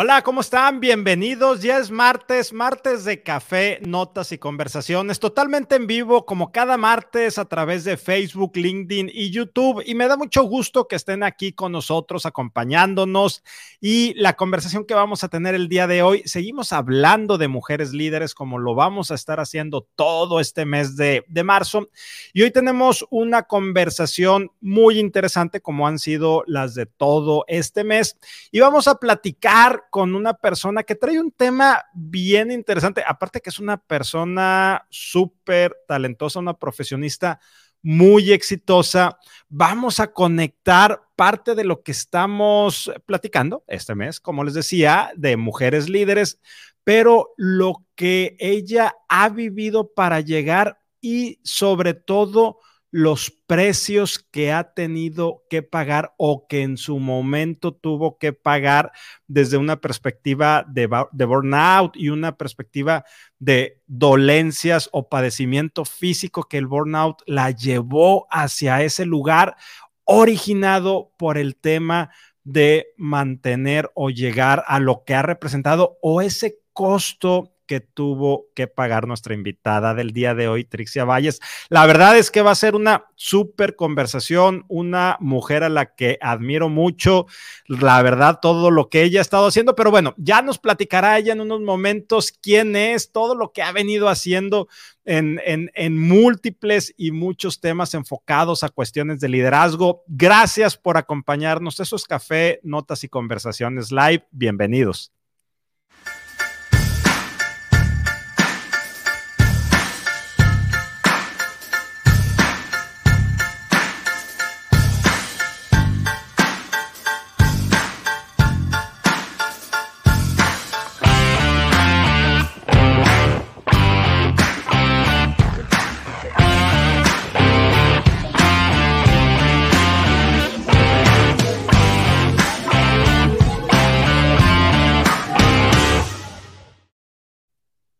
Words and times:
Hola, 0.00 0.22
¿cómo 0.22 0.42
están? 0.42 0.78
Bienvenidos. 0.78 1.60
Ya 1.60 1.78
es 1.78 1.90
martes, 1.90 2.52
martes 2.52 3.04
de 3.04 3.20
café, 3.24 3.80
notas 3.84 4.30
y 4.30 4.38
conversaciones, 4.38 5.18
totalmente 5.18 5.74
en 5.74 5.88
vivo, 5.88 6.24
como 6.24 6.52
cada 6.52 6.76
martes 6.76 7.36
a 7.36 7.46
través 7.46 7.82
de 7.82 7.96
Facebook, 7.96 8.52
LinkedIn 8.54 9.10
y 9.12 9.30
YouTube. 9.30 9.82
Y 9.84 9.96
me 9.96 10.06
da 10.06 10.16
mucho 10.16 10.44
gusto 10.44 10.86
que 10.86 10.94
estén 10.94 11.24
aquí 11.24 11.52
con 11.52 11.72
nosotros, 11.72 12.26
acompañándonos. 12.26 13.42
Y 13.80 14.14
la 14.14 14.34
conversación 14.34 14.84
que 14.84 14.94
vamos 14.94 15.24
a 15.24 15.28
tener 15.30 15.56
el 15.56 15.68
día 15.68 15.88
de 15.88 16.02
hoy, 16.02 16.22
seguimos 16.26 16.72
hablando 16.72 17.36
de 17.36 17.48
mujeres 17.48 17.92
líderes, 17.92 18.36
como 18.36 18.58
lo 18.58 18.76
vamos 18.76 19.10
a 19.10 19.16
estar 19.16 19.40
haciendo 19.40 19.88
todo 19.96 20.38
este 20.38 20.64
mes 20.64 20.96
de, 20.96 21.24
de 21.26 21.42
marzo. 21.42 21.88
Y 22.32 22.42
hoy 22.42 22.52
tenemos 22.52 23.04
una 23.10 23.42
conversación 23.48 24.52
muy 24.60 25.00
interesante, 25.00 25.60
como 25.60 25.88
han 25.88 25.98
sido 25.98 26.44
las 26.46 26.76
de 26.76 26.86
todo 26.86 27.44
este 27.48 27.82
mes. 27.82 28.16
Y 28.52 28.60
vamos 28.60 28.86
a 28.86 29.00
platicar 29.00 29.86
con 29.90 30.14
una 30.14 30.34
persona 30.34 30.82
que 30.82 30.94
trae 30.94 31.20
un 31.20 31.30
tema 31.30 31.84
bien 31.94 32.50
interesante, 32.50 33.02
aparte 33.06 33.40
que 33.40 33.50
es 33.50 33.58
una 33.58 33.76
persona 33.76 34.86
súper 34.90 35.76
talentosa, 35.86 36.38
una 36.38 36.54
profesionista 36.54 37.40
muy 37.82 38.32
exitosa. 38.32 39.18
Vamos 39.48 40.00
a 40.00 40.12
conectar 40.12 41.02
parte 41.16 41.54
de 41.54 41.64
lo 41.64 41.82
que 41.82 41.92
estamos 41.92 42.92
platicando 43.06 43.64
este 43.66 43.94
mes, 43.94 44.20
como 44.20 44.44
les 44.44 44.54
decía, 44.54 45.10
de 45.16 45.36
mujeres 45.36 45.88
líderes, 45.88 46.40
pero 46.84 47.34
lo 47.36 47.84
que 47.94 48.36
ella 48.38 48.94
ha 49.08 49.28
vivido 49.28 49.92
para 49.92 50.20
llegar 50.20 50.80
y 51.00 51.40
sobre 51.44 51.94
todo 51.94 52.58
los 52.90 53.30
precios 53.46 54.18
que 54.18 54.50
ha 54.52 54.72
tenido 54.72 55.42
que 55.50 55.62
pagar 55.62 56.14
o 56.16 56.46
que 56.48 56.62
en 56.62 56.78
su 56.78 56.98
momento 56.98 57.74
tuvo 57.74 58.18
que 58.18 58.32
pagar 58.32 58.92
desde 59.26 59.58
una 59.58 59.80
perspectiva 59.80 60.64
de, 60.68 60.88
de, 61.12 61.24
burnout 61.26 61.96
y 61.96 62.08
una 62.08 62.36
perspectiva 62.38 63.04
de 63.38 63.82
dolencias 63.86 64.88
o 64.92 65.08
padecimiento 65.08 65.84
físico 65.84 66.44
que 66.44 66.56
el 66.56 66.66
burnout 66.66 67.22
la 67.26 67.50
llevó 67.50 68.26
hacia 68.30 68.82
ese 68.82 69.04
lugar 69.04 69.56
originado 70.04 71.12
por 71.18 71.36
el 71.36 71.56
tema 71.56 72.10
de 72.42 72.94
mantener 72.96 73.90
o 73.94 74.08
llegar 74.08 74.64
a 74.66 74.80
lo 74.80 75.04
que 75.04 75.14
ha 75.14 75.20
representado 75.20 75.98
o 76.00 76.22
ese 76.22 76.60
costo 76.72 77.52
que 77.68 77.80
tuvo 77.80 78.46
que 78.54 78.66
pagar 78.66 79.06
nuestra 79.06 79.34
invitada 79.34 79.94
del 79.94 80.12
día 80.12 80.34
de 80.34 80.48
hoy, 80.48 80.64
Trixia 80.64 81.04
Valles. 81.04 81.38
La 81.68 81.86
verdad 81.86 82.18
es 82.18 82.32
que 82.32 82.42
va 82.42 82.50
a 82.50 82.56
ser 82.56 82.74
una 82.74 83.04
súper 83.14 83.76
conversación, 83.76 84.64
una 84.68 85.16
mujer 85.20 85.62
a 85.62 85.68
la 85.68 85.94
que 85.94 86.18
admiro 86.20 86.68
mucho, 86.68 87.26
la 87.66 88.02
verdad, 88.02 88.40
todo 88.42 88.72
lo 88.72 88.88
que 88.88 89.02
ella 89.02 89.20
ha 89.20 89.22
estado 89.22 89.46
haciendo, 89.46 89.76
pero 89.76 89.90
bueno, 89.90 90.14
ya 90.16 90.42
nos 90.42 90.58
platicará 90.58 91.18
ella 91.18 91.34
en 91.34 91.42
unos 91.42 91.60
momentos 91.60 92.32
quién 92.32 92.74
es, 92.74 93.12
todo 93.12 93.36
lo 93.36 93.52
que 93.52 93.62
ha 93.62 93.70
venido 93.70 94.08
haciendo 94.08 94.68
en, 95.04 95.40
en, 95.44 95.70
en 95.74 95.98
múltiples 95.98 96.94
y 96.96 97.12
muchos 97.12 97.60
temas 97.60 97.92
enfocados 97.92 98.64
a 98.64 98.70
cuestiones 98.70 99.20
de 99.20 99.28
liderazgo. 99.28 100.04
Gracias 100.06 100.76
por 100.76 100.96
acompañarnos. 100.96 101.80
Eso 101.80 101.96
es 101.96 102.04
Café, 102.04 102.60
Notas 102.62 103.04
y 103.04 103.08
Conversaciones 103.08 103.92
Live. 103.92 104.26
Bienvenidos. 104.30 105.12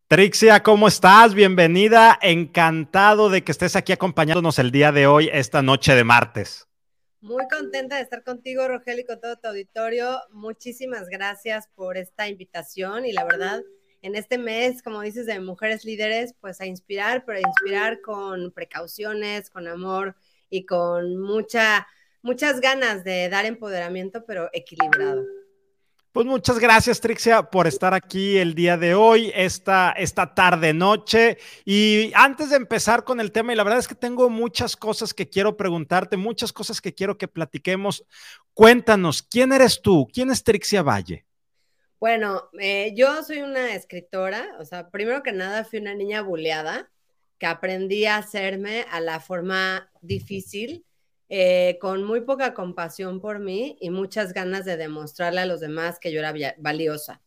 Trixia, 0.09 0.63
¿cómo 0.63 0.87
estás? 0.87 1.35
Bienvenida. 1.35 2.17
Encantado 2.23 3.29
de 3.29 3.43
que 3.43 3.51
estés 3.51 3.75
aquí 3.75 3.93
acompañándonos 3.93 4.57
el 4.57 4.71
día 4.71 4.91
de 4.91 5.05
hoy, 5.05 5.29
esta 5.31 5.61
noche 5.61 5.93
de 5.93 6.03
martes. 6.03 6.67
Muy 7.21 7.47
contenta 7.47 7.97
de 7.97 8.01
estar 8.01 8.23
contigo, 8.23 8.67
Rogelio, 8.67 9.03
y 9.03 9.05
con 9.05 9.21
todo 9.21 9.35
tu 9.37 9.49
auditorio. 9.49 10.19
Muchísimas 10.31 11.09
gracias 11.09 11.69
por 11.75 11.95
esta 11.95 12.27
invitación 12.27 13.05
y 13.05 13.11
la 13.11 13.23
verdad, 13.23 13.61
en 14.01 14.15
este 14.15 14.39
mes, 14.39 14.81
como 14.81 15.01
dices, 15.01 15.27
de 15.27 15.39
mujeres 15.39 15.85
líderes, 15.85 16.33
pues 16.41 16.59
a 16.59 16.65
inspirar, 16.65 17.23
pero 17.23 17.37
a 17.37 17.47
inspirar 17.47 18.01
con 18.01 18.51
precauciones, 18.51 19.51
con 19.51 19.67
amor 19.67 20.15
y 20.49 20.65
con 20.65 21.21
mucha, 21.21 21.85
muchas 22.23 22.61
ganas 22.61 23.03
de 23.03 23.29
dar 23.29 23.45
empoderamiento, 23.45 24.25
pero 24.25 24.49
equilibrado. 24.53 25.23
Pues 26.11 26.25
muchas 26.25 26.57
gracias, 26.57 26.99
Trixia, 27.01 27.43
por 27.43 27.67
estar 27.67 27.93
aquí 27.93 28.37
el 28.37 28.55
día 28.55 28.77
de 28.77 28.95
hoy, 28.95 29.31
esta, 29.35 29.91
esta 29.91 30.33
tarde 30.33 30.73
noche. 30.73 31.37
Y 31.65 32.11
antes 32.15 32.49
de 32.49 32.55
empezar 32.55 33.03
con 33.03 33.19
el 33.19 33.31
tema, 33.31 33.53
y 33.53 33.55
la 33.55 33.63
verdad 33.63 33.77
es 33.77 33.87
que 33.87 33.93
tengo 33.93 34.27
muchas 34.27 34.75
cosas 34.75 35.13
que 35.13 35.29
quiero 35.29 35.55
preguntarte, 35.55 36.17
muchas 36.17 36.51
cosas 36.51 36.81
que 36.81 36.95
quiero 36.95 37.19
que 37.19 37.27
platiquemos. 37.27 38.03
Cuéntanos, 38.55 39.21
¿quién 39.21 39.53
eres 39.53 39.83
tú? 39.83 40.07
¿Quién 40.11 40.31
es 40.31 40.43
Trixia 40.43 40.81
Valle? 40.81 41.27
Bueno, 41.99 42.49
eh, 42.59 42.91
yo 42.95 43.21
soy 43.21 43.43
una 43.43 43.75
escritora, 43.75 44.55
o 44.59 44.65
sea, 44.65 44.89
primero 44.89 45.21
que 45.21 45.31
nada 45.31 45.63
fui 45.63 45.77
una 45.77 45.93
niña 45.93 46.23
buleada 46.23 46.89
que 47.37 47.45
aprendí 47.45 48.05
a 48.05 48.17
hacerme 48.17 48.83
a 48.89 48.99
la 48.99 49.19
forma 49.19 49.91
difícil 50.01 50.85
eh, 51.31 51.77
con 51.79 52.03
muy 52.03 52.21
poca 52.21 52.55
compasión 52.55 53.21
por 53.21 53.37
mí 53.37 53.77
y 53.79 53.91
muchas 53.91 54.33
ganas 54.33 54.65
de 54.65 54.77
demostrarle 54.77 55.41
a 55.41 55.45
los 55.45 55.59
demás 55.59 55.99
que 55.99 56.11
yo 56.11 56.19
era 56.19 56.33
valiosa, 56.57 57.21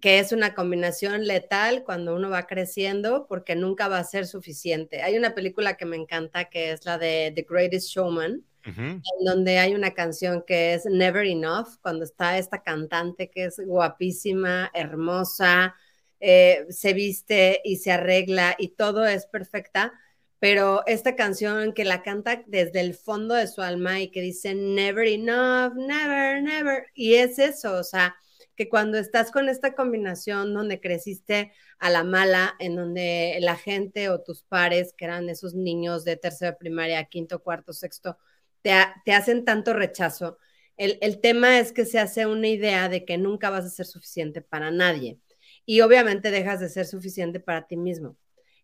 que 0.00 0.18
es 0.18 0.32
una 0.32 0.52
combinación 0.54 1.24
letal 1.26 1.84
cuando 1.84 2.16
uno 2.16 2.28
va 2.28 2.48
creciendo 2.48 3.26
porque 3.28 3.54
nunca 3.54 3.86
va 3.86 3.98
a 3.98 4.04
ser 4.04 4.26
suficiente. 4.26 5.02
Hay 5.02 5.16
una 5.16 5.34
película 5.34 5.76
que 5.76 5.86
me 5.86 5.96
encanta 5.96 6.46
que 6.46 6.72
es 6.72 6.84
la 6.84 6.98
de 6.98 7.32
The 7.34 7.46
Greatest 7.48 7.88
Showman, 7.90 8.44
en 8.64 9.24
donde 9.24 9.58
hay 9.58 9.74
una 9.74 9.94
canción 9.94 10.42
que 10.44 10.74
es 10.74 10.84
Never 10.84 11.24
Enough, 11.24 11.78
cuando 11.80 12.04
está 12.04 12.36
esta 12.36 12.62
cantante 12.62 13.30
que 13.30 13.44
es 13.44 13.60
guapísima, 13.64 14.70
hermosa, 14.74 15.76
eh, 16.18 16.66
se 16.68 16.92
viste 16.92 17.60
y 17.64 17.76
se 17.76 17.92
arregla 17.92 18.56
y 18.58 18.68
todo 18.70 19.06
es 19.06 19.26
perfecta 19.26 19.92
pero 20.40 20.82
esta 20.86 21.16
canción 21.16 21.74
que 21.74 21.84
la 21.84 22.02
canta 22.02 22.42
desde 22.46 22.80
el 22.80 22.94
fondo 22.94 23.34
de 23.34 23.46
su 23.46 23.62
alma 23.62 24.00
y 24.00 24.10
que 24.10 24.22
dice 24.22 24.54
never 24.54 25.06
enough, 25.06 25.74
never, 25.76 26.42
never, 26.42 26.86
y 26.94 27.14
es 27.14 27.38
eso, 27.38 27.74
o 27.76 27.84
sea, 27.84 28.16
que 28.56 28.68
cuando 28.68 28.98
estás 28.98 29.30
con 29.30 29.48
esta 29.48 29.74
combinación 29.74 30.54
donde 30.54 30.80
creciste 30.80 31.52
a 31.78 31.90
la 31.90 32.04
mala, 32.04 32.56
en 32.58 32.76
donde 32.76 33.38
la 33.40 33.56
gente 33.56 34.08
o 34.10 34.22
tus 34.22 34.42
pares, 34.42 34.92
que 34.96 35.04
eran 35.06 35.28
esos 35.30 35.54
niños 35.54 36.04
de 36.04 36.16
tercera 36.16 36.58
primaria, 36.58 37.04
quinto, 37.04 37.42
cuarto, 37.42 37.72
sexto, 37.72 38.18
te, 38.62 38.72
te 39.04 39.12
hacen 39.12 39.44
tanto 39.44 39.72
rechazo, 39.74 40.38
el, 40.76 40.98
el 41.02 41.20
tema 41.20 41.58
es 41.58 41.72
que 41.72 41.84
se 41.86 41.98
hace 41.98 42.26
una 42.26 42.48
idea 42.48 42.88
de 42.88 43.04
que 43.04 43.18
nunca 43.18 43.50
vas 43.50 43.66
a 43.66 43.70
ser 43.70 43.86
suficiente 43.86 44.40
para 44.42 44.70
nadie 44.70 45.18
y 45.66 45.82
obviamente 45.82 46.30
dejas 46.30 46.60
de 46.60 46.68
ser 46.68 46.86
suficiente 46.86 47.40
para 47.40 47.66
ti 47.66 47.76
mismo. 47.76 48.16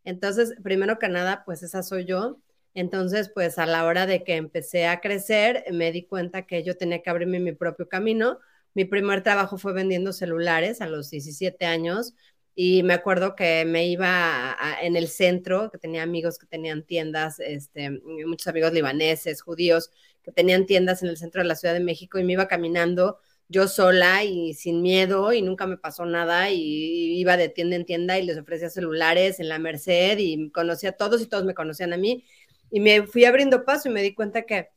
Entonces, 0.07 0.55
primero 0.63 0.99
que 0.99 1.09
nada, 1.09 1.43
pues 1.45 1.65
esa 1.65 1.83
soy 1.83 2.07
yo. 2.07 2.39
Entonces, 2.75 3.29
pues 3.35 3.59
a 3.59 3.67
la 3.67 3.85
hora 3.85 4.07
de 4.07 4.23
que 4.23 4.37
empecé 4.37 4.87
a 4.87 5.01
crecer, 5.01 5.65
me 5.73 5.91
di 5.91 6.05
cuenta 6.05 6.47
que 6.47 6.63
yo 6.63 6.77
tenía 6.77 7.03
que 7.03 7.11
abrirme 7.11 7.41
mi 7.41 7.53
propio 7.53 7.89
camino. 7.89 8.39
Mi 8.73 8.85
primer 8.85 9.23
trabajo 9.25 9.59
fue 9.59 9.73
vendiendo 9.73 10.13
celulares 10.13 10.81
a 10.81 10.87
los 10.87 11.11
17 11.11 11.67
años 11.67 12.15
y 12.55 12.85
me 12.85 12.95
acuerdo 12.95 13.35
que 13.35 13.65
me 13.67 13.89
iba 13.89 14.57
en 14.81 14.95
el 14.95 15.09
centro, 15.09 15.71
que 15.73 15.79
tenía 15.79 16.05
amigos 16.05 16.39
que 16.39 16.47
tenían 16.47 16.85
tiendas, 16.85 17.41
este, 17.41 17.91
muchos 18.27 18.47
amigos 18.47 18.73
libaneses, 18.73 19.43
judíos, 19.43 19.91
que 20.23 20.31
tenían 20.31 20.67
tiendas 20.67 21.03
en 21.03 21.09
el 21.09 21.17
centro 21.17 21.43
de 21.43 21.49
la 21.49 21.57
Ciudad 21.57 21.75
de 21.75 21.81
México 21.81 22.19
y 22.19 22.25
me 22.25 22.35
iba 22.35 22.47
caminando 22.47 23.19
yo 23.49 23.69
sola 23.69 24.25
y 24.25 24.55
sin 24.55 24.83
miedo 24.83 25.33
y 25.33 25.43
nunca 25.43 25.67
me 25.67 25.77
pasó 25.77 26.05
nada 26.05 26.51
y 26.51 27.19
iba 27.19 27.37
de 27.37 27.49
tienda 27.49 27.77
en 27.77 27.85
tienda 27.85 28.19
y 28.19 28.25
les 28.25 28.39
ofrecía 28.39 28.71
celulares 28.71 29.39
en 29.41 29.49
la 29.49 29.59
Merced 29.59 30.19
y 30.19 30.51
conocía 30.51 30.91
a 30.91 30.93
todos 30.93 31.23
y 31.23 31.27
todos 31.27 31.45
me 31.45 31.55
conocían 31.55 31.93
a 31.93 31.97
mí 31.97 32.25
y 32.71 32.81
me 32.81 33.07
fui 33.07 33.25
abriendo 33.25 33.65
paso 33.65 33.89
y 33.89 33.93
me 33.93 34.03
di 34.03 34.15
cuenta 34.15 34.43
que, 34.43 34.71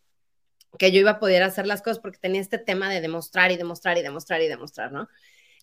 que 0.77 0.91
yo 0.91 0.99
iba 0.99 1.11
a 1.11 1.19
poder 1.19 1.43
hacer 1.43 1.65
las 1.65 1.81
cosas 1.81 1.99
porque 1.99 2.19
tenía 2.19 2.41
este 2.41 2.59
tema 2.59 2.89
de 2.89 3.01
demostrar 3.01 3.51
y 3.51 3.57
demostrar 3.57 3.97
y 3.97 4.03
demostrar 4.03 4.41
y 4.41 4.47
demostrar, 4.47 4.91
¿no? 4.91 5.09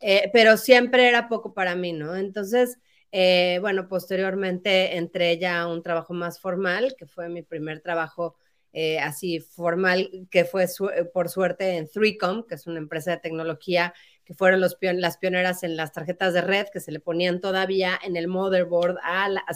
Eh, 0.00 0.28
pero 0.32 0.56
siempre 0.56 1.08
era 1.08 1.28
poco 1.28 1.54
para 1.54 1.74
mí, 1.74 1.92
¿no? 1.92 2.16
Entonces, 2.16 2.78
eh, 3.12 3.58
bueno, 3.60 3.88
posteriormente 3.88 4.96
entré 4.96 5.38
ya 5.38 5.60
a 5.60 5.68
un 5.68 5.82
trabajo 5.82 6.12
más 6.12 6.40
formal, 6.40 6.96
que 6.98 7.06
fue 7.06 7.28
mi 7.28 7.42
primer 7.42 7.80
trabajo 7.80 8.36
eh, 8.78 8.98
así 8.98 9.40
formal, 9.40 10.28
que 10.30 10.44
fue 10.44 10.66
por 11.14 11.30
suerte 11.30 11.78
en 11.78 11.88
3Com, 11.88 12.46
que 12.46 12.56
es 12.56 12.66
una 12.66 12.76
empresa 12.76 13.12
de 13.12 13.16
tecnología 13.16 13.94
que 14.22 14.34
fueron 14.34 14.60
los 14.60 14.76
las 14.82 15.16
pioneras 15.16 15.62
en 15.62 15.78
las 15.78 15.94
tarjetas 15.94 16.34
de 16.34 16.42
red, 16.42 16.66
que 16.70 16.80
se 16.80 16.92
le 16.92 17.00
ponían 17.00 17.40
todavía 17.40 17.98
en 18.04 18.16
el 18.16 18.28
motherboard, 18.28 18.98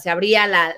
se 0.01 0.09
abría 0.09 0.47
la, 0.47 0.73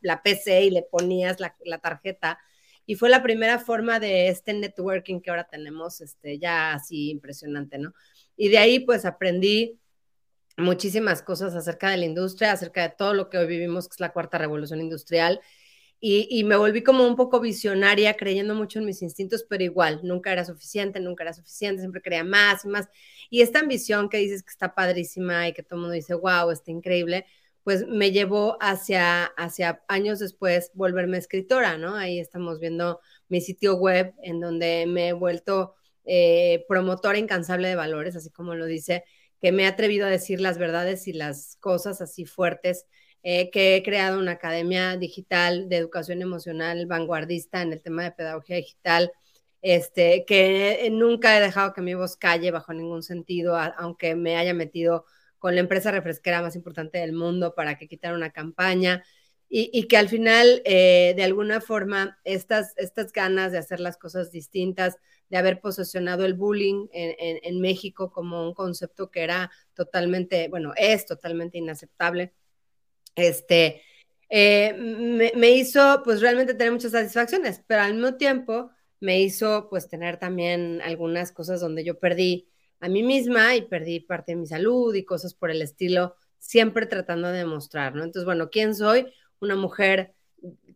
la, 0.00 0.22
PC 0.22 0.66
y 0.66 0.70
le 0.70 0.82
ponías 0.82 1.38
la, 1.40 1.78
tarjeta. 1.78 2.38
Y 2.86 2.94
fue 2.94 3.10
la 3.10 3.20
primera 3.20 3.58
forma 3.58 3.98
de 3.98 4.28
este 4.28 4.52
networking 4.52 5.20
que 5.20 5.30
ahora 5.30 5.48
tenemos, 5.50 6.00
este, 6.00 6.38
ya 6.38 6.74
así 6.74 7.10
impresionante, 7.10 7.78
¿no? 7.78 7.94
Y 8.36 8.48
de 8.48 8.58
ahí 8.58 8.78
pues 8.78 9.06
aprendí 9.06 9.80
muchísimas 10.56 11.20
cosas 11.22 11.52
acerca 11.56 11.90
de 11.90 11.96
la 11.96 12.04
industria, 12.04 12.52
acerca 12.52 12.82
de 12.82 12.94
todo 12.96 13.12
lo 13.12 13.28
que 13.28 13.38
hoy 13.38 13.48
vivimos, 13.48 13.88
que 13.88 13.94
es 13.94 14.00
la 14.00 14.12
cuarta 14.12 14.38
revolución 14.38 14.80
industrial, 14.80 15.40
y, 16.00 16.44
me 16.44 16.56
volví 16.56 16.82
como 16.82 17.06
un 17.06 17.16
poco 17.16 17.40
visionaria, 17.40 18.14
creyendo 18.14 18.54
mucho 18.54 18.78
en 18.78 18.84
mis 18.84 19.02
instintos, 19.02 19.44
pero 19.48 19.64
igual, 19.64 20.00
nunca 20.04 20.32
era 20.32 20.44
suficiente, 20.44 21.00
nunca 21.00 21.24
era 21.24 21.32
suficiente, 21.32 21.80
siempre 21.80 22.00
quería 22.02 22.22
más 22.22 22.64
y 22.64 22.68
más. 22.68 22.88
Y 23.30 23.42
esta 23.42 23.58
ambición 23.60 24.08
que 24.08 24.18
dices 24.18 24.44
que 24.44 24.50
está 24.50 24.74
padrísima 24.74 25.48
y 25.48 25.52
que 25.52 25.62
todo 25.64 25.76
el 25.76 25.80
mundo 25.80 25.94
dice, 25.94 26.14
wow, 26.14 26.50
está 26.52 26.70
increíble, 26.70 27.26
pues 27.64 27.86
me 27.88 28.12
llevó 28.12 28.56
hacia, 28.60 29.24
hacia 29.24 29.82
años 29.88 30.20
después 30.20 30.70
volverme 30.74 31.18
escritora, 31.18 31.76
¿no? 31.78 31.96
Ahí 31.96 32.20
estamos 32.20 32.60
viendo 32.60 33.00
mi 33.28 33.40
sitio 33.40 33.74
web 33.76 34.14
en 34.22 34.40
donde 34.40 34.86
me 34.86 35.08
he 35.08 35.12
vuelto 35.12 35.74
eh, 36.04 36.64
promotora 36.68 37.18
incansable 37.18 37.68
de 37.68 37.74
valores, 37.74 38.14
así 38.16 38.30
como 38.30 38.54
lo 38.54 38.66
dice, 38.66 39.04
que 39.42 39.52
me 39.52 39.64
he 39.64 39.66
atrevido 39.66 40.06
a 40.06 40.10
decir 40.10 40.40
las 40.40 40.58
verdades 40.58 41.08
y 41.08 41.12
las 41.12 41.56
cosas 41.60 42.00
así 42.00 42.24
fuertes 42.24 42.86
eh, 43.22 43.50
que 43.50 43.76
he 43.76 43.82
creado 43.82 44.18
una 44.18 44.32
academia 44.32 44.96
digital 44.96 45.68
de 45.68 45.76
educación 45.76 46.22
emocional 46.22 46.86
vanguardista 46.86 47.62
en 47.62 47.72
el 47.72 47.82
tema 47.82 48.04
de 48.04 48.12
pedagogía 48.12 48.56
digital, 48.56 49.12
este, 49.60 50.24
que 50.24 50.88
nunca 50.92 51.36
he 51.36 51.40
dejado 51.40 51.72
que 51.72 51.82
mi 51.82 51.94
voz 51.94 52.16
calle 52.16 52.52
bajo 52.52 52.72
ningún 52.72 53.02
sentido, 53.02 53.56
aunque 53.56 54.14
me 54.14 54.36
haya 54.36 54.54
metido 54.54 55.04
con 55.38 55.54
la 55.54 55.60
empresa 55.60 55.90
refresquera 55.90 56.42
más 56.42 56.54
importante 56.54 56.98
del 56.98 57.12
mundo 57.12 57.54
para 57.54 57.76
que 57.76 57.88
quitara 57.88 58.14
una 58.14 58.30
campaña. 58.30 59.02
Y, 59.50 59.88
que 59.88 59.96
al 59.96 60.10
final, 60.10 60.60
eh, 60.66 61.14
de 61.16 61.24
alguna 61.24 61.62
forma, 61.62 62.18
estas, 62.24 62.74
estas 62.76 63.12
ganas 63.12 63.50
de 63.50 63.56
hacer 63.56 63.80
las 63.80 63.96
cosas 63.96 64.30
distintas, 64.30 64.98
de 65.30 65.38
haber 65.38 65.60
posicionado 65.60 66.26
el 66.26 66.34
bullying 66.34 66.86
en 66.92 67.60
México 67.60 68.10
como 68.12 68.46
un 68.46 68.52
concepto 68.52 69.10
que 69.10 69.22
era 69.22 69.50
totalmente, 69.72 70.48
bueno, 70.48 70.74
es 70.76 71.06
totalmente 71.06 71.56
inaceptable, 71.56 72.34
este, 73.18 73.82
eh, 74.30 74.74
me, 74.74 75.50
hizo 75.50 76.02
pues 76.04 76.20
realmente 76.20 76.54
tener 76.54 76.72
muchas 76.72 76.92
satisfacciones, 76.92 77.62
pero 77.66 77.82
al 77.82 77.94
mismo 77.94 78.16
tiempo 78.16 78.70
me 79.00 79.20
hizo 79.20 79.68
pues 79.70 79.88
tener 79.88 80.18
también 80.18 80.80
algunas 80.82 81.32
cosas 81.32 81.60
donde 81.60 81.84
yo 81.84 81.98
perdí 81.98 82.48
a 82.80 82.88
mí 82.88 83.02
misma 83.02 83.56
y 83.56 83.62
perdí 83.62 84.00
parte 84.00 84.32
de 84.32 84.36
mi 84.36 84.46
salud 84.46 84.94
y 84.94 85.04
cosas 85.04 85.34
por 85.34 85.50
el 85.50 85.62
estilo, 85.62 86.16
siempre 86.38 86.86
tratando 86.86 87.28
de 87.28 87.38
demostrar, 87.38 87.94
¿no? 87.94 88.04
Entonces, 88.04 88.24
bueno, 88.24 88.50
¿quién 88.50 88.74
soy? 88.74 89.06
Una 89.40 89.56
mujer 89.56 90.14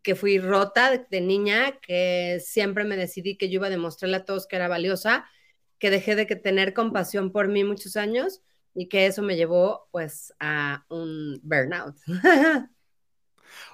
que 0.03 0.15
fui 0.15 0.39
rota 0.39 0.97
de, 0.99 1.21
niña, 1.21 1.79
que 1.81 2.41
siempre 2.45 2.85
me 2.85 2.97
decidí 2.97 3.37
que 3.37 3.49
yo 3.49 3.55
iba 3.57 3.69
a 3.69 3.71
demostrarle 3.71 4.17
a 4.17 4.25
todos 4.25 4.47
que 4.47 4.57
era 4.57 4.69
valiosa, 4.69 5.27
que 5.79 5.91
dejé 5.91 6.17
de 6.17 6.27
que 6.27 6.37
tener 6.37 6.75
compasión 6.75 7.33
por 7.33 7.49
mí 7.49 7.65
muchos 7.65 7.97
años 7.97 8.43
y 8.75 8.89
que 8.89 9.07
eso 9.07 9.23
me 9.23 9.37
llevó 9.37 9.89
pues 9.91 10.33
a 10.41 10.85
un 10.89 11.41
burnout. 11.43 11.97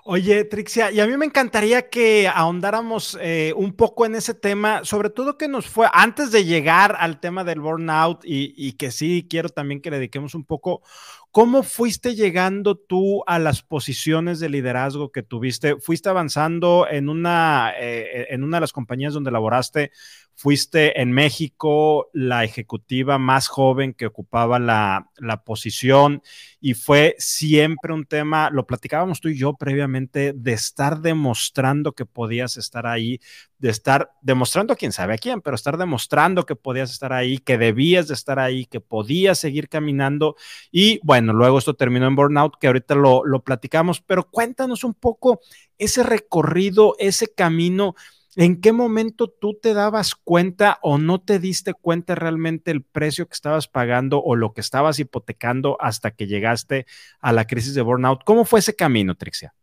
Oye, 0.05 0.45
Trixia, 0.45 0.91
y 0.91 1.01
a 1.01 1.07
mí 1.07 1.17
me 1.17 1.27
encantaría 1.27 1.89
que 1.89 2.29
ahondáramos 2.29 3.19
eh, 3.21 3.53
un 3.57 3.75
poco 3.75 4.07
en 4.07 4.15
ese 4.15 4.35
tema, 4.35 4.85
sobre 4.85 5.11
todo 5.11 5.37
que 5.37 5.49
nos 5.49 5.67
fue 5.67 5.87
antes 5.93 6.33
de 6.33 6.45
llegar 6.45 6.97
al 6.99 7.21
tema 7.21 7.45
del 7.45 7.61
burnout 7.61 8.25
y, 8.25 8.55
y, 8.57 8.73
que 8.73 8.91
sí 8.91 9.27
quiero 9.29 9.51
también 9.51 9.81
que 9.81 9.91
le 9.91 9.99
dediquemos 9.99 10.35
un 10.35 10.45
poco, 10.45 10.83
¿cómo 11.31 11.63
fuiste 11.63 12.15
llegando 12.15 12.77
tú 12.77 13.23
a 13.27 13.39
las 13.39 13.63
posiciones 13.63 14.41
de 14.41 14.49
liderazgo 14.49 15.13
que 15.13 15.23
tuviste? 15.23 15.79
¿Fuiste 15.79 16.09
avanzando 16.09 16.87
en 16.91 17.09
una, 17.09 17.73
eh, 17.79 18.29
en 18.31 18.45
una 18.45 18.57
de 18.57 18.63
las 18.63 18.73
compañías 18.73 19.13
donde 19.13 19.31
laboraste? 19.31 19.91
Fuiste 20.41 21.03
en 21.03 21.11
México 21.11 22.11
la 22.13 22.45
ejecutiva 22.45 23.19
más 23.19 23.49
joven 23.49 23.93
que 23.93 24.07
ocupaba 24.07 24.61
la, 24.61 25.11
posición 25.45 26.23
y 26.61 26.75
fue 26.75 27.17
siempre 27.19 27.93
un 27.93 28.05
tema, 28.05 28.49
lo 28.51 28.65
platicábamos 28.65 29.21
tú 29.21 29.31
y 29.31 29.37
yo 29.37 29.55
previamente, 29.55 30.33
de 30.37 30.53
estar 30.53 31.01
demostrando 31.01 31.91
que 31.91 32.07
podías 32.07 32.57
estar 32.57 32.87
ahí, 32.87 33.19
de 33.59 33.71
estar 33.71 34.13
demostrando 34.23 34.75
a 34.75 34.77
quién 34.77 34.93
sabe 34.93 35.15
a 35.15 35.19
quién, 35.19 35.41
pero 35.41 35.57
estar 35.57 35.77
demostrando 35.77 36.47
que 36.47 36.55
podías 36.55 36.93
estar 36.93 37.13
ahí, 37.13 37.39
que 37.39 37.59
debías 37.59 38.07
de 38.07 38.15
estar 38.15 38.39
ahí, 38.39 38.65
que 38.65 38.79
podías 38.79 39.41
seguir 39.41 39.69
caminando. 39.69 40.37
Y 40.71 41.01
bueno, 41.03 41.33
luego 41.33 41.59
esto 41.59 41.75
terminó 41.75 42.07
en 42.07 42.15
burnout, 42.15 42.55
que 42.61 42.69
ahorita 42.69 42.95
lo, 42.95 43.25
lo 43.25 43.43
platicamos, 43.43 44.01
pero 44.01 44.31
cuéntanos 44.31 44.85
un 44.85 44.95
poco 44.95 45.41
ese 45.79 46.05
recorrido, 46.05 46.95
ese 47.01 47.27
camino 47.27 47.97
¿En 48.41 48.61
qué 48.61 48.71
momento 48.71 49.27
tú 49.27 49.59
te 49.61 49.75
dabas 49.75 50.15
cuenta 50.15 50.79
o 50.83 50.97
no 50.97 51.21
te 51.21 51.41
diste 51.41 51.75
cuenta 51.75 52.15
realmente 52.15 52.71
el 52.71 52.85
precio 52.85 53.27
que 53.27 53.35
estabas 53.35 53.67
pagando 53.67 54.23
o 54.23 54.37
lo 54.37 54.53
que 54.53 54.61
estabas 54.61 55.01
hipotecando 55.01 55.77
hasta 55.81 56.13
que 56.13 56.29
llegaste 56.29 56.87
a 57.19 57.33
la 57.33 57.49
crisis 57.49 57.75
de 57.75 57.83
burnout? 57.83 58.23
¿Cómo 58.23 58.45
fue 58.45 58.61
ese 58.61 58.77
camino, 58.77 59.17
Trixia? 59.17 59.57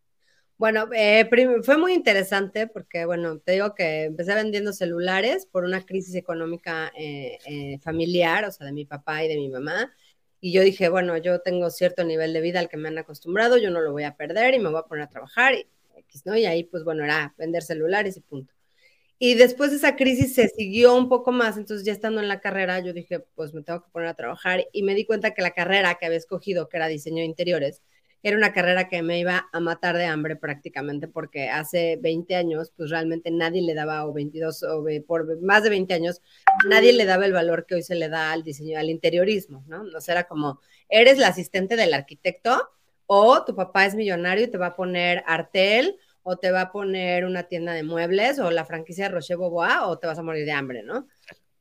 Bueno, 0.58 0.90
eh, 0.94 1.30
fue 1.64 1.78
muy 1.78 1.94
interesante 1.94 2.68
porque, 2.68 3.06
bueno, 3.06 3.40
te 3.40 3.54
digo 3.54 3.74
que 3.76 4.04
empecé 4.04 4.36
vendiendo 4.36 4.74
celulares 4.74 5.46
por 5.46 5.64
una 5.64 5.86
crisis 5.86 6.14
económica 6.16 6.92
eh, 6.98 7.38
eh, 7.46 7.80
familiar, 7.80 8.44
o 8.44 8.52
sea, 8.52 8.68
de 8.68 8.74
mi 8.74 8.84
papá 8.84 9.24
y 9.24 9.30
de 9.30 9.38
mi 9.38 9.48
mamá. 9.48 9.94
Y 10.42 10.52
yo 10.52 10.62
dije, 10.62 10.90
bueno, 10.90 11.16
yo 11.16 11.40
tengo 11.40 11.70
cierto 11.70 12.04
nivel 12.04 12.34
de 12.34 12.42
vida 12.42 12.60
al 12.60 12.68
que 12.68 12.76
me 12.76 12.90
han 12.90 12.98
acostumbrado, 12.98 13.56
yo 13.58 13.72
no 13.72 13.80
lo 13.80 13.94
voy 13.94 14.04
a 14.04 14.18
perder 14.18 14.54
y 14.54 14.60
me 14.60 14.68
voy 14.68 14.80
a 14.80 14.84
poner 14.84 15.06
a 15.06 15.10
trabajar. 15.10 15.54
Y, 15.54 15.66
y 16.26 16.46
ahí, 16.46 16.66
pues 16.66 16.84
bueno, 16.84 17.06
era 17.06 17.34
vender 17.38 17.64
celulares 17.64 18.18
y 18.18 18.20
punto. 18.20 18.54
Y 19.18 19.36
después 19.36 19.72
de 19.72 19.78
esa 19.78 19.96
crisis 19.96 20.36
se 20.36 20.50
siguió 20.50 20.94
un 20.96 21.08
poco 21.08 21.32
más, 21.32 21.58
entonces 21.58 21.86
ya 21.86 21.94
estando 21.94 22.20
en 22.20 22.28
la 22.28 22.42
carrera, 22.42 22.80
yo 22.80 22.92
dije, 22.92 23.20
pues 23.36 23.54
me 23.54 23.62
tengo 23.62 23.82
que 23.82 23.90
poner 23.92 24.10
a 24.10 24.14
trabajar 24.14 24.66
y 24.74 24.84
me 24.84 24.94
di 24.94 25.06
cuenta 25.06 25.34
que 25.34 25.42
la 25.42 25.52
carrera 25.52 25.96
que 25.96 26.06
había 26.06 26.18
escogido, 26.18 26.68
que 26.68 26.78
era 26.78 26.88
diseño 26.88 27.18
de 27.18 27.26
interiores, 27.26 27.82
era 28.24 28.38
una 28.38 28.54
carrera 28.54 28.90
que 28.90 29.04
me 29.04 29.20
iba 29.20 29.48
a 29.54 29.60
matar 29.60 29.96
de 29.96 30.06
hambre 30.06 30.36
prácticamente, 30.36 31.08
porque 31.08 31.48
hace 31.48 31.98
20 32.02 32.36
años, 32.36 32.74
pues 32.76 32.90
realmente 32.90 33.30
nadie 33.30 33.62
le 33.62 33.76
daba, 33.76 34.04
o 34.08 34.14
22, 34.14 34.64
o 34.64 34.84
por 35.06 35.40
más 35.44 35.62
de 35.62 35.70
20 35.70 35.94
años, 35.94 36.22
nadie 36.68 36.92
le 36.92 37.06
daba 37.06 37.28
el 37.28 37.34
valor 37.34 37.68
que 37.68 37.76
hoy 37.76 37.84
se 37.84 37.94
le 37.94 38.10
da 38.10 38.32
al 38.32 38.44
diseño, 38.44 38.80
al 38.80 38.90
interiorismo, 38.90 39.64
¿no? 39.68 39.84
O 39.96 40.02
sea, 40.02 40.14
era 40.14 40.24
como, 40.24 40.60
eres 40.90 41.20
la 41.20 41.28
asistente 41.28 41.76
del 41.76 41.94
arquitecto 41.94 42.68
o 43.06 43.46
tu 43.46 43.56
papá 43.56 43.86
es 43.86 43.94
millonario 43.94 44.46
y 44.46 44.50
te 44.50 44.58
va 44.58 44.68
a 44.68 44.76
poner 44.76 45.24
artel 45.28 45.96
o 46.28 46.38
te 46.38 46.50
va 46.50 46.62
a 46.62 46.72
poner 46.72 47.24
una 47.24 47.44
tienda 47.44 47.74
de 47.74 47.84
muebles 47.84 48.40
o 48.40 48.50
la 48.50 48.66
franquicia 48.66 49.06
de 49.06 49.14
Roche 49.14 49.36
Bobois 49.36 49.76
o 49.84 50.00
te 50.00 50.08
vas 50.08 50.18
a 50.18 50.24
morir 50.24 50.44
de 50.44 50.54
hambre, 50.54 50.82
¿no? 50.82 51.08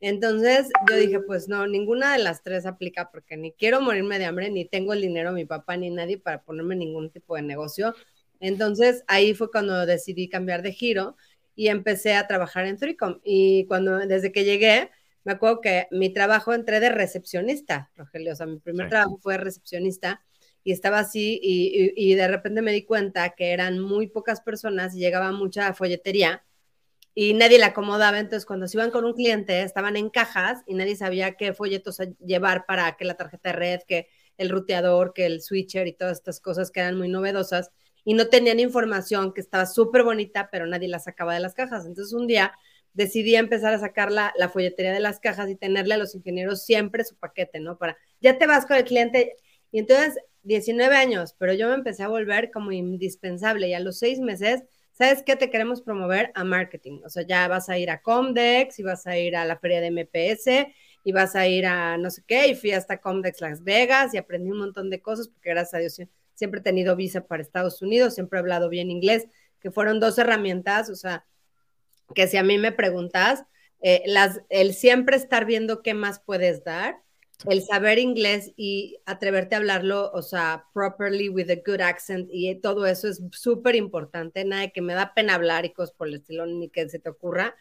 Entonces 0.01 0.71
yo 0.89 0.97
dije, 0.97 1.21
pues 1.21 1.49
no, 1.49 1.67
ninguna 1.67 2.15
de 2.15 2.23
las 2.23 2.43
tres 2.43 2.65
aplica 2.65 3.11
porque 3.11 3.37
ni 3.37 3.53
quiero 3.53 3.83
morirme 3.83 4.19
de 4.19 4.25
hambre, 4.25 4.51
ni 4.51 4.65
tengo 4.65 4.95
el 4.95 5.03
dinero, 5.03 5.33
mi 5.33 5.45
papá 5.45 5.77
ni 5.77 5.91
nadie 5.91 6.17
para 6.17 6.43
ponerme 6.43 6.77
ningún 6.77 7.11
tipo 7.11 7.37
de 7.37 7.43
negocio. 7.43 7.95
Entonces 8.41 9.05
ahí 9.07 9.35
fue 9.35 9.51
cuando 9.51 9.85
decidí 9.85 10.31
cambiar 10.31 10.63
de 10.63 10.73
giro 10.73 11.17
y 11.55 11.69
empecé 11.69 12.15
a 12.15 12.27
trabajar 12.27 12.65
en 12.65 12.79
Thricom. 12.79 13.21
Y 13.23 13.67
cuando, 13.67 13.99
desde 13.99 14.33
que 14.33 14.45
llegué, 14.45 14.91
me 15.25 15.33
acuerdo 15.33 15.61
que 15.61 15.89
mi 15.91 16.11
trabajo 16.11 16.55
entré 16.55 16.81
de 16.81 16.89
recepcionista, 16.89 17.91
Rogelio, 17.97 18.33
o 18.33 18.37
sea, 18.37 18.47
mi 18.47 18.61
primer 18.61 18.89
trabajo 18.89 19.19
fue 19.19 19.37
recepcionista 19.37 20.23
y 20.65 20.73
estaba 20.73 20.99
así 21.01 21.39
y, 21.43 22.15
de 22.15 22.27
repente 22.27 22.63
me 22.63 22.73
di 22.73 22.85
cuenta 22.85 23.35
que 23.35 23.53
eran 23.53 23.79
muy 23.79 24.09
pocas 24.09 24.41
personas 24.41 24.95
y 24.97 24.99
llegaba 24.99 25.31
mucha 25.31 25.75
folletería 25.75 26.43
y 27.15 27.35
nadie 27.35 27.59
la 27.59 27.67
acomodaba. 27.67 28.19
Entonces, 28.19 28.47
cuando 28.47 28.67
se 28.67 28.79
iban 28.79 28.91
con 28.91 29.05
un 29.05 29.13
cliente, 29.13 29.63
estaban 29.63 29.97
en 29.97 30.11
cajas 30.11 30.63
y 30.67 30.75
nadie 30.75 30.97
sabía 30.97 31.37
qué 31.37 31.53
folletos 31.53 31.99
llevar 32.25 32.65
para 32.67 32.97
que 32.97 33.05
la 33.05 33.15
tarjeta 33.15 33.51
de 33.51 33.57
red, 33.57 33.81
que 33.87 34.09
el 34.39 34.49
ruteador, 34.49 35.13
que 35.13 35.27
el 35.27 35.43
switcher 35.43 35.87
y 35.87 35.93
todas 35.93 36.19
estas 36.19 36.41
cosas 36.41 36.71
que 36.71 36.81
eran 36.81 36.97
muy 36.99 37.09
novedosas 37.09 37.71
y 38.05 38.15
no 38.15 38.29
tenían 38.29 38.59
información 38.59 39.33
que 39.33 39.43
estaba 39.43 39.67
súper 39.67 40.03
bonita, 40.03 40.49
pero 40.51 40.67
nadie 40.67 40.89
la 40.89 40.99
sacaba 40.99 41.35
de 41.35 41.41
las 41.41 41.55
cajas. 41.55 41.87
Entonces, 41.87 42.15
un 42.15 42.27
día 42.27 42.53
decidí 42.95 43.37
empezar 43.37 43.75
a 43.75 43.79
sacar 43.79 44.11
la, 44.11 44.33
la 44.37 44.49
folletería 44.49 44.93
de 44.93 45.01
las 45.01 45.21
cajas 45.21 45.51
y 45.51 45.57
tenerle 45.57 45.95
a 45.95 45.99
los 45.99 46.15
ingenieros 46.15 46.65
siempre 46.65 47.05
su 47.05 47.17
paquete, 47.17 47.61
¿no? 47.61 47.77
Para, 47.77 47.99
ya 48.21 48.39
te 48.39 48.47
vas 48.47 48.67
con 48.67 48.77
el 48.77 48.85
cliente. 48.85 49.37
Y 49.75 49.81
entonces 49.81 50.17
19 50.45 50.95
años, 50.95 51.35
pero 51.37 51.53
yo 51.53 51.67
me 51.67 51.75
empecé 51.75 52.05
a 52.05 52.09
volver 52.09 52.53
como 52.53 52.71
indispensable 52.71 53.67
y 53.67 53.75
a 53.75 53.81
los 53.81 53.99
seis 53.99 54.21
meses, 54.21 54.63
¿sabes 54.93 55.25
qué? 55.27 55.35
Te 55.35 55.51
queremos 55.51 55.83
promover 55.83 56.31
a 56.37 56.45
marketing. 56.45 57.01
O 57.05 57.09
sea, 57.09 57.27
ya 57.27 57.49
vas 57.49 57.69
a 57.69 57.77
ir 57.77 57.91
a 57.91 58.01
Comdex 58.01 58.79
y 58.79 58.85
vas 58.85 59.05
a 59.09 59.19
ir 59.19 59.35
a 59.35 59.45
la 59.45 59.59
feria 59.59 59.81
de 59.81 59.89
MPS 59.89 60.73
y 61.03 61.11
vas 61.11 61.35
a 61.35 61.49
ir 61.49 61.67
a 61.67 61.99
no 61.99 62.09
sé 62.13 62.23
qué. 62.25 62.47
Y 62.47 62.55
fui 62.55 62.71
hasta 62.71 63.01
Comdex 63.01 63.41
Las 63.41 63.65
Vegas 63.65 64.15
y 64.15 64.17
aprendí 64.19 64.53
un 64.53 64.59
montón 64.59 64.91
de 64.91 65.03
cosas 65.03 65.27
porque 65.27 65.51
gracias 65.51 65.75
a 65.75 65.79
Dios 65.79 66.01
siempre 66.35 66.61
he 66.61 66.63
tenido 66.63 66.95
visa 66.95 67.27
para 67.27 67.43
Estados 67.43 67.83
Unidos, 67.83 68.15
siempre 68.15 68.39
he 68.39 68.43
hablado 68.43 68.69
bien 68.69 68.93
inglés, 68.93 69.27
que 69.59 69.73
fueron 69.73 69.99
dos 69.99 70.17
herramientas, 70.19 70.89
o 70.89 70.95
sea, 70.95 71.27
que 72.15 72.29
si 72.29 72.37
a 72.37 72.45
mí 72.45 72.59
me 72.59 72.71
preguntas, 72.71 73.43
eh, 73.81 74.05
las, 74.07 74.41
el 74.51 74.73
siempre 74.73 75.17
estar 75.17 75.47
viendo 75.47 75.83
qué 75.83 75.95
más 75.95 76.21
puedes 76.21 76.63
dar 76.63 77.04
el 77.47 77.63
saber 77.63 77.99
inglés 77.99 78.53
y 78.57 78.99
atreverte 79.07 79.55
a 79.55 79.59
hablarlo, 79.59 80.11
o 80.13 80.23
sea, 80.23 80.65
properly 80.73 81.29
with 81.29 81.51
a 81.51 81.57
good 81.57 81.81
accent 81.81 82.29
y 82.33 82.55
todo 82.57 82.87
eso 82.87 83.09
es 83.09 83.23
súper 83.33 83.75
importante. 83.75 84.45
Nada 84.45 84.63
de 84.63 84.73
que 84.73 84.81
me 84.83 84.95
da 84.95 85.15
pena 85.15 85.35
hablar 85.35 85.65
y 85.65 85.73
cosas 85.73 85.95
por 85.95 86.09
el 86.09 86.15
estilo, 86.15 86.47
ni 86.47 86.69
que 86.71 86.89
se 86.89 86.99
te 86.99 87.11
ocurra. 87.11 87.55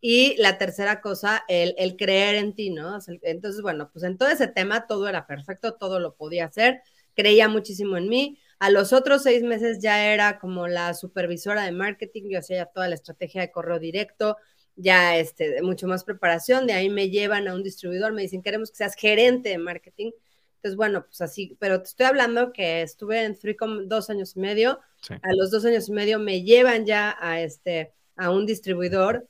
Y 0.00 0.36
la 0.38 0.58
tercera 0.58 1.00
cosa, 1.00 1.44
el, 1.48 1.74
el 1.76 1.96
creer 1.96 2.36
en 2.36 2.54
ti, 2.54 2.70
¿no? 2.70 2.98
Entonces, 3.22 3.62
bueno, 3.62 3.90
pues 3.92 4.04
en 4.04 4.16
todo 4.16 4.28
ese 4.28 4.46
tema 4.46 4.86
todo 4.86 5.08
era 5.08 5.26
perfecto, 5.26 5.74
todo 5.74 5.98
lo 5.98 6.14
podía 6.14 6.46
hacer, 6.46 6.82
creía 7.14 7.48
muchísimo 7.48 7.96
en 7.96 8.08
mí. 8.08 8.38
A 8.60 8.70
los 8.70 8.92
otros 8.92 9.22
seis 9.24 9.42
meses 9.42 9.80
ya 9.80 10.12
era 10.12 10.38
como 10.38 10.68
la 10.68 10.94
supervisora 10.94 11.64
de 11.64 11.72
marketing, 11.72 12.30
yo 12.30 12.38
hacía 12.38 12.58
ya 12.58 12.66
toda 12.66 12.88
la 12.88 12.94
estrategia 12.94 13.40
de 13.40 13.50
correo 13.50 13.78
directo, 13.78 14.36
ya 14.78 15.16
este, 15.16 15.60
mucho 15.62 15.86
más 15.88 16.04
preparación, 16.04 16.66
de 16.66 16.72
ahí 16.72 16.88
me 16.88 17.10
llevan 17.10 17.48
a 17.48 17.54
un 17.54 17.62
distribuidor, 17.62 18.12
me 18.12 18.22
dicen, 18.22 18.42
queremos 18.42 18.70
que 18.70 18.76
seas 18.76 18.94
gerente 18.94 19.50
de 19.50 19.58
marketing. 19.58 20.12
Entonces, 20.56 20.76
bueno, 20.76 21.04
pues 21.04 21.20
así, 21.20 21.56
pero 21.60 21.82
te 21.82 21.88
estoy 21.88 22.06
hablando 22.06 22.52
que 22.52 22.82
estuve 22.82 23.24
en 23.24 23.36
Freecom 23.36 23.88
dos 23.88 24.08
años 24.10 24.36
y 24.36 24.40
medio, 24.40 24.80
a 25.10 25.32
los 25.34 25.50
dos 25.50 25.64
años 25.64 25.88
y 25.88 25.92
medio 25.92 26.18
me 26.18 26.42
llevan 26.42 26.86
ya 26.86 27.16
a, 27.20 27.40
este, 27.40 27.92
a 28.16 28.30
un 28.30 28.46
distribuidor 28.46 29.28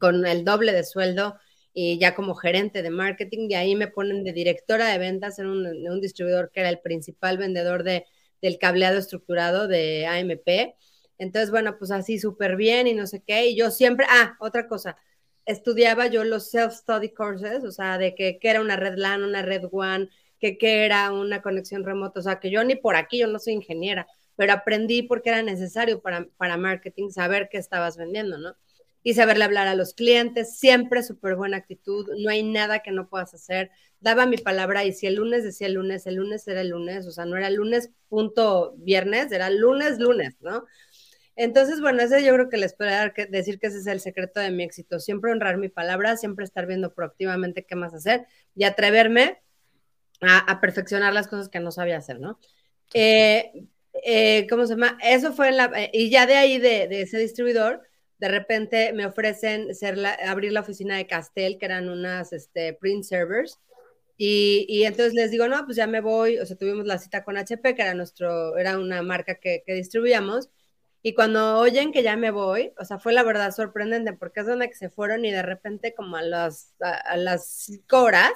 con 0.00 0.26
el 0.26 0.44
doble 0.44 0.72
de 0.72 0.84
sueldo 0.84 1.36
y 1.72 1.98
ya 1.98 2.14
como 2.14 2.34
gerente 2.34 2.82
de 2.82 2.90
marketing, 2.90 3.48
de 3.48 3.56
ahí 3.56 3.74
me 3.74 3.88
ponen 3.88 4.24
de 4.24 4.32
directora 4.32 4.88
de 4.88 4.98
ventas 4.98 5.38
en 5.38 5.46
un, 5.46 5.66
en 5.66 5.90
un 5.90 6.00
distribuidor 6.00 6.50
que 6.50 6.60
era 6.60 6.68
el 6.70 6.80
principal 6.80 7.38
vendedor 7.38 7.82
de, 7.82 8.06
del 8.42 8.58
cableado 8.58 8.98
estructurado 8.98 9.68
de 9.68 10.06
AMP 10.06 10.74
entonces, 11.18 11.50
bueno, 11.50 11.78
pues 11.78 11.90
así 11.90 12.18
súper 12.18 12.56
bien 12.56 12.86
y 12.86 12.94
no 12.94 13.06
sé 13.06 13.22
qué. 13.26 13.48
Y 13.48 13.56
yo 13.56 13.70
siempre, 13.70 14.06
ah, 14.08 14.36
otra 14.40 14.68
cosa, 14.68 14.96
estudiaba 15.48 16.06
yo 16.06 16.24
los 16.24 16.52
self-study 16.52 17.14
courses, 17.14 17.64
o 17.64 17.72
sea, 17.72 17.98
de 17.98 18.14
que, 18.14 18.38
era 18.42 18.60
una 18.60 18.76
red 18.76 18.96
LAN, 18.96 19.24
una 19.24 19.42
red 19.42 19.64
WAN, 19.70 20.10
que, 20.38 20.58
era 20.60 21.10
una 21.12 21.42
conexión 21.42 21.84
remota, 21.84 22.20
o 22.20 22.22
sea, 22.22 22.38
que 22.38 22.50
yo 22.50 22.62
ni 22.64 22.76
por 22.76 22.96
aquí, 22.96 23.18
yo 23.18 23.26
no 23.26 23.38
soy 23.38 23.54
ingeniera, 23.54 24.06
pero 24.36 24.52
aprendí 24.52 25.02
porque 25.02 25.30
era 25.30 25.42
necesario 25.42 26.00
para, 26.00 26.28
para 26.36 26.56
marketing 26.56 27.10
saber 27.10 27.48
qué 27.50 27.58
estabas 27.58 27.96
vendiendo, 27.96 28.38
¿no? 28.38 28.54
Y 29.02 29.14
saberle 29.14 29.44
hablar 29.44 29.68
a 29.68 29.74
los 29.74 29.94
clientes, 29.94 30.58
siempre 30.58 31.02
súper 31.02 31.34
buena 31.34 31.56
actitud, 31.56 32.06
no 32.18 32.30
hay 32.30 32.42
nada 32.42 32.80
que 32.80 32.90
no 32.90 33.08
puedas 33.08 33.32
hacer. 33.32 33.70
Daba 34.00 34.26
mi 34.26 34.36
palabra 34.36 34.84
y 34.84 34.92
si 34.92 35.06
el 35.06 35.14
lunes 35.14 35.44
decía 35.44 35.66
el 35.66 35.74
lunes, 35.74 36.06
el 36.06 36.16
lunes 36.16 36.46
era 36.46 36.60
el 36.60 36.68
lunes, 36.68 37.06
o 37.06 37.10
sea, 37.10 37.24
no 37.24 37.36
era 37.36 37.48
lunes 37.48 37.90
punto 38.08 38.74
viernes, 38.76 39.32
era 39.32 39.50
lunes, 39.50 39.98
lunes, 39.98 40.36
¿no? 40.40 40.66
Entonces, 41.40 41.80
bueno, 41.80 42.02
ese 42.02 42.24
yo 42.24 42.34
creo 42.34 42.48
que 42.48 42.56
les 42.56 42.74
puedo 42.74 42.90
decir 43.30 43.60
que 43.60 43.68
ese 43.68 43.78
es 43.78 43.86
el 43.86 44.00
secreto 44.00 44.40
de 44.40 44.50
mi 44.50 44.64
éxito. 44.64 44.98
Siempre 44.98 45.30
honrar 45.30 45.56
mi 45.56 45.68
palabra, 45.68 46.16
siempre 46.16 46.44
estar 46.44 46.66
viendo 46.66 46.92
proactivamente 46.92 47.64
qué 47.64 47.76
más 47.76 47.94
hacer 47.94 48.26
y 48.56 48.64
atreverme 48.64 49.40
a, 50.20 50.60
perfeccionar 50.60 51.12
las 51.12 51.28
cosas 51.28 51.48
que 51.48 51.60
no 51.60 51.70
sabía 51.70 51.98
hacer, 51.98 52.18
¿no? 52.18 52.40
Eh, 52.92 53.52
eh, 54.04 54.48
¿Cómo 54.50 54.66
se 54.66 54.74
llama? 54.74 54.98
Eso 55.00 55.32
fue 55.32 55.50
en 55.50 55.58
la... 55.58 55.66
Eh, 55.76 55.90
y 55.92 56.10
ya 56.10 56.26
de 56.26 56.34
ahí, 56.34 56.58
de, 56.58 56.88
ese 57.02 57.18
distribuidor, 57.18 57.82
de 58.18 58.28
repente 58.28 58.92
me 58.92 59.06
ofrecen 59.06 59.72
ser 59.76 59.96
abrir 60.26 60.50
la 60.50 60.62
oficina 60.62 60.96
de 60.96 61.06
Castel, 61.06 61.56
que 61.56 61.66
eran 61.66 61.88
unas 61.88 62.32
este, 62.32 62.72
print 62.74 63.04
servers. 63.04 63.60
Y, 64.16 64.82
entonces 64.82 65.14
les 65.14 65.30
digo, 65.30 65.46
no, 65.46 65.64
pues 65.66 65.76
ya 65.76 65.86
me 65.86 66.00
voy, 66.00 66.40
o 66.40 66.46
sea, 66.46 66.56
tuvimos 66.56 66.84
la 66.84 66.98
cita 66.98 67.22
con 67.22 67.36
HP, 67.36 67.76
que 67.76 67.82
era 67.82 67.94
nuestro, 67.94 68.58
era 68.58 68.76
una 68.76 69.02
marca 69.02 69.36
que, 69.36 69.62
que 69.64 69.74
distribuíamos, 69.74 70.50
y 71.08 71.14
cuando 71.14 71.58
oyen 71.58 71.90
que 71.90 72.02
ya 72.02 72.18
me 72.18 72.30
voy, 72.30 72.74
o 72.78 72.84
sea, 72.84 72.98
fue 72.98 73.14
la 73.14 73.22
verdad 73.22 73.50
sorprendente 73.50 74.12
porque 74.12 74.40
es 74.40 74.46
donde 74.46 74.68
que 74.68 74.74
se 74.74 74.90
fueron 74.90 75.24
y 75.24 75.30
de 75.30 75.40
repente 75.40 75.94
como 75.94 76.18
a 76.18 76.22
las, 76.22 76.74
a, 76.80 77.16
las 77.16 77.48
cinco 77.48 78.02
horas 78.02 78.32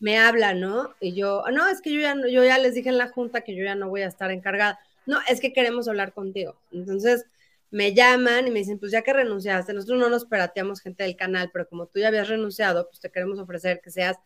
me 0.00 0.18
hablan, 0.18 0.58
¿no? 0.58 0.96
Y 0.98 1.14
yo, 1.14 1.44
no, 1.52 1.68
es 1.68 1.80
que 1.80 1.92
yo 1.92 2.00
ya, 2.00 2.16
yo 2.28 2.42
ya 2.42 2.58
les 2.58 2.74
dije 2.74 2.88
en 2.88 2.98
la 2.98 3.06
junta 3.06 3.42
que 3.42 3.54
yo 3.54 3.62
ya 3.62 3.76
no 3.76 3.88
voy 3.88 4.02
a 4.02 4.08
estar 4.08 4.32
encargada. 4.32 4.80
No, 5.06 5.20
es 5.28 5.38
que 5.38 5.52
queremos 5.52 5.86
hablar 5.86 6.12
contigo. 6.12 6.56
Entonces 6.72 7.24
me 7.70 7.94
llaman 7.94 8.48
y 8.48 8.50
me 8.50 8.58
dicen, 8.58 8.80
pues 8.80 8.90
ya 8.90 9.02
que 9.02 9.12
renunciaste, 9.12 9.72
nosotros 9.72 10.00
no 10.00 10.08
nos 10.10 10.24
perateamos 10.24 10.80
gente 10.80 11.04
del 11.04 11.14
canal, 11.14 11.50
pero 11.52 11.68
como 11.68 11.86
tú 11.86 12.00
ya 12.00 12.08
habías 12.08 12.26
renunciado, 12.26 12.88
pues 12.88 12.98
te 12.98 13.12
queremos 13.12 13.38
ofrecer 13.38 13.80
que 13.80 13.92
seas 13.92 14.16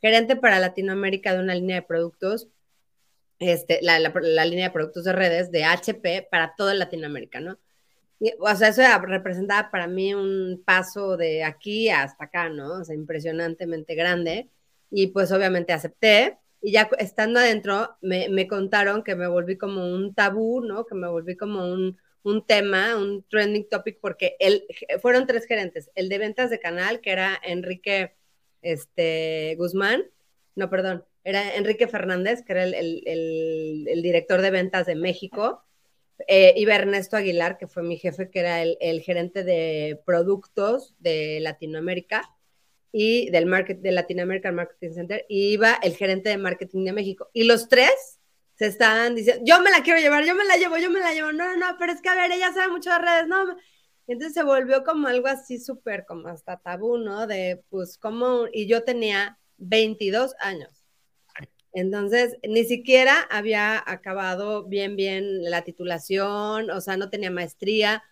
gerente 0.00 0.36
para 0.36 0.58
Latinoamérica 0.58 1.34
de 1.34 1.40
una 1.40 1.54
línea 1.54 1.76
de 1.76 1.82
productos 1.82 2.48
este, 3.42 3.80
la, 3.82 3.98
línea 4.44 4.68
de 4.68 4.72
productos 4.72 5.04
de 5.04 5.12
redes 5.12 5.50
de 5.50 5.64
HP 5.64 6.28
para 6.30 6.54
toda 6.56 6.74
Latinoamérica, 6.74 7.40
¿no? 7.40 7.58
o 8.38 8.54
sea, 8.54 8.68
eso 8.68 8.82
representaba 9.02 9.70
para 9.70 9.88
mí 9.88 10.14
un 10.14 10.62
paso 10.64 11.16
de 11.16 11.42
aquí 11.42 11.88
hasta 11.90 12.24
acá, 12.24 12.48
¿no? 12.48 12.80
O 12.80 12.84
sea, 12.84 12.94
impresionantemente 12.94 13.96
grande. 13.96 14.48
Y 14.90 15.08
pues 15.08 15.32
obviamente 15.32 15.72
acepté. 15.72 16.38
Y 16.60 16.72
ya 16.72 16.88
estando 16.98 17.40
adentro, 17.40 17.96
me, 18.00 18.46
contaron 18.46 19.02
que 19.02 19.16
me 19.16 19.26
volví 19.26 19.56
como 19.58 19.88
un 19.92 20.14
tabú, 20.14 20.60
¿no? 20.60 20.86
Que 20.86 20.94
me 20.94 21.08
volví 21.08 21.36
como 21.36 21.66
un, 21.66 21.98
un 22.22 22.46
tema, 22.46 22.96
un 22.96 23.24
trending 23.28 23.68
topic, 23.68 23.98
porque 24.00 24.36
él, 24.38 24.64
fueron 25.00 25.26
tres 25.26 25.46
gerentes. 25.46 25.90
El 25.96 26.08
de 26.08 26.18
ventas 26.18 26.50
de 26.50 26.60
canal, 26.60 27.00
que 27.00 27.10
era 27.10 27.40
Enrique 27.42 28.14
este, 28.62 29.56
Guzmán, 29.58 30.04
no, 30.54 30.70
perdón, 30.70 31.04
era 31.24 31.54
Enrique 31.54 31.88
Fernández, 31.88 32.42
que 32.42 32.52
era 32.52 32.64
el, 32.64 34.00
director 34.02 34.40
de 34.40 34.50
ventas 34.50 34.86
de 34.86 34.94
México, 34.94 35.64
eh, 36.28 36.54
iba 36.56 36.74
Ernesto 36.74 37.16
Aguilar, 37.16 37.58
que 37.58 37.66
fue 37.66 37.82
mi 37.82 37.96
jefe, 37.96 38.30
que 38.30 38.40
era 38.40 38.62
el, 38.62 39.00
gerente 39.02 39.44
de 39.44 40.00
productos 40.04 40.94
de 40.98 41.40
Latinoamérica 41.40 42.34
y 42.92 43.30
del 43.30 43.46
market, 43.46 43.80
de 43.80 43.92
Latinoamérica 43.92 44.52
Marketing 44.52 44.92
Center, 44.92 45.26
y 45.28 45.52
iba 45.52 45.78
el 45.82 45.96
gerente 45.96 46.28
de 46.28 46.38
marketing 46.38 46.84
de 46.84 46.92
México. 46.92 47.30
Y 47.32 47.44
los 47.44 47.68
tres 47.68 48.20
se 48.54 48.66
estaban 48.66 49.14
diciendo, 49.14 49.42
yo 49.44 49.60
me 49.60 49.70
la 49.70 49.82
quiero 49.82 50.00
llevar, 50.00 50.24
yo 50.24 50.34
me 50.34 50.44
la 50.44 50.56
llevo, 50.56 50.76
yo 50.78 50.90
me 50.90 51.00
la 51.00 51.12
llevo, 51.12 51.32
no, 51.32 51.56
no, 51.56 51.76
pero 51.78 51.92
es 51.92 52.02
que 52.02 52.08
a 52.08 52.14
ver, 52.14 52.30
ella 52.32 52.52
sabe 52.52 52.70
mucho 52.70 52.90
de 52.90 52.98
redes, 52.98 53.26
no. 53.28 53.56
Entonces 54.06 54.34
se 54.34 54.42
volvió 54.42 54.84
como 54.84 55.08
algo 55.08 55.28
así 55.28 55.58
súper, 55.58 56.04
como 56.04 56.28
hasta 56.28 56.58
tabú, 56.58 56.98
¿no? 56.98 57.26
De, 57.26 57.64
pues, 57.70 57.96
como, 57.98 58.46
y 58.52 58.66
yo 58.66 58.84
tenía 58.84 59.38
22 59.58 60.34
años. 60.40 60.81
Entonces, 61.72 62.36
ni 62.46 62.64
siquiera 62.64 63.22
había 63.30 63.82
acabado 63.86 64.64
bien, 64.64 64.96
bien 64.96 65.44
la 65.50 65.62
titulación, 65.62 66.70
o 66.70 66.80
sea, 66.80 66.96
no 66.96 67.10
tenía 67.10 67.30
maestría. 67.30 68.02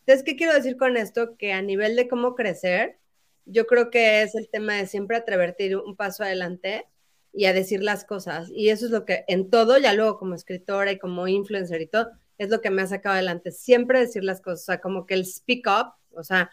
Entonces, 0.00 0.24
¿qué 0.24 0.36
quiero 0.36 0.54
decir 0.54 0.76
con 0.76 0.96
esto? 0.96 1.36
Que 1.36 1.52
a 1.52 1.62
nivel 1.62 1.96
de 1.96 2.08
cómo 2.08 2.34
crecer, 2.34 2.98
yo 3.44 3.66
creo 3.66 3.90
que 3.90 4.22
es 4.22 4.34
el 4.34 4.48
tema 4.48 4.74
de 4.76 4.86
siempre 4.86 5.16
atreverte 5.16 5.64
a 5.64 5.66
ir 5.66 5.76
un 5.76 5.96
paso 5.96 6.22
adelante 6.22 6.86
y 7.32 7.46
a 7.46 7.52
decir 7.52 7.82
las 7.82 8.04
cosas. 8.04 8.50
Y 8.54 8.70
eso 8.70 8.86
es 8.86 8.92
lo 8.92 9.04
que 9.04 9.24
en 9.28 9.50
todo, 9.50 9.78
ya 9.78 9.94
luego 9.94 10.18
como 10.18 10.34
escritora 10.34 10.92
y 10.92 10.98
como 10.98 11.26
influencer 11.28 11.80
y 11.82 11.86
todo, 11.88 12.10
es 12.38 12.50
lo 12.50 12.60
que 12.60 12.70
me 12.70 12.82
ha 12.82 12.86
sacado 12.86 13.14
adelante. 13.14 13.52
Siempre 13.52 14.00
decir 14.00 14.24
las 14.24 14.40
cosas, 14.40 14.62
o 14.62 14.64
sea, 14.66 14.80
como 14.80 15.06
que 15.06 15.14
el 15.14 15.26
speak 15.26 15.66
up, 15.66 15.94
o 16.16 16.22
sea, 16.24 16.50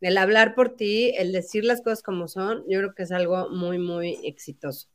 el 0.00 0.18
hablar 0.18 0.54
por 0.54 0.76
ti, 0.76 1.14
el 1.16 1.32
decir 1.32 1.64
las 1.64 1.80
cosas 1.82 2.02
como 2.02 2.28
son, 2.28 2.64
yo 2.68 2.80
creo 2.80 2.94
que 2.94 3.04
es 3.04 3.12
algo 3.12 3.48
muy, 3.50 3.78
muy 3.78 4.18
exitoso. 4.24 4.91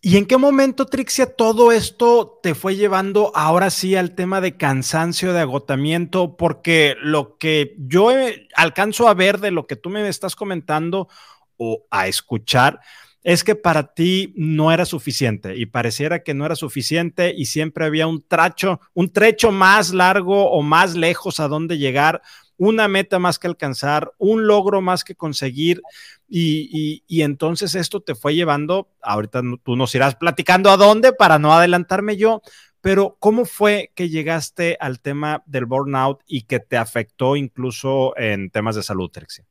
¿Y 0.00 0.16
en 0.16 0.26
qué 0.26 0.36
momento, 0.36 0.86
Trixia, 0.86 1.34
todo 1.34 1.72
esto 1.72 2.38
te 2.40 2.54
fue 2.54 2.76
llevando 2.76 3.32
ahora 3.34 3.68
sí 3.68 3.96
al 3.96 4.14
tema 4.14 4.40
de 4.40 4.56
cansancio, 4.56 5.32
de 5.32 5.40
agotamiento? 5.40 6.36
Porque 6.36 6.94
lo 7.02 7.36
que 7.36 7.74
yo 7.78 8.10
alcanzo 8.54 9.08
a 9.08 9.14
ver 9.14 9.40
de 9.40 9.50
lo 9.50 9.66
que 9.66 9.74
tú 9.74 9.90
me 9.90 10.06
estás 10.08 10.36
comentando 10.36 11.08
o 11.56 11.84
a 11.90 12.06
escuchar 12.06 12.78
es 13.24 13.42
que 13.42 13.56
para 13.56 13.92
ti 13.94 14.32
no 14.36 14.70
era 14.70 14.84
suficiente 14.84 15.56
y 15.56 15.66
pareciera 15.66 16.22
que 16.22 16.32
no 16.32 16.46
era 16.46 16.54
suficiente 16.54 17.34
y 17.36 17.46
siempre 17.46 17.84
había 17.84 18.06
un 18.06 18.22
tracho, 18.22 18.80
un 18.94 19.12
trecho 19.12 19.50
más 19.50 19.92
largo 19.92 20.48
o 20.52 20.62
más 20.62 20.94
lejos 20.94 21.40
a 21.40 21.48
dónde 21.48 21.76
llegar 21.76 22.22
una 22.58 22.88
meta 22.88 23.18
más 23.18 23.38
que 23.38 23.46
alcanzar, 23.46 24.12
un 24.18 24.46
logro 24.46 24.82
más 24.82 25.04
que 25.04 25.14
conseguir. 25.14 25.80
Y, 26.28 27.02
entonces 27.22 27.74
esto 27.74 28.00
te 28.00 28.14
fue 28.14 28.34
llevando, 28.34 28.90
ahorita 29.00 29.40
tú 29.62 29.76
nos 29.76 29.94
irás 29.94 30.16
platicando 30.16 30.70
a 30.70 30.76
dónde 30.76 31.12
para 31.12 31.38
no 31.38 31.54
adelantarme 31.54 32.16
yo, 32.16 32.42
pero 32.80 33.16
¿cómo 33.18 33.44
fue 33.44 33.92
que 33.94 34.08
llegaste 34.08 34.76
al 34.78 35.00
tema 35.00 35.42
del 35.46 35.64
burnout 35.64 36.20
y 36.26 36.42
que 36.42 36.60
te 36.60 36.76
afectó 36.76 37.36
incluso 37.36 38.16
en 38.18 38.50
temas 38.50 38.76
de 38.76 38.82
salud, 38.82 39.10
Trixie? 39.10 39.46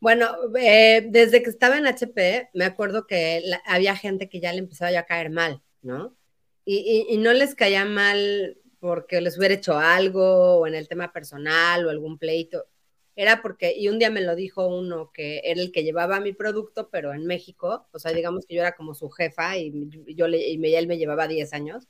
Bueno, 0.00 0.30
eh, 0.58 1.06
desde 1.08 1.42
que 1.42 1.50
estaba 1.50 1.78
en 1.78 1.86
HP, 1.86 2.50
me 2.54 2.64
acuerdo 2.64 3.06
que 3.06 3.42
había 3.64 3.96
gente 3.96 4.28
que 4.28 4.40
ya 4.40 4.52
le 4.52 4.58
empezaba 4.58 4.96
a 4.98 5.04
caer 5.04 5.30
mal, 5.30 5.62
¿no? 5.80 6.16
y, 6.64 7.16
no 7.18 7.32
les 7.32 7.54
caía 7.54 7.84
mal 7.84 8.56
porque 8.82 9.20
les 9.20 9.38
hubiera 9.38 9.54
hecho 9.54 9.78
algo 9.78 10.56
o 10.56 10.66
en 10.66 10.74
el 10.74 10.88
tema 10.88 11.12
personal 11.12 11.86
o 11.86 11.90
algún 11.90 12.18
pleito. 12.18 12.66
Era 13.14 13.40
porque, 13.40 13.74
y 13.76 13.88
un 13.88 14.00
día 14.00 14.10
me 14.10 14.22
lo 14.22 14.34
dijo 14.34 14.66
uno 14.66 15.12
que 15.12 15.40
era 15.44 15.60
el 15.60 15.70
que 15.70 15.84
llevaba 15.84 16.18
mi 16.18 16.32
producto, 16.32 16.90
pero 16.90 17.14
en 17.14 17.24
México, 17.24 17.86
o 17.92 17.98
sea, 18.00 18.12
digamos 18.12 18.44
que 18.44 18.56
yo 18.56 18.60
era 18.60 18.74
como 18.74 18.94
su 18.94 19.08
jefa 19.08 19.56
y, 19.56 19.72
yo 20.16 20.26
y 20.26 20.74
él 20.74 20.88
me 20.88 20.98
llevaba 20.98 21.28
10 21.28 21.52
años. 21.52 21.86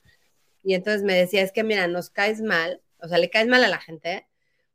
Y 0.62 0.74
entonces 0.74 1.02
me 1.02 1.14
decía, 1.14 1.40
es 1.40 1.50
que 1.50 1.64
mira, 1.64 1.86
nos 1.88 2.10
caes 2.10 2.42
mal, 2.42 2.82
o 3.00 3.08
sea, 3.08 3.16
le 3.16 3.30
caes 3.30 3.48
mal 3.48 3.64
a 3.64 3.68
la 3.68 3.78
gente 3.80 4.26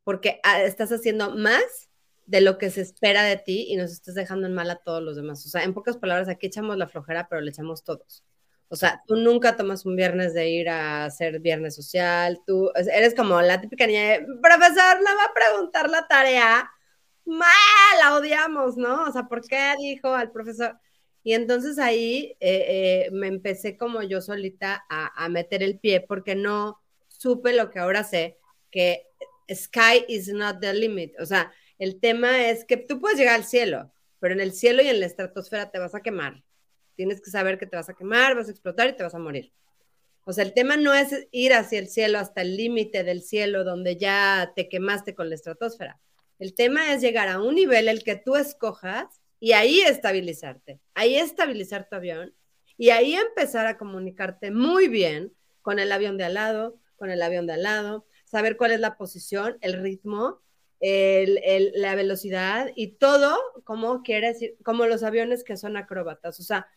porque 0.04 0.40
ah, 0.44 0.64
estás 0.64 0.92
haciendo 0.92 1.36
más 1.36 1.92
de 2.26 2.42
lo 2.42 2.58
que 2.58 2.72
se 2.72 2.82
espera 2.82 3.24
de 3.26 3.38
ti 3.38 3.68
y 3.70 3.76
nos 3.76 3.92
estás 3.92 4.16
dejando 4.16 4.48
en 4.48 4.56
mal 4.56 4.72
a 4.72 4.78
todos 4.78 5.04
los 5.04 5.18
demás. 5.18 5.46
O 5.46 5.50
sea, 5.50 5.64
en 5.64 5.76
pocas 5.76 5.98
palabras, 5.98 6.30
aquí 6.30 6.48
echamos 6.48 6.78
la 6.78 6.88
flojera, 6.88 7.28
pero 7.30 7.42
le 7.42 7.52
echamos 7.52 7.84
todos. 7.84 8.24
O 8.70 8.76
sea, 8.76 9.02
tú 9.08 9.16
nunca 9.16 9.56
tomas 9.56 9.86
un 9.86 9.96
viernes 9.96 10.34
de 10.34 10.50
ir 10.50 10.70
a 10.70 11.06
hacer 11.06 11.40
viernes 11.40 11.76
social, 11.76 12.42
tú 12.46 12.70
eres 12.76 13.16
como 13.16 13.42
la 13.42 13.62
típica 13.62 13.88
niña 13.88 14.02
de, 14.02 14.20
profesor, 14.42 15.00
no 15.00 15.16
va 15.16 15.24
a 15.30 15.34
preguntar 15.34 15.90
la 15.90 16.08
tarea, 16.08 16.70
mal, 17.26 17.48
la 18.00 18.16
odiamos, 18.16 18.78
¿no? 18.78 19.04
O 19.06 19.12
sea, 19.12 19.24
¿por 19.24 19.48
qué 19.48 19.74
dijo 19.80 20.14
al 20.14 20.32
profesor? 20.32 20.78
Y 21.24 21.34
entonces 21.34 21.80
ahí 21.80 22.36
eh, 22.40 23.08
eh, 23.08 23.10
me 23.12 23.28
empecé 23.28 23.78
como 23.78 24.02
yo 24.04 24.22
solita 24.22 24.86
a, 24.90 25.26
a 25.26 25.30
meter 25.30 25.64
el 25.64 25.80
pie 25.80 26.02
porque 26.02 26.36
no 26.36 26.80
supe 27.08 27.54
lo 27.54 27.70
que 27.70 27.80
ahora 27.80 28.04
sé, 28.04 28.38
que 28.72 29.08
sky 29.54 30.06
is 30.08 30.28
not 30.30 30.60
the 30.62 30.74
limit. 30.74 31.14
O 31.20 31.26
sea, 31.26 31.52
el 31.80 32.00
tema 32.00 32.50
es 32.50 32.66
que 32.66 32.78
tú 32.78 33.00
puedes 33.00 33.18
llegar 33.18 33.36
al 33.36 33.46
cielo, 33.46 33.92
pero 34.20 34.34
en 34.34 34.42
el 34.42 34.54
cielo 34.54 34.82
y 34.82 34.88
en 34.88 35.00
la 35.00 35.06
estratosfera 35.06 35.72
te 35.72 35.80
vas 35.80 35.96
a 35.96 36.02
quemar. 36.02 36.44
Tienes 36.98 37.22
que 37.22 37.32
saber 37.32 37.58
que 37.58 37.68
te 37.68 37.78
vas 37.78 37.88
a 37.88 37.94
quemar, 37.94 38.36
vas 38.36 38.50
a 38.50 38.52
explotar 38.52 38.90
y 38.90 38.98
te 38.98 39.04
vas 39.04 39.16
a 39.16 39.20
morir. 39.20 39.54
O 40.26 40.34
sea, 40.34 40.44
el 40.44 40.54
tema 40.54 40.76
no 40.76 40.94
es 40.94 41.28
ir 41.32 41.54
hacia 41.54 41.80
el 41.80 41.88
cielo, 41.88 42.20
hasta 42.20 42.42
el 42.42 42.58
límite 42.58 43.06
del 43.06 43.22
cielo, 43.22 43.64
donde 43.64 43.96
ya 43.96 44.52
te 44.58 44.68
quemaste 44.68 45.16
con 45.16 45.30
la 45.30 45.36
estratosfera. 45.36 46.02
El 46.38 46.54
tema 46.54 46.94
es 46.94 47.02
llegar 47.02 47.30
a 47.30 47.40
un 47.40 47.56
nivel 47.56 47.88
el 47.88 48.04
que 48.04 48.18
tú 48.18 48.36
escojas 48.36 49.06
y 49.40 49.54
ahí 49.54 49.80
estabilizarte, 49.80 50.82
ahí 50.96 51.16
estabilizar 51.16 51.88
tu 51.88 51.96
avión 51.96 52.34
y 52.78 52.90
ahí 52.90 53.16
empezar 53.16 53.68
a 53.68 53.78
comunicarte 53.78 54.52
muy 54.52 54.88
bien 54.88 55.34
con 55.62 55.80
el 55.80 55.92
avión 55.92 56.18
de 56.18 56.26
al 56.26 56.34
lado, 56.34 56.80
con 56.98 57.10
el 57.10 57.22
avión 57.22 57.48
de 57.48 57.54
al 57.54 57.64
lado, 57.64 58.06
saber 58.26 58.58
cuál 58.58 58.72
es 58.72 58.80
la 58.80 58.98
posición, 58.98 59.58
el 59.62 59.82
ritmo, 59.82 60.42
la 60.80 61.96
velocidad 61.96 62.72
y 62.76 62.94
todo 62.98 63.38
como 63.64 64.04
quiere 64.04 64.28
decir, 64.28 64.56
como 64.64 64.86
los 64.86 65.04
aviones 65.04 65.44
que 65.44 65.58
son 65.58 65.78
acróbatas, 65.78 66.40
o 66.40 66.44
sea, 66.44 66.68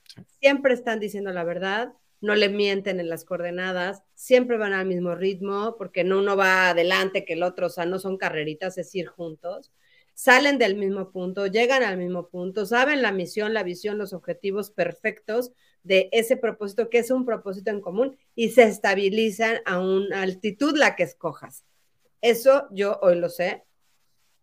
siempre 0.40 0.75
están 0.75 1.00
diciendo 1.00 1.33
la 1.33 1.45
verdad, 1.45 1.92
no 2.21 2.35
le 2.35 2.49
mienten 2.49 3.00
en 3.00 3.09
las 3.09 3.25
coordenadas, 3.25 4.02
siempre 4.14 4.59
van 4.59 4.73
al 4.73 4.87
mismo 4.87 5.14
ritmo, 5.14 5.76
porque 5.78 6.04
no 6.04 6.19
uno 6.19 6.37
va 6.37 6.71
adelante 6.71 7.25
que 7.25 7.35
el 7.35 7.42
otro, 7.42 7.66
o 7.66 7.71
sea, 7.71 7.87
no 7.87 7.99
son 7.99 8.19
carreritas, 8.19 8.76
es 8.78 8.95
ir 8.95 9.07
juntos, 9.07 9.73
salen 10.14 10.59
del 10.59 10.76
mismo 10.76 11.12
punto, 11.12 11.47
llegan 11.47 11.83
al 11.83 11.97
mismo 11.97 12.28
punto, 12.28 12.66
saben 12.66 13.00
la 13.00 13.12
misión, 13.12 13.54
la 13.54 13.62
visión, 13.62 13.97
los 13.97 14.12
objetivos 14.12 14.71
perfectos 14.71 15.52
de 15.83 16.11
ese 16.12 16.37
propósito, 16.37 16.90
que 16.90 16.99
es 16.99 17.11
un 17.11 17.25
propósito 17.25 17.71
en 17.71 17.80
común, 17.80 18.19
y 18.35 18.50
se 18.50 18.64
estabilizan 18.64 19.61
a 19.64 19.78
una 19.80 20.21
altitud 20.23 20.76
la 20.76 20.95
que 20.95 21.04
escojas. 21.04 21.64
Eso 22.21 22.69
yo 22.71 22.99
hoy 23.00 23.19
lo 23.19 23.30
sé, 23.30 23.65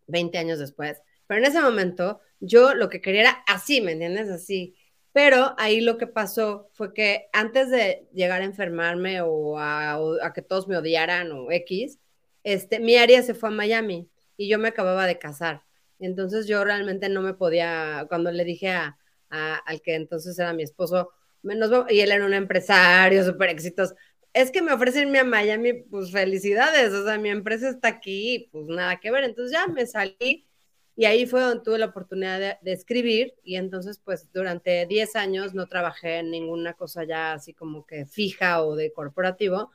20 0.08 0.38
años 0.38 0.60
después. 0.60 1.02
Pero 1.28 1.40
en 1.40 1.46
ese 1.46 1.62
momento 1.62 2.22
yo 2.40 2.74
lo 2.74 2.90
que 2.90 3.02
quería 3.02 3.22
era 3.22 3.44
así, 3.48 3.82
¿me 3.82 3.94
entiendes? 3.94 4.30
Así. 4.30 4.76
Pero 5.12 5.56
ahí 5.58 5.82
lo 5.82 5.98
que 5.98 6.08
pasó 6.08 6.70
fue 6.74 6.94
que 6.94 7.28
antes 7.34 7.70
de 7.70 8.08
llegar 8.14 8.42
a 8.42 8.46
enfermarme 8.46 9.22
o 9.22 9.58
a, 9.60 10.32
que 10.34 10.42
todos 10.42 10.68
me 10.68 10.78
odiaran 10.78 11.32
o 11.32 11.52
X, 11.52 12.00
este, 12.44 12.80
mi 12.80 12.98
área 12.98 13.24
se 13.24 13.34
fue 13.34 13.50
a 13.50 13.52
Miami 13.52 14.10
y 14.38 14.48
yo 14.48 14.60
me 14.60 14.68
acababa 14.70 15.08
de 15.08 15.18
casar. 15.18 15.64
Entonces 16.00 16.48
yo 16.48 16.64
realmente 16.64 17.10
no 17.10 17.22
me 17.22 17.34
podía, 17.34 18.06
cuando 18.10 18.32
le 18.32 18.44
dije 18.44 18.70
a, 18.70 18.98
al 19.30 19.82
que 19.82 19.96
entonces 19.96 20.38
era 20.40 20.54
mi 20.54 20.64
esposo, 20.64 21.12
menos, 21.42 21.72
y 21.90 22.02
él 22.02 22.12
era 22.12 22.26
un 22.26 22.34
empresario 22.34 23.24
súper 23.26 23.50
exitoso, 23.50 23.96
es 24.38 24.52
que 24.52 24.62
me 24.62 24.72
ofrecen 24.72 25.08
irme 25.08 25.20
a 25.20 25.24
Miami, 25.24 25.74
pues 25.74 26.12
felicidades, 26.12 26.94
o 26.94 27.04
sea, 27.04 27.18
mi 27.18 27.30
empresa 27.30 27.70
está 27.70 27.88
aquí, 27.88 28.50
pues 28.52 28.68
nada 28.68 29.00
que 29.00 29.10
ver. 29.10 29.24
Entonces 29.24 29.52
ya 29.52 29.68
me 29.68 29.88
salí 29.88 30.48
y 30.96 31.06
ahí 31.06 31.26
fue 31.26 31.42
donde 31.42 31.64
tuve 31.64 31.80
la 31.80 31.88
oportunidad 31.88 32.60
de, 32.62 32.72
escribir 32.72 33.34
y 33.44 33.56
entonces 33.56 34.00
pues 34.04 34.32
durante 34.34 34.86
10 34.86 35.16
años 35.16 35.56
no 35.56 35.68
trabajé 35.68 36.20
en 36.20 36.30
ninguna 36.30 36.74
cosa 36.74 37.04
ya 37.04 37.34
así 37.34 37.54
como 37.54 37.86
que 37.88 38.06
fija 38.06 38.64
o 38.64 38.76
de 38.76 38.94
corporativo. 38.94 39.72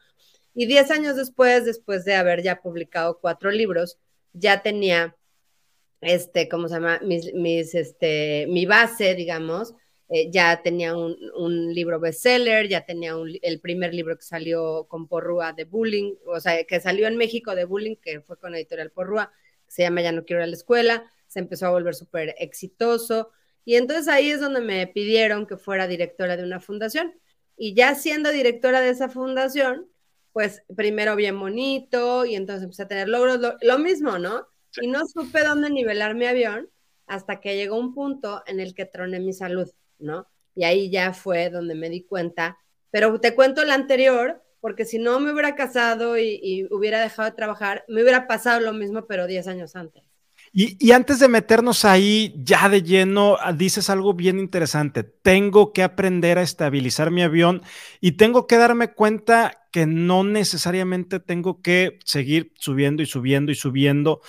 Y 0.55 0.67
10 0.67 0.91
años 0.93 1.17
después, 1.17 1.65
después 1.65 2.05
de 2.05 2.15
haber 2.15 2.43
ya 2.43 2.61
publicado 2.63 3.19
cuatro 3.21 3.51
libros, 3.51 3.99
ya 4.33 4.63
tenía, 4.63 5.17
este, 6.01 6.49
¿cómo 6.49 6.69
se 6.69 6.75
llama? 6.75 7.01
Mis, 7.03 7.35
mis, 7.35 7.75
este, 7.75 8.47
mi 8.49 8.67
base, 8.67 9.15
digamos, 9.15 9.75
eh, 10.13 10.31
ya 10.31 10.63
tenía 10.63 10.97
un, 10.97 11.17
un, 11.37 11.75
libro 11.75 11.99
bestseller, 12.01 12.69
ya 12.69 12.85
tenía 12.85 13.15
el 13.43 13.61
primer 13.61 13.95
libro 13.95 14.17
que 14.17 14.23
salió 14.23 14.87
con 14.89 15.09
Porrúa 15.09 15.53
de 15.53 15.65
Bullying, 15.65 16.15
o 16.27 16.39
sea, 16.41 16.65
que 16.65 16.81
salió 16.81 17.07
en 17.07 17.17
México 17.17 17.55
de 17.55 17.65
Bullying, 17.65 17.97
que 17.97 18.21
fue 18.21 18.37
con 18.39 18.55
Editorial 18.55 18.91
Porrúa, 18.91 19.33
se 19.67 19.83
llama 19.83 20.03
Ya 20.03 20.13
no 20.13 20.25
quiero 20.25 20.41
ir 20.43 20.45
a 20.45 20.49
la 20.49 20.57
escuela, 20.57 21.11
se 21.29 21.41
empezó 21.41 21.67
a 21.67 21.71
volver 21.71 21.95
súper 21.95 22.35
exitoso. 22.39 23.31
Y 23.65 23.77
entonces 23.77 24.09
ahí 24.09 24.31
es 24.31 24.41
donde 24.41 24.61
me 24.61 24.87
pidieron 24.87 25.47
que 25.47 25.57
fuera 25.57 25.87
directora 25.87 26.37
de 26.37 26.43
una 26.45 26.61
fundación. 26.61 27.15
Y 27.57 27.75
ya 27.75 27.95
siendo 27.95 28.31
directora 28.31 28.81
de 28.81 28.91
esa 28.91 29.09
fundación, 29.09 29.89
pues 30.33 30.63
primero 30.77 31.17
bien 31.17 31.39
bonito 31.39 32.25
y 32.27 32.35
entonces 32.35 32.65
empecé 32.65 32.83
a 32.83 32.89
tener 32.89 33.09
logros, 33.09 33.39
lo, 33.63 33.79
mismo, 33.79 34.19
¿no? 34.19 34.47
Y 34.81 34.89
no 34.89 35.07
supe 35.07 35.43
dónde 35.45 35.71
nivelar 35.71 36.15
mi 36.15 36.27
avión 36.27 36.69
hasta 37.07 37.41
que 37.41 37.57
llegó 37.57 37.79
un 37.79 37.95
punto 37.95 38.43
en 38.47 38.61
el 38.61 38.75
que 38.75 38.85
troné 38.85 39.21
mi 39.21 39.33
salud. 39.33 39.71
Y 40.55 40.65
ahí 40.65 40.91
ya 40.91 41.13
fue 41.13 41.51
donde 41.51 41.75
me 41.75 41.89
di 41.89 42.03
cuenta, 42.03 42.59
pero 42.91 43.19
te 43.21 43.35
cuento 43.35 43.65
la 43.65 43.75
anterior, 43.75 44.43
porque 44.61 44.85
si 44.85 44.99
no 44.99 45.19
me 45.19 45.33
hubiera 45.33 45.55
casado 45.55 46.19
y, 46.19 46.69
hubiera 46.71 47.01
dejado 47.01 47.31
de 47.31 47.37
trabajar, 47.37 47.85
me 47.89 48.03
hubiera 48.03 48.27
pasado 48.27 48.61
lo 48.61 48.73
mismo, 48.73 49.07
pero 49.07 49.27
10 49.27 49.49
años 49.49 49.77
antes. 49.77 50.05
Y, 50.53 50.77
y, 50.79 50.93
antes 50.93 51.19
de 51.19 51.29
meternos 51.29 51.85
ahí 51.85 52.35
ya 52.45 52.69
de 52.69 52.83
lleno, 52.83 53.39
ah, 53.41 53.53
dices 53.53 53.89
algo 53.89 54.13
bien 54.13 54.39
interesante. 54.39 55.03
Tengo 55.03 55.73
que 55.73 55.83
aprender 55.83 56.37
a 56.37 56.43
estabilizar 56.43 57.11
mi 57.11 57.23
avión 57.23 57.63
y 58.01 58.13
tengo 58.13 58.47
que 58.47 58.59
darme 58.59 58.93
cuenta 58.93 59.63
que 59.73 59.87
no 59.87 60.25
necesariamente 60.25 61.19
tengo 61.19 61.63
que 61.63 61.99
seguir 62.05 62.53
subiendo 62.57 63.03
y 63.03 63.07
subiendo 63.07 63.51
y 63.51 63.55
subiendo. 63.55 64.21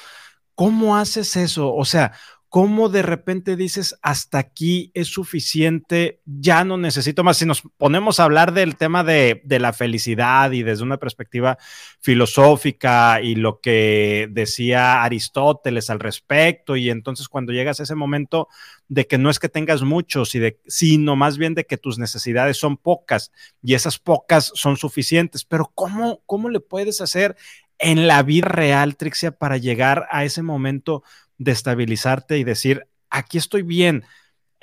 ¿Cómo 0.56 0.96
haces 0.96 1.36
eso? 1.36 1.74
O 1.74 1.84
sea, 1.84 2.14
cómo 2.54 2.88
de 2.88 3.02
repente 3.02 3.56
dices, 3.56 3.98
hasta 4.04 4.38
aquí 4.38 4.92
es 4.94 5.08
suficiente, 5.08 6.22
ya 6.24 6.64
no 6.64 6.78
necesito 6.78 7.24
más. 7.24 7.38
Si 7.38 7.48
nos 7.48 7.64
ponemos 7.78 8.20
a 8.20 8.26
hablar 8.26 8.54
del 8.54 8.76
tema 8.76 9.04
de, 9.04 9.42
la 9.48 9.74
felicidad 9.74 10.52
y 10.52 10.62
desde 10.62 10.84
una 10.84 10.98
perspectiva 10.98 11.58
filosófica 12.00 13.22
y 13.24 13.34
lo 13.34 13.60
que 13.60 14.28
decía 14.30 15.02
Aristóteles 15.02 15.90
al 15.90 16.00
respecto, 16.00 16.76
y 16.76 16.92
entonces 16.92 17.28
cuando 17.28 17.54
llegas 17.54 17.80
a 17.80 17.84
ese 17.84 17.96
momento 17.96 18.48
de 18.88 19.08
que 19.08 19.18
no 19.18 19.32
es 19.32 19.40
que 19.40 19.50
tengas 19.50 19.82
muchos, 19.82 20.36
y 20.36 20.40
de, 20.40 20.60
sino 20.68 21.16
más 21.16 21.40
bien 21.40 21.56
de 21.56 21.66
que 21.66 21.80
tus 21.80 21.98
necesidades 21.98 22.58
son 22.58 22.78
pocas 22.78 23.32
y 23.64 23.74
esas 23.74 23.98
pocas 23.98 24.52
son 24.54 24.78
suficientes, 24.78 25.44
pero 25.44 25.72
¿cómo, 25.74 26.22
cómo 26.28 26.50
le 26.50 26.60
puedes 26.60 27.02
hacer 27.02 27.36
en 27.80 28.08
la 28.08 28.24
vida 28.24 28.48
real, 28.48 28.96
Trixia, 28.96 29.32
para 29.32 29.58
llegar 29.58 30.08
a 30.10 30.24
ese 30.24 30.42
momento 30.42 31.04
de 31.38 31.52
estabilizarte 31.52 32.38
y 32.38 32.44
decir, 32.44 32.88
aquí 33.10 33.38
estoy 33.38 33.64
bien, 33.64 34.06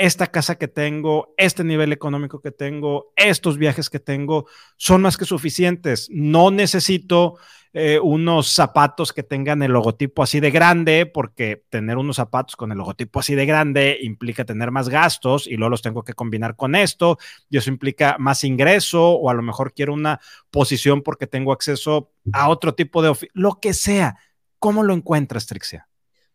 esta 0.01 0.29
casa 0.29 0.57
que 0.57 0.67
tengo, 0.67 1.35
este 1.37 1.63
nivel 1.63 1.93
económico 1.93 2.41
que 2.41 2.51
tengo, 2.51 3.13
estos 3.17 3.59
viajes 3.59 3.91
que 3.91 4.01
tengo, 4.01 4.47
son 4.79 5.03
más 5.03 5.19
que 5.19 5.27
suficientes. 5.27 6.09
No 6.11 6.51
necesito 6.51 7.37
eh, 7.75 8.01
unos 8.03 8.49
zapatos 8.49 9.13
que 9.13 9.23
tengan 9.23 9.63
el 9.63 9.73
logotipo 9.73 10.23
así 10.23 10.41
de 10.41 10.51
grande, 10.51 11.05
porque 11.05 11.65
tener 11.69 11.99
unos 11.99 12.17
zapatos 12.17 12.57
con 12.57 12.73
el 12.73 12.79
logotipo 12.79 13.21
así 13.21 13.35
de 13.35 13.45
grande 13.45 13.99
implica 14.01 14.47
tener 14.47 14.71
más 14.71 14.89
gastos 14.89 15.47
y 15.47 15.57
luego 15.57 15.71
los 15.71 15.83
tengo 15.83 16.03
que 16.03 16.15
combinar 16.15 16.57
con 16.57 16.75
esto, 16.75 17.19
y 17.51 17.59
eso 17.59 17.69
implica 17.69 18.17
más 18.19 18.43
ingreso, 18.43 19.11
o 19.11 19.29
a 19.29 19.35
lo 19.35 19.43
mejor 19.43 19.75
quiero 19.75 19.93
una 19.93 20.19
posición 20.51 21.03
porque 21.03 21.27
tengo 21.27 21.53
acceso 21.53 22.11
a 22.33 22.49
otro 22.49 22.75
tipo 22.75 23.03
de, 23.03 23.15
lo 23.35 23.61
que 23.61 23.75
sea. 23.75 24.17
¿Cómo 24.59 24.83
lo 24.83 24.95
encuentras, 24.95 25.47
Trixia? 25.47 25.90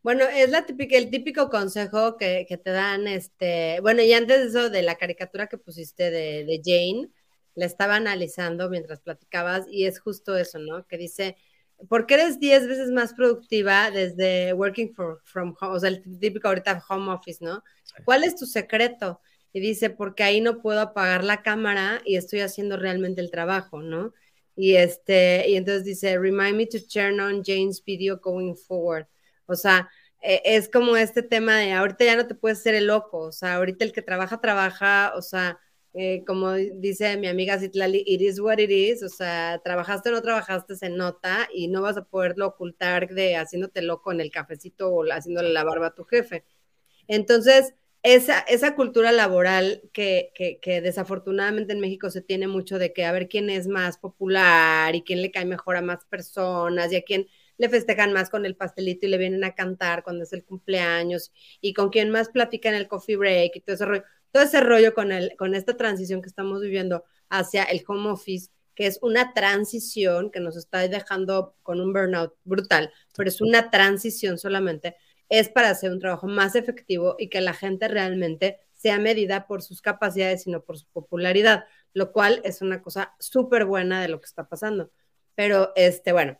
Bueno, 0.06 0.22
es 0.32 0.50
la 0.50 0.64
típica, 0.64 0.96
el 0.96 1.10
típico 1.10 1.50
consejo 1.50 2.16
que, 2.16 2.46
te 2.62 2.70
dan, 2.70 3.08
este, 3.08 3.80
bueno, 3.80 4.02
y 4.02 4.12
antes 4.12 4.38
de 4.38 4.46
eso, 4.60 4.70
de 4.70 4.82
la 4.82 4.94
caricatura 4.94 5.48
que 5.48 5.58
pusiste 5.58 6.12
de, 6.12 6.44
de 6.44 6.60
Jane, 6.64 7.10
la 7.56 7.64
estaba 7.66 7.96
analizando 7.96 8.70
mientras 8.70 9.00
platicabas 9.00 9.66
y 9.68 9.84
es 9.84 9.98
justo 9.98 10.36
eso, 10.36 10.60
¿no? 10.60 10.86
Que 10.86 10.96
dice, 10.96 11.36
¿por 11.88 12.06
qué 12.06 12.14
eres 12.14 12.38
10 12.38 12.68
veces 12.68 12.92
más 12.92 13.14
productiva 13.14 13.90
desde 13.90 14.52
working 14.52 14.94
from 14.94 15.56
home? 15.60 15.74
O 15.74 15.80
sea, 15.80 15.88
el 15.88 16.04
típico 16.20 16.46
ahorita 16.46 16.84
home 16.88 17.10
office, 17.12 17.44
¿no? 17.44 17.64
¿Cuál 18.04 18.22
es 18.22 18.36
tu 18.36 18.46
secreto? 18.46 19.20
Y 19.52 19.58
dice, 19.58 19.90
porque 19.90 20.22
ahí 20.22 20.40
no 20.40 20.62
puedo 20.62 20.82
apagar 20.82 21.24
la 21.24 21.42
cámara 21.42 22.00
y 22.04 22.14
estoy 22.14 22.42
haciendo 22.42 22.76
realmente 22.76 23.20
el 23.20 23.32
trabajo, 23.32 23.82
¿no? 23.82 24.14
Y 24.54 24.76
este, 24.76 25.46
y 25.48 25.56
entonces 25.56 25.84
dice, 25.84 26.16
remind 26.16 26.56
me 26.58 26.66
to 26.66 26.78
turn 26.80 27.18
on 27.18 27.42
Jane's 27.44 27.82
video 27.84 28.18
going 28.18 28.54
forward. 28.54 29.08
O 29.46 29.56
sea, 29.56 29.88
e, 30.22 30.42
es 30.44 30.68
como 30.68 30.96
este 30.96 31.22
tema 31.22 31.56
de 31.56 31.72
ahorita 31.72 32.04
ya 32.04 32.16
no 32.16 32.26
te 32.26 32.34
puedes 32.34 32.62
ser 32.62 32.74
el 32.74 32.86
loco, 32.88 33.18
o 33.18 33.32
sea, 33.32 33.56
ahorita 33.56 33.84
el 33.84 33.92
que 33.92 34.02
trabaja, 34.02 34.40
trabaja, 34.40 35.12
o 35.16 35.22
sea, 35.22 35.58
eh, 35.94 36.24
como 36.26 36.52
dice 36.52 37.16
mi 37.16 37.26
amiga 37.26 37.58
Citlali, 37.58 38.02
it 38.06 38.20
is 38.20 38.38
what 38.40 38.58
it 38.58 38.70
is, 38.70 39.02
o 39.02 39.08
sea, 39.08 39.60
trabajaste 39.64 40.10
o 40.10 40.12
no 40.12 40.22
trabajaste 40.22 40.76
se 40.76 40.90
nota 40.90 41.48
y 41.54 41.68
no 41.68 41.80
vas 41.82 41.96
a 41.96 42.04
poderlo 42.04 42.48
ocultar 42.48 43.08
de 43.08 43.36
haciéndote 43.36 43.82
loco 43.82 44.12
en 44.12 44.20
el 44.20 44.30
cafecito 44.30 44.90
o 44.90 45.04
haciéndole 45.10 45.52
la 45.52 45.64
barba 45.64 45.88
a 45.88 45.94
tu 45.94 46.04
jefe. 46.04 46.44
Entonces, 47.08 47.74
esa, 48.02 48.40
esa 48.40 48.74
cultura 48.76 49.10
laboral 49.12 49.82
que, 49.92 50.32
que, 50.34 50.60
que, 50.60 50.80
desafortunadamente 50.80 51.72
en 51.72 51.80
México 51.80 52.10
se 52.10 52.22
tiene 52.22 52.46
mucho 52.46 52.78
de 52.78 52.92
que 52.92 53.04
a 53.04 53.12
ver 53.12 53.28
quién 53.28 53.50
es 53.50 53.66
más 53.66 53.98
popular 53.98 54.94
y 54.94 55.02
quién 55.02 55.22
le 55.22 55.30
cae 55.30 55.44
mejor 55.44 55.76
a 55.76 55.82
más 55.82 56.04
personas 56.06 56.92
y 56.92 56.96
a 56.96 57.02
quién 57.02 57.26
le 57.58 57.68
festejan 57.68 58.12
más 58.12 58.30
con 58.30 58.44
el 58.46 58.56
pastelito 58.56 59.06
y 59.06 59.10
le 59.10 59.18
vienen 59.18 59.44
a 59.44 59.54
cantar 59.54 60.02
cuando 60.02 60.24
es 60.24 60.32
el 60.32 60.44
cumpleaños 60.44 61.32
y 61.60 61.74
con 61.74 61.90
quién 61.90 62.10
más 62.10 62.28
platican 62.28 62.74
el 62.74 62.88
coffee 62.88 63.16
break 63.16 63.56
y 63.56 63.60
todo 63.60 63.74
ese 63.74 63.84
rollo 63.86 64.04
todo 64.36 64.44
ese 64.44 64.60
rollo 64.60 64.92
con, 64.92 65.12
el, 65.12 65.34
con 65.38 65.54
esta 65.54 65.78
transición 65.78 66.20
que 66.20 66.28
estamos 66.28 66.60
viviendo 66.60 67.04
hacia 67.30 67.64
el 67.64 67.82
home 67.88 68.10
office, 68.10 68.50
que 68.74 68.86
es 68.86 68.98
una 69.00 69.32
transición 69.32 70.30
que 70.30 70.40
nos 70.40 70.58
está 70.58 70.86
dejando 70.86 71.54
con 71.62 71.80
un 71.80 71.94
burnout 71.94 72.34
brutal, 72.44 72.92
pero 73.16 73.30
es 73.30 73.40
una 73.40 73.70
transición 73.70 74.36
solamente, 74.36 74.96
es 75.30 75.48
para 75.48 75.70
hacer 75.70 75.90
un 75.90 76.00
trabajo 76.00 76.26
más 76.26 76.54
efectivo 76.54 77.16
y 77.18 77.30
que 77.30 77.40
la 77.40 77.54
gente 77.54 77.88
realmente 77.88 78.58
sea 78.74 78.98
medida 78.98 79.46
por 79.46 79.62
sus 79.62 79.80
capacidades, 79.80 80.42
sino 80.42 80.62
por 80.62 80.78
su 80.78 80.86
popularidad, 80.88 81.64
lo 81.94 82.12
cual 82.12 82.42
es 82.44 82.60
una 82.60 82.82
cosa 82.82 83.14
súper 83.18 83.64
buena 83.64 84.02
de 84.02 84.08
lo 84.08 84.20
que 84.20 84.26
está 84.26 84.48
pasando. 84.48 84.90
Pero, 85.34 85.72
este, 85.76 86.12
bueno, 86.12 86.38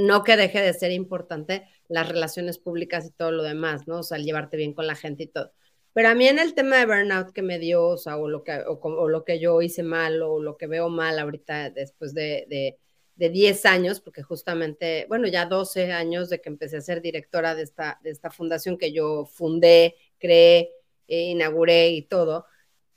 no 0.00 0.24
que 0.24 0.36
deje 0.36 0.60
de 0.60 0.74
ser 0.74 0.92
importante 0.92 1.66
las 1.88 2.08
relaciones 2.08 2.58
públicas 2.58 3.06
y 3.06 3.10
todo 3.10 3.30
lo 3.30 3.42
demás, 3.42 3.86
¿no? 3.86 4.00
O 4.00 4.02
sea, 4.02 4.18
llevarte 4.18 4.56
bien 4.56 4.72
con 4.72 4.86
la 4.86 4.94
gente 4.94 5.24
y 5.24 5.26
todo. 5.28 5.52
Pero 5.92 6.08
a 6.10 6.14
mí 6.14 6.28
en 6.28 6.38
el 6.38 6.54
tema 6.54 6.76
de 6.76 6.86
burnout 6.86 7.32
que 7.32 7.42
me 7.42 7.58
dio, 7.58 7.86
o 7.88 7.96
sea, 7.96 8.18
o 8.18 8.28
lo 8.28 8.44
que, 8.44 8.62
o, 8.66 9.08
lo 9.08 9.24
que 9.24 9.38
yo 9.38 9.62
hice 9.62 9.82
mal, 9.82 10.20
o 10.22 10.40
lo 10.40 10.56
que 10.58 10.66
veo 10.66 10.88
mal 10.90 11.18
ahorita 11.18 11.70
después 11.70 12.12
de, 12.12 12.46
de, 12.50 12.78
de, 13.14 13.30
10 13.30 13.64
años, 13.64 14.00
porque 14.00 14.22
justamente, 14.22 15.06
bueno, 15.08 15.26
ya 15.26 15.46
12 15.46 15.92
años 15.92 16.28
de 16.28 16.40
que 16.40 16.50
empecé 16.50 16.76
a 16.76 16.80
ser 16.82 17.00
directora 17.00 17.54
de 17.54 17.62
esta, 17.62 17.98
de 18.02 18.10
esta 18.10 18.30
fundación 18.30 18.76
que 18.76 18.92
yo 18.92 19.24
fundé, 19.24 19.96
creé, 20.18 20.70
e 21.08 21.30
inauguré 21.30 21.88
y 21.90 22.02
todo, 22.02 22.46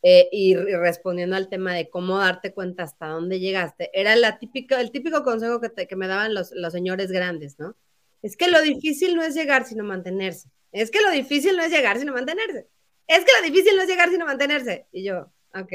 eh, 0.02 0.30
y, 0.32 0.56
respondiendo 0.56 1.36
al 1.36 1.50
tema 1.50 1.74
de 1.74 1.90
cómo 1.90 2.18
darte 2.18 2.54
cuenta 2.54 2.84
hasta 2.84 3.08
dónde 3.08 3.40
llegaste, 3.40 3.90
era 3.94 4.16
la 4.16 4.40
típica, 4.40 4.80
el 4.80 4.92
típico 4.92 5.24
consejo 5.24 5.60
que, 5.62 5.88
que 5.88 5.96
me 5.96 6.08
daban 6.08 6.34
los, 6.34 6.52
los 6.54 6.74
señores 6.74 7.12
grandes, 7.12 7.60
¿no? 7.60 7.76
Es 8.22 8.36
que 8.38 8.50
lo 8.50 8.62
difícil 8.62 9.16
no 9.16 9.24
es 9.24 9.36
llegar, 9.36 9.66
sino 9.66 9.84
mantenerse. 9.84 10.50
Es 10.72 10.92
que 10.92 11.02
lo 11.02 11.12
difícil 11.12 11.56
no 11.56 11.64
es 11.64 11.72
llegar, 11.72 11.98
sino 12.00 12.14
mantenerse 12.14 12.68
es 13.10 13.26
que 13.26 13.32
lo 13.42 13.48
difícil 13.48 13.76
no 13.76 13.82
es 13.82 13.90
llegar 13.90 14.10
sino 14.10 14.26
mantenerse. 14.26 14.88
Y 14.92 15.04
yo, 15.04 15.32
ok. 15.54 15.74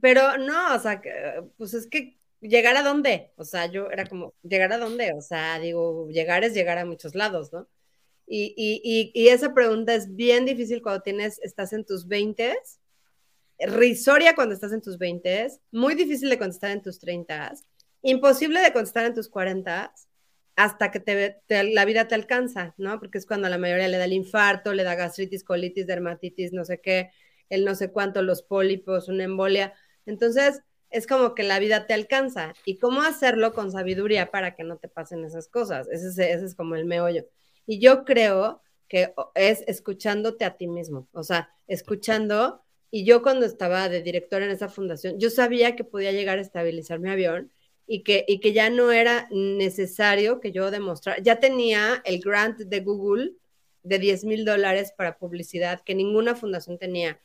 Pero 0.00 0.36
no, 0.38 0.74
o 0.74 0.78
sea, 0.78 1.00
pues 1.56 1.74
es 1.74 1.86
que 1.86 2.18
llegar 2.40 2.76
a 2.76 2.82
dónde, 2.82 3.32
o 3.36 3.44
sea, 3.44 3.66
yo 3.66 3.90
era 3.90 4.06
como, 4.06 4.34
llegar 4.42 4.72
a 4.72 4.78
dónde, 4.78 5.12
o 5.14 5.22
sea, 5.22 5.58
digo, 5.58 6.08
llegar 6.10 6.44
es 6.44 6.52
llegar 6.52 6.78
a 6.78 6.84
muchos 6.84 7.14
lados, 7.14 7.52
¿no? 7.52 7.68
Y, 8.26 8.54
y, 8.56 9.12
y, 9.14 9.28
esa 9.28 9.54
pregunta 9.54 9.94
es 9.94 10.14
bien 10.14 10.46
difícil 10.46 10.82
cuando 10.82 11.02
tienes, 11.02 11.38
estás 11.40 11.72
en 11.74 11.84
tus 11.84 12.08
20, 12.08 12.56
risoria 13.58 14.34
cuando 14.34 14.54
estás 14.54 14.72
en 14.72 14.82
tus 14.82 14.98
20, 14.98 15.48
muy 15.72 15.94
difícil 15.94 16.28
de 16.30 16.38
contestar 16.38 16.70
en 16.70 16.82
tus 16.82 16.98
30, 16.98 17.52
imposible 18.02 18.60
de 18.60 18.72
contestar 18.72 19.06
en 19.06 19.14
tus 19.14 19.28
40 19.28 19.92
hasta 20.56 20.90
que 20.90 21.00
te, 21.00 21.64
la 21.64 21.84
vida 21.84 22.06
te 22.06 22.14
alcanza, 22.14 22.74
¿no? 22.76 22.98
Porque 23.00 23.18
es 23.18 23.26
cuando 23.26 23.48
la 23.48 23.58
mayoría 23.58 23.88
le 23.88 23.98
da 23.98 24.04
el 24.04 24.12
infarto, 24.12 24.72
le 24.72 24.84
da 24.84 24.94
gastritis, 24.94 25.42
colitis, 25.42 25.86
dermatitis, 25.86 26.52
no 26.52 26.64
sé 26.64 26.80
qué, 26.80 27.10
el 27.48 27.64
no 27.64 27.74
sé 27.74 27.90
cuánto, 27.90 28.22
los 28.22 28.42
pólipos, 28.42 29.08
una 29.08 29.24
embolia. 29.24 29.74
Entonces, 30.06 30.62
es 30.90 31.08
como 31.08 31.34
que 31.34 31.42
la 31.42 31.58
vida 31.58 31.86
te 31.86 31.94
alcanza. 31.94 32.52
¿Y 32.64 32.78
cómo 32.78 33.02
hacerlo 33.02 33.52
con 33.52 33.72
sabiduría 33.72 34.30
para 34.30 34.54
que 34.54 34.62
no 34.62 34.76
te 34.76 34.88
pasen 34.88 35.24
esas 35.24 35.48
cosas? 35.48 35.88
Ese 35.88 36.08
es, 36.08 36.18
ese 36.18 36.44
es 36.44 36.54
como 36.54 36.76
el 36.76 36.84
meollo. 36.84 37.26
Y 37.66 37.80
yo 37.80 38.04
creo 38.04 38.62
que 38.88 39.12
es 39.34 39.64
escuchándote 39.66 40.44
a 40.44 40.56
ti 40.56 40.68
mismo, 40.68 41.08
o 41.12 41.22
sea, 41.22 41.50
escuchando. 41.66 42.62
Y 42.96 43.04
yo 43.04 43.22
cuando 43.22 43.44
estaba 43.44 43.88
de 43.88 44.02
directora 44.02 44.44
en 44.44 44.52
esa 44.52 44.68
fundación, 44.68 45.18
yo 45.18 45.28
sabía 45.28 45.74
que 45.74 45.82
podía 45.82 46.12
llegar 46.12 46.38
a 46.38 46.42
estabilizar 46.42 47.00
mi 47.00 47.10
avión 47.10 47.52
y 47.88 48.04
que, 48.04 48.24
y 48.28 48.38
que 48.38 48.52
ya 48.52 48.70
no 48.70 48.92
era 48.92 49.26
necesario 49.32 50.38
que 50.38 50.52
yo 50.52 50.70
demostrara, 50.70 51.20
ya 51.20 51.40
tenía 51.40 52.00
el 52.04 52.20
grant 52.20 52.56
de 52.60 52.80
Google 52.82 53.32
de 53.82 53.98
10 53.98 54.26
mil 54.26 54.44
dólares 54.44 54.94
para 54.96 55.18
publicidad 55.18 55.82
que 55.84 55.96
ninguna 55.96 56.36
fundación 56.36 56.78
tenía, 56.78 57.18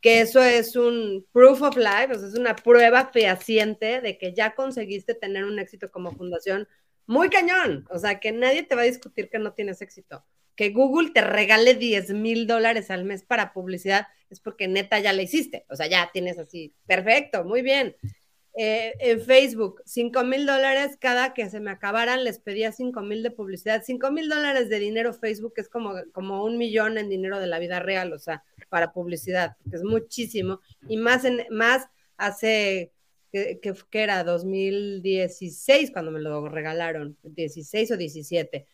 que 0.00 0.20
eso 0.20 0.40
es 0.40 0.76
un 0.76 1.26
proof 1.32 1.60
of 1.60 1.76
life, 1.76 2.12
o 2.12 2.18
sea, 2.20 2.28
es 2.28 2.38
una 2.38 2.54
prueba 2.54 3.10
fehaciente 3.12 4.00
de 4.00 4.18
que 4.18 4.32
ya 4.32 4.54
conseguiste 4.54 5.14
tener 5.14 5.44
un 5.44 5.58
éxito 5.58 5.90
como 5.90 6.12
fundación 6.12 6.68
muy 7.04 7.30
cañón, 7.30 7.84
o 7.90 7.98
sea, 7.98 8.20
que 8.20 8.30
nadie 8.30 8.62
te 8.62 8.76
va 8.76 8.82
a 8.82 8.84
discutir 8.84 9.28
que 9.28 9.40
no 9.40 9.54
tienes 9.54 9.82
éxito. 9.82 10.24
Que 10.54 10.70
Google 10.70 11.10
te 11.10 11.20
regale 11.20 11.74
10 11.74 12.10
mil 12.10 12.46
dólares 12.46 12.92
al 12.92 13.04
mes 13.04 13.24
para 13.24 13.52
publicidad 13.52 14.06
es 14.30 14.40
porque 14.40 14.68
neta 14.68 14.98
ya 14.98 15.12
la 15.12 15.22
hiciste, 15.22 15.64
o 15.68 15.76
sea, 15.76 15.86
ya 15.86 16.10
tienes 16.12 16.38
así, 16.38 16.74
perfecto, 16.86 17.44
muy 17.44 17.62
bien. 17.62 17.96
Eh, 18.58 18.94
en 19.00 19.20
Facebook, 19.20 19.82
5 19.84 20.24
mil 20.24 20.46
dólares 20.46 20.96
cada 20.98 21.34
que 21.34 21.50
se 21.50 21.60
me 21.60 21.70
acabaran, 21.70 22.24
les 22.24 22.38
pedía 22.38 22.72
5 22.72 23.02
mil 23.02 23.22
de 23.22 23.30
publicidad. 23.30 23.82
5 23.84 24.10
mil 24.10 24.30
dólares 24.30 24.70
de 24.70 24.78
dinero 24.78 25.12
Facebook 25.12 25.52
es 25.56 25.68
como, 25.68 25.92
como 26.12 26.42
un 26.42 26.56
millón 26.56 26.96
en 26.96 27.10
dinero 27.10 27.38
de 27.38 27.48
la 27.48 27.58
vida 27.58 27.80
real, 27.80 28.14
o 28.14 28.18
sea, 28.18 28.44
para 28.70 28.94
publicidad, 28.94 29.56
que 29.70 29.76
es 29.76 29.84
muchísimo. 29.84 30.60
Y 30.88 30.96
más, 30.96 31.26
en, 31.26 31.44
más 31.50 31.86
hace, 32.16 32.92
que, 33.30 33.60
que, 33.60 34.02
era 34.02 34.24
2016 34.24 35.90
cuando 35.90 36.10
me 36.10 36.20
lo 36.20 36.48
regalaron, 36.48 37.18
16 37.24 37.90
o 37.90 37.96
17 37.98 38.66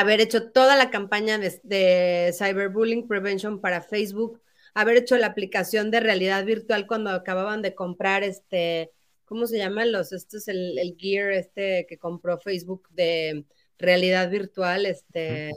haber 0.00 0.20
hecho 0.20 0.50
toda 0.50 0.76
la 0.76 0.90
campaña 0.90 1.38
de, 1.38 1.60
de, 1.62 2.34
cyberbullying 2.36 3.06
prevention 3.06 3.60
para 3.60 3.80
Facebook, 3.80 4.40
haber 4.74 4.96
hecho 4.96 5.16
la 5.16 5.28
aplicación 5.28 5.92
de 5.92 6.00
realidad 6.00 6.44
virtual 6.44 6.88
cuando 6.88 7.10
acababan 7.10 7.62
de 7.62 7.76
comprar 7.76 8.24
este, 8.24 8.90
¿cómo 9.24 9.46
se 9.46 9.58
llaman 9.58 9.92
los? 9.92 10.12
Esto 10.12 10.38
es 10.38 10.48
el, 10.48 10.76
el 10.78 10.96
gear 10.98 11.30
este 11.32 11.86
que 11.88 11.96
compró 11.96 12.38
Facebook 12.38 12.88
de 12.90 13.44
realidad 13.78 14.28
virtual, 14.30 14.86
este, 14.86 15.52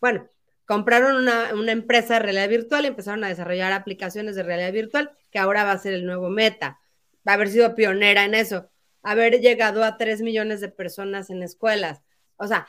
bueno, 0.00 0.30
compraron 0.64 1.16
una, 1.16 1.52
una, 1.52 1.72
empresa 1.72 2.14
de 2.14 2.20
realidad 2.20 2.48
virtual 2.48 2.84
y 2.84 2.88
empezaron 2.88 3.22
a 3.24 3.28
desarrollar 3.28 3.72
aplicaciones 3.72 4.34
de 4.34 4.44
realidad 4.44 4.72
virtual, 4.72 5.12
que 5.30 5.38
ahora 5.38 5.64
va 5.64 5.72
a 5.72 5.78
ser 5.78 5.92
el 5.92 6.06
nuevo 6.06 6.30
meta. 6.30 6.80
Va 7.26 7.32
a 7.32 7.34
haber 7.34 7.48
sido 7.48 7.74
pionera 7.74 8.24
en 8.24 8.34
eso, 8.34 8.70
haber 9.02 9.40
llegado 9.40 9.84
a 9.84 9.98
3 9.98 10.22
millones 10.22 10.60
de 10.62 10.68
personas 10.70 11.28
en 11.30 11.42
escuelas. 11.42 12.02
O 12.36 12.46
sea, 12.46 12.66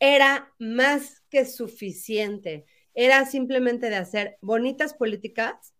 era 0.00 0.52
más 0.58 1.22
que 1.30 1.44
suficiente 1.44 2.66
era 2.94 3.24
simplemente 3.26 3.88
de 3.90 3.96
hacer 3.96 4.36
bonitas 4.40 4.94
políticas, 4.94 5.74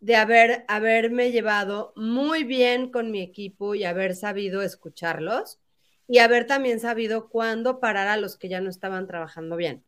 de 0.00 0.16
haber, 0.16 0.64
haberme 0.68 1.32
llevado 1.32 1.92
muy 1.96 2.44
bien 2.44 2.90
con 2.90 3.10
mi 3.10 3.20
equipo 3.20 3.74
y 3.74 3.84
haber 3.84 4.14
sabido 4.14 4.62
escucharlos 4.62 5.58
y 6.06 6.18
haber 6.18 6.46
también 6.46 6.80
sabido 6.80 7.28
cuándo 7.28 7.80
parar 7.80 8.08
a 8.08 8.16
los 8.16 8.36
que 8.36 8.48
ya 8.48 8.60
no 8.60 8.70
estaban 8.70 9.06
trabajando 9.06 9.56
bien. 9.56 9.84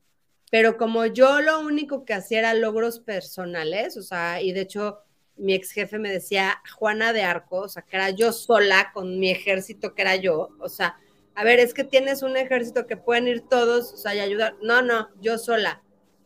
Pero 0.50 0.76
como 0.76 1.06
yo 1.06 1.40
lo 1.40 1.60
único 1.60 2.04
que 2.04 2.14
hacía 2.14 2.40
era 2.40 2.54
logros 2.54 2.98
personales, 2.98 3.96
o 3.96 4.02
sea, 4.02 4.42
y 4.42 4.52
de 4.52 4.62
hecho 4.62 4.98
mi 5.36 5.54
ex 5.54 5.70
jefe 5.70 5.98
me 5.98 6.10
decía 6.10 6.60
Juana 6.76 7.12
de 7.12 7.22
Arco, 7.22 7.60
o 7.60 7.68
sea, 7.68 7.82
que 7.82 7.96
era 7.96 8.10
yo 8.10 8.32
sola 8.32 8.90
con 8.92 9.18
mi 9.18 9.30
ejército 9.30 9.94
que 9.94 10.02
era 10.02 10.16
yo, 10.16 10.50
o 10.58 10.68
sea, 10.68 10.98
a 11.40 11.44
ver, 11.44 11.58
es 11.58 11.72
que 11.72 11.84
tienes 11.84 12.22
un 12.22 12.36
ejército 12.36 12.86
que 12.86 12.98
pueden 12.98 13.26
ir 13.26 13.40
todos, 13.48 13.94
o 13.94 13.96
sea, 13.96 14.14
y 14.14 14.20
ayudar. 14.20 14.56
No, 14.60 14.82
no, 14.82 15.08
yo 15.22 15.38
sola 15.38 15.82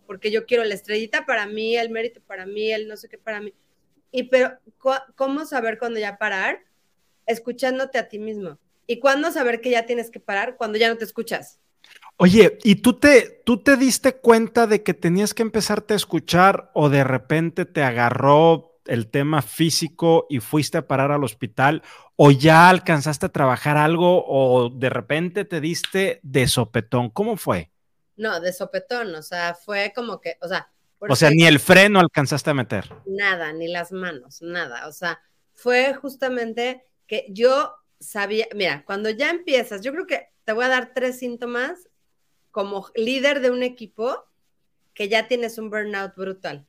porque 0.06 0.30
yo 0.30 0.46
quiero 0.46 0.64
la 0.64 0.74
estrellita 0.74 1.24
para 1.24 1.46
mí, 1.46 1.76
el 1.76 1.90
mérito 1.90 2.20
para 2.26 2.46
mí, 2.46 2.72
el 2.72 2.88
no 2.88 2.96
sé 2.96 3.08
qué 3.08 3.18
para 3.18 3.40
mí. 3.40 3.52
Y 4.10 4.24
pero, 4.24 4.58
¿cómo 5.14 5.44
saber 5.44 5.78
cuándo 5.78 5.98
ya 6.00 6.18
parar? 6.18 6.60
Escuchándote 7.26 7.98
a 7.98 8.08
ti 8.08 8.18
mismo. 8.18 8.58
¿Y 8.86 8.98
cuándo 8.98 9.30
saber 9.30 9.60
que 9.60 9.70
ya 9.70 9.86
tienes 9.86 10.10
que 10.10 10.20
parar? 10.20 10.56
Cuando 10.56 10.78
ya 10.78 10.88
no 10.88 10.96
te 10.96 11.04
escuchas. 11.04 11.58
Oye, 12.16 12.58
¿y 12.64 12.76
tú 12.76 12.94
te, 12.94 13.42
tú 13.44 13.62
te 13.62 13.76
diste 13.76 14.14
cuenta 14.14 14.66
de 14.66 14.82
que 14.82 14.94
tenías 14.94 15.32
que 15.32 15.42
empezarte 15.42 15.94
a 15.94 15.96
escuchar 15.96 16.70
o 16.74 16.88
de 16.88 17.02
repente 17.02 17.64
te 17.64 17.82
agarró 17.82 18.73
el 18.86 19.10
tema 19.10 19.42
físico 19.42 20.26
y 20.28 20.40
fuiste 20.40 20.78
a 20.78 20.86
parar 20.86 21.12
al 21.12 21.24
hospital 21.24 21.82
o 22.16 22.30
ya 22.30 22.68
alcanzaste 22.68 23.26
a 23.26 23.32
trabajar 23.32 23.76
algo 23.76 24.24
o 24.26 24.70
de 24.70 24.90
repente 24.90 25.44
te 25.44 25.60
diste 25.60 26.20
de 26.22 26.46
sopetón? 26.48 27.10
¿Cómo 27.10 27.36
fue? 27.36 27.70
No, 28.16 28.40
de 28.40 28.52
sopetón, 28.52 29.14
o 29.14 29.22
sea, 29.22 29.54
fue 29.54 29.92
como 29.94 30.20
que, 30.20 30.36
o 30.40 30.48
sea... 30.48 30.70
O 31.06 31.16
sea, 31.16 31.30
ni 31.30 31.44
el 31.44 31.60
freno 31.60 32.00
alcanzaste 32.00 32.48
a 32.48 32.54
meter. 32.54 32.88
Nada, 33.04 33.52
ni 33.52 33.68
las 33.68 33.92
manos, 33.92 34.40
nada. 34.40 34.88
O 34.88 34.92
sea, 34.92 35.20
fue 35.52 35.92
justamente 35.92 36.82
que 37.06 37.26
yo 37.28 37.74
sabía, 38.00 38.46
mira, 38.54 38.84
cuando 38.86 39.10
ya 39.10 39.30
empiezas, 39.30 39.82
yo 39.82 39.92
creo 39.92 40.06
que 40.06 40.28
te 40.44 40.52
voy 40.52 40.64
a 40.64 40.68
dar 40.68 40.92
tres 40.94 41.18
síntomas 41.18 41.88
como 42.50 42.86
líder 42.94 43.40
de 43.40 43.50
un 43.50 43.62
equipo 43.62 44.24
que 44.94 45.08
ya 45.08 45.26
tienes 45.28 45.58
un 45.58 45.70
burnout 45.70 46.14
brutal. 46.14 46.66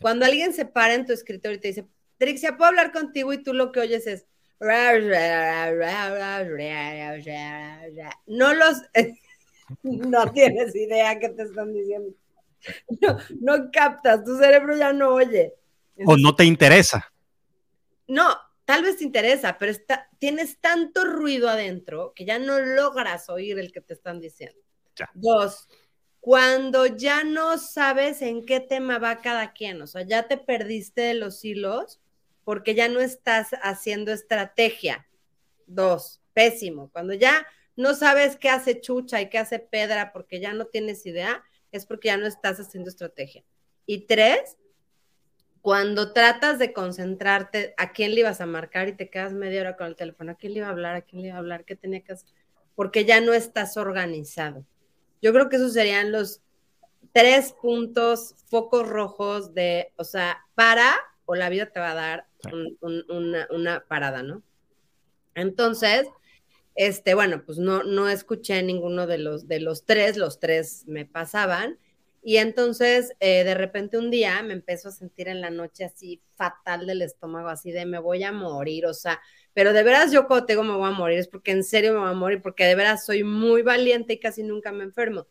Cuando 0.00 0.24
alguien 0.26 0.52
se 0.52 0.64
para 0.64 0.94
en 0.94 1.06
tu 1.06 1.12
escritorio 1.12 1.56
y 1.56 1.60
te 1.60 1.68
dice, 1.68 1.86
Trixia, 2.18 2.56
¿puedo 2.56 2.68
hablar 2.68 2.92
contigo? 2.92 3.32
Y 3.32 3.42
tú 3.42 3.52
lo 3.54 3.72
que 3.72 3.80
oyes 3.80 4.06
es... 4.06 4.26
No 8.26 8.54
los... 8.54 8.82
No 9.82 10.32
tienes 10.32 10.74
idea 10.74 11.18
qué 11.18 11.28
te 11.28 11.42
están 11.42 11.74
diciendo. 11.74 12.14
No, 13.00 13.18
no 13.40 13.70
captas, 13.70 14.24
tu 14.24 14.38
cerebro 14.38 14.74
ya 14.74 14.94
no 14.94 15.10
oye. 15.10 15.54
o 16.06 16.16
no 16.16 16.34
te 16.34 16.44
interesa. 16.44 17.12
No, 18.06 18.34
tal 18.64 18.82
vez 18.82 18.96
te 18.96 19.04
interesa, 19.04 19.58
pero 19.58 19.70
está, 19.70 20.08
tienes 20.18 20.58
tanto 20.58 21.04
ruido 21.04 21.48
adentro 21.48 22.12
que 22.16 22.24
ya 22.24 22.38
no 22.38 22.58
logras 22.58 23.28
oír 23.28 23.58
el 23.58 23.72
que 23.72 23.80
te 23.80 23.94
están 23.94 24.20
diciendo. 24.20 24.58
Dos, 25.14 25.68
cuando 26.20 26.86
ya 26.86 27.24
no 27.24 27.58
sabes 27.58 28.22
en 28.22 28.44
qué 28.44 28.60
tema 28.60 28.98
va 28.98 29.20
cada 29.20 29.52
quien, 29.52 29.80
o 29.82 29.86
sea, 29.86 30.02
ya 30.02 30.28
te 30.28 30.36
perdiste 30.36 31.02
de 31.02 31.14
los 31.14 31.44
hilos 31.44 32.00
porque 32.44 32.74
ya 32.74 32.88
no 32.88 33.00
estás 33.00 33.50
haciendo 33.62 34.12
estrategia. 34.12 35.06
Dos, 35.66 36.22
pésimo. 36.32 36.90
Cuando 36.92 37.12
ya 37.12 37.46
no 37.76 37.94
sabes 37.94 38.36
qué 38.36 38.48
hace 38.48 38.80
Chucha 38.80 39.20
y 39.20 39.28
qué 39.28 39.38
hace 39.38 39.58
Pedra 39.58 40.12
porque 40.12 40.40
ya 40.40 40.52
no 40.54 40.64
tienes 40.66 41.04
idea, 41.04 41.44
es 41.72 41.84
porque 41.84 42.08
ya 42.08 42.16
no 42.16 42.26
estás 42.26 42.58
haciendo 42.58 42.88
estrategia. 42.88 43.44
Y 43.86 44.06
tres, 44.06 44.56
cuando 45.60 46.12
tratas 46.12 46.58
de 46.58 46.72
concentrarte 46.72 47.74
a 47.76 47.92
quién 47.92 48.14
le 48.14 48.20
ibas 48.20 48.40
a 48.40 48.46
marcar 48.46 48.88
y 48.88 48.92
te 48.92 49.10
quedas 49.10 49.32
media 49.32 49.60
hora 49.60 49.76
con 49.76 49.86
el 49.86 49.96
teléfono, 49.96 50.32
a 50.32 50.34
quién 50.34 50.54
le 50.54 50.60
iba 50.60 50.68
a 50.68 50.70
hablar, 50.70 50.96
a 50.96 51.02
quién 51.02 51.22
le 51.22 51.28
iba 51.28 51.36
a 51.36 51.40
hablar, 51.40 51.64
qué 51.64 51.76
tenía 51.76 52.00
que 52.00 52.12
hacer, 52.12 52.28
porque 52.74 53.04
ya 53.04 53.20
no 53.20 53.32
estás 53.34 53.76
organizado. 53.76 54.64
Yo 55.20 55.32
creo 55.32 55.48
que 55.48 55.56
esos 55.56 55.72
serían 55.72 56.12
los 56.12 56.40
tres 57.12 57.52
puntos, 57.52 58.34
focos 58.48 58.88
rojos 58.88 59.54
de, 59.54 59.92
o 59.96 60.04
sea, 60.04 60.46
para 60.54 60.94
o 61.24 61.34
la 61.34 61.48
vida 61.48 61.66
te 61.66 61.80
va 61.80 61.90
a 61.90 61.94
dar 61.94 62.26
una, 62.80 63.46
una, 63.50 63.84
parada, 63.86 64.22
¿no? 64.22 64.42
Entonces, 65.34 66.06
este, 66.74 67.14
bueno, 67.14 67.42
pues 67.44 67.58
no, 67.58 67.82
no 67.82 68.08
escuché 68.08 68.62
ninguno 68.62 69.06
de 69.06 69.18
los, 69.18 69.46
de 69.46 69.60
los 69.60 69.84
tres, 69.84 70.16
los 70.16 70.40
tres 70.40 70.84
me 70.86 71.04
pasaban. 71.04 71.78
Y 72.28 72.36
entonces, 72.36 73.14
eh, 73.20 73.42
de 73.42 73.54
repente 73.54 73.96
un 73.96 74.10
día 74.10 74.42
me 74.42 74.52
empezó 74.52 74.90
a 74.90 74.92
sentir 74.92 75.28
en 75.28 75.40
la 75.40 75.48
noche 75.48 75.84
así 75.86 76.22
fatal 76.36 76.86
del 76.86 77.00
estómago, 77.00 77.48
así 77.48 77.72
de 77.72 77.86
me 77.86 77.98
voy 77.98 78.22
a 78.22 78.32
morir, 78.32 78.84
o 78.84 78.92
sea, 78.92 79.18
pero 79.54 79.72
de 79.72 79.82
veras 79.82 80.12
yo 80.12 80.26
cuando 80.26 80.44
te 80.44 80.52
digo 80.52 80.62
me 80.62 80.74
voy 80.74 80.88
a 80.88 80.90
morir, 80.90 81.18
es 81.18 81.26
porque 81.26 81.52
en 81.52 81.64
serio 81.64 81.94
me 81.94 82.00
voy 82.00 82.10
a 82.10 82.12
morir, 82.12 82.42
porque 82.42 82.64
de 82.64 82.74
veras 82.74 83.06
soy 83.06 83.24
muy 83.24 83.62
valiente 83.62 84.12
y 84.12 84.20
casi 84.20 84.42
nunca 84.42 84.72
me 84.72 84.84
enfermo. 84.84 85.26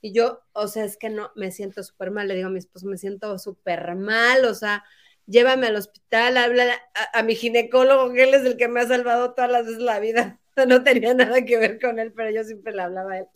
Y 0.00 0.12
yo, 0.12 0.40
o 0.52 0.68
sea, 0.68 0.84
es 0.84 0.96
que 0.96 1.10
no, 1.10 1.32
me 1.34 1.50
siento 1.50 1.82
súper 1.82 2.12
mal, 2.12 2.28
le 2.28 2.36
digo 2.36 2.46
a 2.46 2.50
mi 2.52 2.60
esposo, 2.60 2.86
me 2.86 2.96
siento 2.96 3.36
súper 3.40 3.96
mal, 3.96 4.44
o 4.44 4.54
sea, 4.54 4.84
llévame 5.26 5.66
al 5.66 5.74
hospital, 5.74 6.36
habla 6.36 6.80
a, 7.12 7.22
mi 7.24 7.34
ginecólogo, 7.34 8.12
que 8.12 8.22
él 8.22 8.34
es 8.34 8.44
el 8.44 8.56
que 8.56 8.68
me 8.68 8.80
ha 8.80 8.86
salvado 8.86 9.34
todas 9.34 9.50
las 9.50 9.66
veces 9.66 9.82
la 9.82 9.98
vida. 9.98 10.40
No 10.68 10.82
tenía 10.82 11.12
nada 11.12 11.44
que 11.44 11.58
ver 11.58 11.78
con 11.80 11.98
él, 11.98 12.12
pero 12.14 12.30
yo 12.30 12.42
siempre 12.44 12.72
le 12.72 12.82
hablaba 12.82 13.12
a 13.12 13.18
él. 13.18 13.26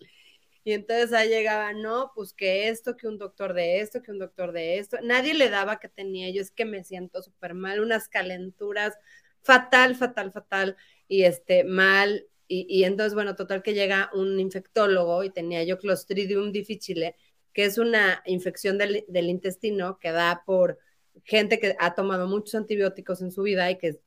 Y 0.63 0.73
entonces 0.73 1.13
ahí 1.13 1.29
llegaba, 1.29 1.73
no, 1.73 2.13
pues 2.15 2.35
que 2.35 2.69
esto, 2.69 2.97
que 2.97 3.09
un 3.09 3.19
doctor 3.19 3.55
de 3.55 3.81
esto, 3.81 4.03
que 4.03 4.11
un 4.11 4.19
doctor 4.19 4.53
de 4.53 4.79
esto. 4.79 4.99
Nadie 5.03 5.35
le 5.35 5.49
daba 5.49 5.81
que 5.81 5.89
tenía 5.89 6.31
yo, 6.31 6.43
es 6.43 6.51
que 6.51 6.65
me 6.65 6.85
siento 6.85 7.23
súper 7.23 7.55
mal, 7.55 7.81
unas 7.81 8.09
calenturas, 8.09 8.95
fatal, 9.43 9.97
fatal, 9.97 10.33
fatal, 10.33 10.77
y 11.09 11.23
este, 11.25 11.65
mal. 11.65 12.27
Y, 12.47 12.67
y, 12.69 12.85
entonces, 12.85 13.15
bueno, 13.15 13.37
total 13.37 13.63
que 13.63 13.75
llega 13.75 14.11
un 14.13 14.39
infectólogo 14.39 15.25
y 15.25 15.31
tenía 15.31 15.65
yo 15.65 15.79
Clostridium 15.79 16.53
difficile, 16.53 17.17
que 17.53 17.65
es 17.65 17.79
una 17.79 18.23
infección 18.27 18.77
del, 18.77 19.05
del 19.09 19.31
intestino 19.31 19.99
que 19.99 20.13
da 20.13 20.43
por 20.45 20.79
gente 21.25 21.59
que 21.59 21.77
ha 21.79 21.95
tomado 21.95 22.27
muchos 22.27 22.55
antibióticos 22.55 23.23
en 23.23 23.31
su 23.31 23.43
vida 23.43 23.71
y 23.71 23.79
que 23.79 24.01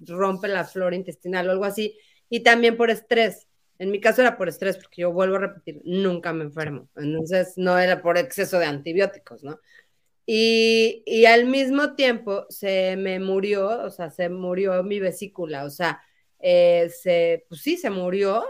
rompe 0.00 0.48
la 0.48 0.64
flora 0.64 0.96
intestinal 0.96 1.48
o 1.48 1.52
algo 1.52 1.64
así, 1.64 1.96
y 2.28 2.40
también 2.40 2.76
por 2.76 2.90
estrés. 2.90 3.48
En 3.78 3.90
mi 3.90 4.00
caso 4.00 4.20
era 4.20 4.36
por 4.36 4.48
estrés, 4.48 4.76
porque 4.76 5.02
yo 5.02 5.12
vuelvo 5.12 5.36
a 5.36 5.40
repetir, 5.40 5.80
nunca 5.84 6.32
me 6.32 6.44
enfermo. 6.44 6.88
Entonces 6.96 7.54
no 7.56 7.78
era 7.78 8.02
por 8.02 8.18
exceso 8.18 8.58
de 8.58 8.66
antibióticos, 8.66 9.42
¿no? 9.42 9.60
Y, 10.26 11.02
y, 11.06 11.26
al 11.26 11.44
mismo 11.46 11.94
tiempo 11.96 12.46
se 12.48 12.96
me 12.96 13.20
murió, 13.20 13.84
o 13.84 13.90
sea, 13.90 14.10
se 14.10 14.30
murió 14.30 14.82
mi 14.82 14.98
vesícula, 14.98 15.64
o 15.64 15.70
sea, 15.70 16.02
eh, 16.38 16.90
se, 16.90 17.44
pues 17.48 17.60
sí, 17.60 17.76
se 17.76 17.90
murió, 17.90 18.44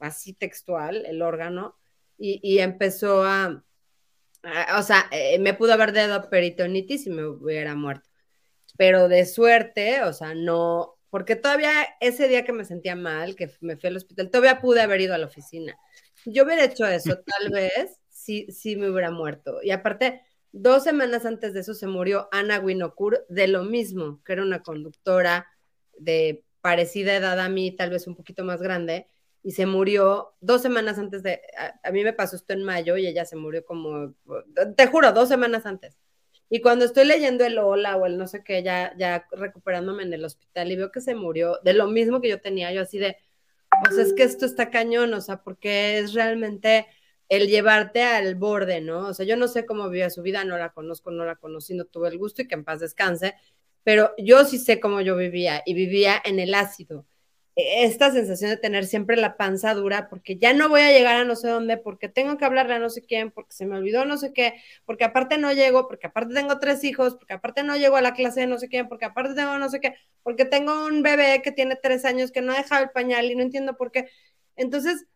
así 0.00 0.32
textual, 0.32 1.04
el 1.06 1.20
órgano, 1.20 1.76
y, 2.16 2.40
y 2.42 2.60
empezó 2.60 3.24
a, 3.24 3.62
o 4.78 4.82
sea, 4.82 5.06
eh, 5.10 5.38
me 5.38 5.54
pudo 5.54 5.72
haber 5.72 5.92
dado 5.92 6.28
peritonitis 6.30 7.06
y 7.06 7.10
me 7.10 7.24
hubiera 7.26 7.74
muerto. 7.74 8.08
Pero 8.76 9.08
de 9.08 9.26
suerte, 9.26 10.02
o 10.04 10.12
sea, 10.12 10.34
no, 10.34 10.97
porque 11.10 11.36
todavía 11.36 11.72
ese 12.00 12.28
día 12.28 12.44
que 12.44 12.52
me 12.52 12.64
sentía 12.64 12.96
mal, 12.96 13.36
que 13.36 13.50
me 13.60 13.76
fui 13.76 13.88
al 13.88 13.96
hospital, 13.96 14.30
todavía 14.30 14.60
pude 14.60 14.80
haber 14.80 15.00
ido 15.00 15.14
a 15.14 15.18
la 15.18 15.26
oficina. 15.26 15.76
Yo 16.24 16.44
hubiera 16.44 16.64
hecho 16.64 16.86
eso, 16.86 17.18
tal 17.26 17.50
vez, 17.50 17.98
sí, 18.08 18.46
sí 18.50 18.76
me 18.76 18.90
hubiera 18.90 19.10
muerto. 19.10 19.60
Y 19.62 19.70
aparte, 19.70 20.22
dos 20.52 20.84
semanas 20.84 21.24
antes 21.26 21.54
de 21.54 21.60
eso 21.60 21.74
se 21.74 21.86
murió 21.86 22.28
Ana 22.32 22.60
Winokur 22.60 23.24
de 23.28 23.48
lo 23.48 23.64
mismo, 23.64 24.22
que 24.24 24.32
era 24.34 24.42
una 24.42 24.62
conductora 24.62 25.46
de 25.98 26.44
parecida 26.60 27.14
edad 27.14 27.38
a 27.40 27.48
mí, 27.48 27.74
tal 27.74 27.90
vez 27.90 28.06
un 28.06 28.14
poquito 28.14 28.44
más 28.44 28.60
grande, 28.60 29.06
y 29.42 29.52
se 29.52 29.66
murió 29.66 30.34
dos 30.40 30.62
semanas 30.62 30.98
antes 30.98 31.22
de, 31.22 31.40
a, 31.82 31.90
mí 31.90 32.04
me 32.04 32.12
pasó 32.12 32.36
esto 32.36 32.52
en 32.52 32.64
mayo 32.64 32.96
y 32.96 33.06
ella 33.06 33.24
se 33.24 33.36
murió 33.36 33.64
como, 33.64 34.14
te 34.76 34.86
juro, 34.88 35.12
dos 35.12 35.28
semanas 35.28 35.64
antes. 35.64 35.96
Y 36.50 36.60
cuando 36.60 36.84
estoy 36.84 37.04
leyendo 37.04 37.44
el 37.44 37.58
hola 37.58 37.96
o 37.96 38.06
el 38.06 38.16
no 38.16 38.26
sé 38.26 38.42
qué, 38.42 38.62
ya, 38.62 38.94
ya 38.98 39.26
recuperándome 39.32 40.02
en 40.02 40.12
el 40.12 40.24
hospital 40.24 40.72
y 40.72 40.76
veo 40.76 40.90
que 40.90 41.00
se 41.00 41.14
murió 41.14 41.58
de 41.62 41.74
lo 41.74 41.88
mismo 41.88 42.20
que 42.20 42.28
yo 42.28 42.40
tenía, 42.40 42.72
yo 42.72 42.82
así 42.82 42.98
de, 42.98 43.16
o 43.88 43.92
sea, 43.92 44.02
es 44.02 44.14
que 44.14 44.22
esto 44.22 44.46
está 44.46 44.70
cañón, 44.70 45.12
o 45.14 45.20
sea, 45.20 45.42
porque 45.42 45.98
es 45.98 46.14
realmente 46.14 46.86
el 47.28 47.48
llevarte 47.48 48.02
al 48.02 48.34
borde, 48.34 48.80
¿no? 48.80 49.08
O 49.08 49.14
sea, 49.14 49.26
yo 49.26 49.36
no 49.36 49.48
sé 49.48 49.66
cómo 49.66 49.88
vivía 49.90 50.10
su 50.10 50.22
vida, 50.22 50.44
no 50.44 50.56
la 50.56 50.70
conozco, 50.72 51.10
no 51.10 51.24
la 51.24 51.36
conocí, 51.36 51.74
no 51.74 51.84
tuve 51.84 52.08
el 52.08 52.18
gusto 52.18 52.42
y 52.42 52.48
que 52.48 52.54
en 52.54 52.64
paz 52.64 52.80
descanse, 52.80 53.34
pero 53.84 54.12
yo 54.18 54.44
sí 54.44 54.58
sé 54.58 54.80
cómo 54.80 55.00
yo 55.02 55.16
vivía 55.16 55.62
y 55.66 55.74
vivía 55.74 56.20
en 56.24 56.38
el 56.40 56.54
ácido 56.54 57.06
esta 57.58 58.12
sensación 58.12 58.50
de 58.50 58.56
tener 58.56 58.86
siempre 58.86 59.16
la 59.16 59.36
panza 59.36 59.74
dura, 59.74 60.08
porque 60.08 60.36
ya 60.36 60.52
no 60.52 60.68
voy 60.68 60.80
a 60.82 60.92
llegar 60.92 61.16
a 61.16 61.24
no 61.24 61.34
sé 61.34 61.48
dónde, 61.48 61.76
porque 61.76 62.08
tengo 62.08 62.38
que 62.38 62.44
hablarle 62.44 62.74
a 62.74 62.78
no 62.78 62.88
sé 62.88 63.02
quién, 63.02 63.32
porque 63.32 63.52
se 63.52 63.66
me 63.66 63.76
olvidó 63.76 64.04
no 64.04 64.16
sé 64.16 64.32
qué, 64.32 64.62
porque 64.84 65.02
aparte 65.04 65.38
no 65.38 65.52
llego, 65.52 65.88
porque 65.88 66.06
aparte 66.06 66.34
tengo 66.34 66.60
tres 66.60 66.84
hijos, 66.84 67.16
porque 67.16 67.34
aparte 67.34 67.64
no 67.64 67.76
llego 67.76 67.96
a 67.96 68.00
la 68.00 68.14
clase 68.14 68.40
de 68.40 68.46
no 68.46 68.58
sé 68.58 68.68
quién, 68.68 68.88
porque 68.88 69.06
aparte 69.06 69.34
tengo 69.34 69.58
no 69.58 69.68
sé 69.70 69.80
qué, 69.80 69.96
porque 70.22 70.44
tengo 70.44 70.86
un 70.86 71.02
bebé 71.02 71.42
que 71.42 71.50
tiene 71.50 71.74
tres 71.74 72.04
años 72.04 72.30
que 72.30 72.42
no 72.42 72.52
ha 72.52 72.58
dejado 72.58 72.84
el 72.84 72.90
pañal 72.90 73.28
y 73.28 73.34
no 73.34 73.42
entiendo 73.42 73.76
por 73.76 73.90
qué. 73.90 74.08
Entonces, 74.54 75.06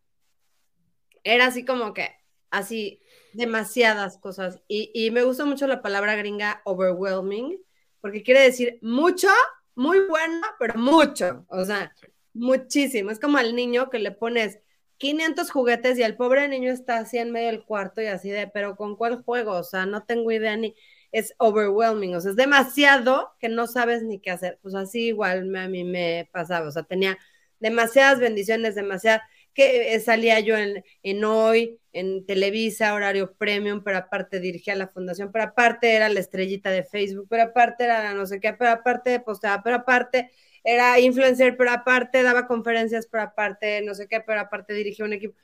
era 1.23 1.47
así 1.47 1.65
como 1.65 1.95
que, 1.95 2.11
así, 2.51 3.01
demasiadas 3.35 4.19
cosas. 4.19 4.61
Y, 4.67 4.91
y 4.95 5.13
me 5.13 5.23
gusta 5.23 5.45
mucho 5.45 5.69
la 5.69 5.81
palabra 5.81 6.17
gringa 6.17 6.61
overwhelming, 6.65 7.57
porque 8.01 8.25
quiere 8.25 8.41
decir 8.41 8.81
mucho, 8.83 9.29
muy 9.77 10.01
bueno, 10.09 10.45
pero 10.59 10.75
mucho. 10.75 11.47
O 11.49 11.65
sea, 11.65 11.93
Muchísimo. 12.35 13.11
Es 13.11 13.21
como 13.21 13.39
al 13.39 13.55
niño 13.55 13.91
que 13.91 13.99
le 13.99 14.11
pones 14.13 14.59
500 14.99 15.51
juguetes 15.51 15.99
y 15.99 16.03
el 16.03 16.17
pobre 16.17 16.49
niño 16.49 16.71
está 16.73 16.99
así 16.99 17.19
en 17.19 17.31
medio 17.31 17.49
del 17.49 17.65
cuarto 17.65 18.01
y 18.01 18.07
así 18.07 18.31
de, 18.31 18.47
pero 18.49 18.77
¿con 18.77 18.97
cuál 18.97 19.23
juego? 19.23 19.53
O 19.53 19.65
sea, 19.65 19.85
no 19.87 20.05
tengo 20.05 20.31
idea 20.33 20.57
ni, 20.57 20.75
es 21.11 21.35
overwhelming, 21.39 22.15
o 22.15 22.21
sea, 22.21 22.31
es 22.31 22.37
demasiado 22.37 23.33
que 23.39 23.49
no 23.49 23.67
sabes 23.67 24.03
ni 24.03 24.19
qué 24.21 24.31
hacer. 24.31 24.59
Pues 24.63 24.75
así 24.75 25.09
igual 25.09 25.55
a 25.57 25.69
mí 25.69 25.85
me 25.85 26.29
pasaba, 26.33 26.69
o 26.69 26.71
sea, 26.71 26.85
tenía 26.85 27.19
demasiadas 27.61 28.19
bendiciones, 28.21 28.75
demasiadas, 28.75 29.23
que 29.55 29.95
eh, 29.95 30.01
salía 30.01 30.41
yo 30.41 30.57
en, 30.57 30.83
en 31.03 31.25
hoy, 31.25 31.79
en 31.93 32.25
Televisa, 32.25 32.95
horario 32.95 33.35
premium, 33.37 33.83
pero 33.85 33.99
aparte 33.99 34.41
dirigía 34.41 34.75
la 34.75 34.89
fundación, 34.89 35.31
pero 35.33 35.45
aparte 35.45 35.93
era 35.95 36.09
la 36.09 36.21
estrellita 36.21 36.71
de 36.71 36.85
Facebook, 36.85 37.27
pero 37.29 37.43
aparte 37.45 37.85
era 37.85 38.15
no 38.15 38.25
sé 38.27 38.41
qué, 38.41 38.55
pero 38.55 38.71
aparte 38.71 39.21
postaba, 39.21 39.63
pero 39.63 39.77
aparte 39.77 40.31
era 40.65 41.01
influencer, 41.01 41.57
pero 41.57 41.71
aparte 41.71 42.23
daba 42.23 42.47
conferencias, 42.47 43.07
pero 43.07 43.25
aparte 43.25 43.83
no 43.83 43.95
sé 43.95 44.07
qué, 44.09 44.21
pero 44.21 44.41
aparte 44.41 44.75
dirigía 44.75 45.05
un 45.05 45.13
equipo. 45.13 45.37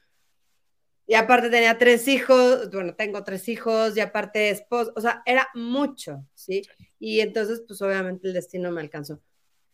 Y 1.07 1.15
aparte 1.15 1.49
tenía 1.49 1.79
tres 1.79 2.07
hijos, 2.07 2.71
bueno, 2.71 2.95
tengo 2.95 3.25
tres 3.25 3.49
hijos, 3.49 3.97
y 3.97 4.01
aparte 4.01 4.51
esposo, 4.51 4.93
o 4.95 5.01
sea, 5.01 5.23
era 5.25 5.49
mucho, 5.55 6.23
¿sí? 6.35 6.63
Y 7.01 7.21
entonces, 7.21 7.63
pues 7.67 7.81
obviamente 7.81 8.29
el 8.29 8.35
destino 8.35 8.71
me 8.71 8.83
alcanzó. 8.83 9.21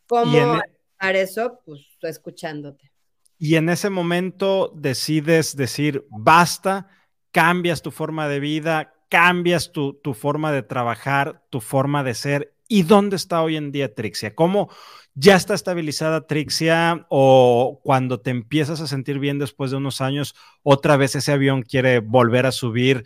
¿Cómo 0.07 0.61
hacer 0.98 1.16
eso? 1.16 1.61
Pues 1.66 1.80
escuchándote. 2.02 2.92
Y 3.37 3.57
en 3.57 3.68
ese 3.68 3.90
momento 3.90 4.72
decides 4.76 5.57
decir, 5.57 6.07
basta, 6.09 6.88
cambias 7.33 7.83
tu 7.83 7.90
forma 7.90 8.28
de 8.28 8.38
vida, 8.38 8.94
cambias 9.11 9.72
tu, 9.72 9.94
tu 9.94 10.14
forma 10.14 10.52
de 10.52 10.62
trabajar, 10.62 11.44
tu 11.50 11.61
forma 11.61 12.04
de 12.04 12.14
ser. 12.14 12.53
¿Y 12.74 12.82
dónde 12.82 13.14
está 13.14 13.40
hoy 13.40 13.54
en 13.54 13.70
día 13.70 13.94
Trixia? 13.94 14.34
¿Cómo, 14.34 14.68
ya 15.14 15.37
está 15.37 15.54
estabilizada 15.54 16.26
Trixia 16.26 17.06
o 17.08 17.80
cuando 17.84 18.20
te 18.20 18.30
empiezas 18.30 18.80
a 18.80 18.88
sentir 18.88 19.20
bien 19.20 19.38
después 19.38 19.70
de 19.70 19.76
unos 19.76 20.00
años, 20.00 20.34
otra 20.64 20.96
vez 20.96 21.14
ese 21.14 21.30
avión 21.30 21.62
quiere 21.62 22.00
volver 22.00 22.46
a 22.46 22.50
subir, 22.50 23.04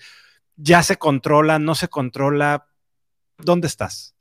ya 0.57 0.83
se 0.83 0.97
controla, 0.97 1.59
no 1.59 1.75
se 1.75 1.89
controla. 1.89 2.67
¿Dónde 3.37 3.67
estás? 3.67 4.15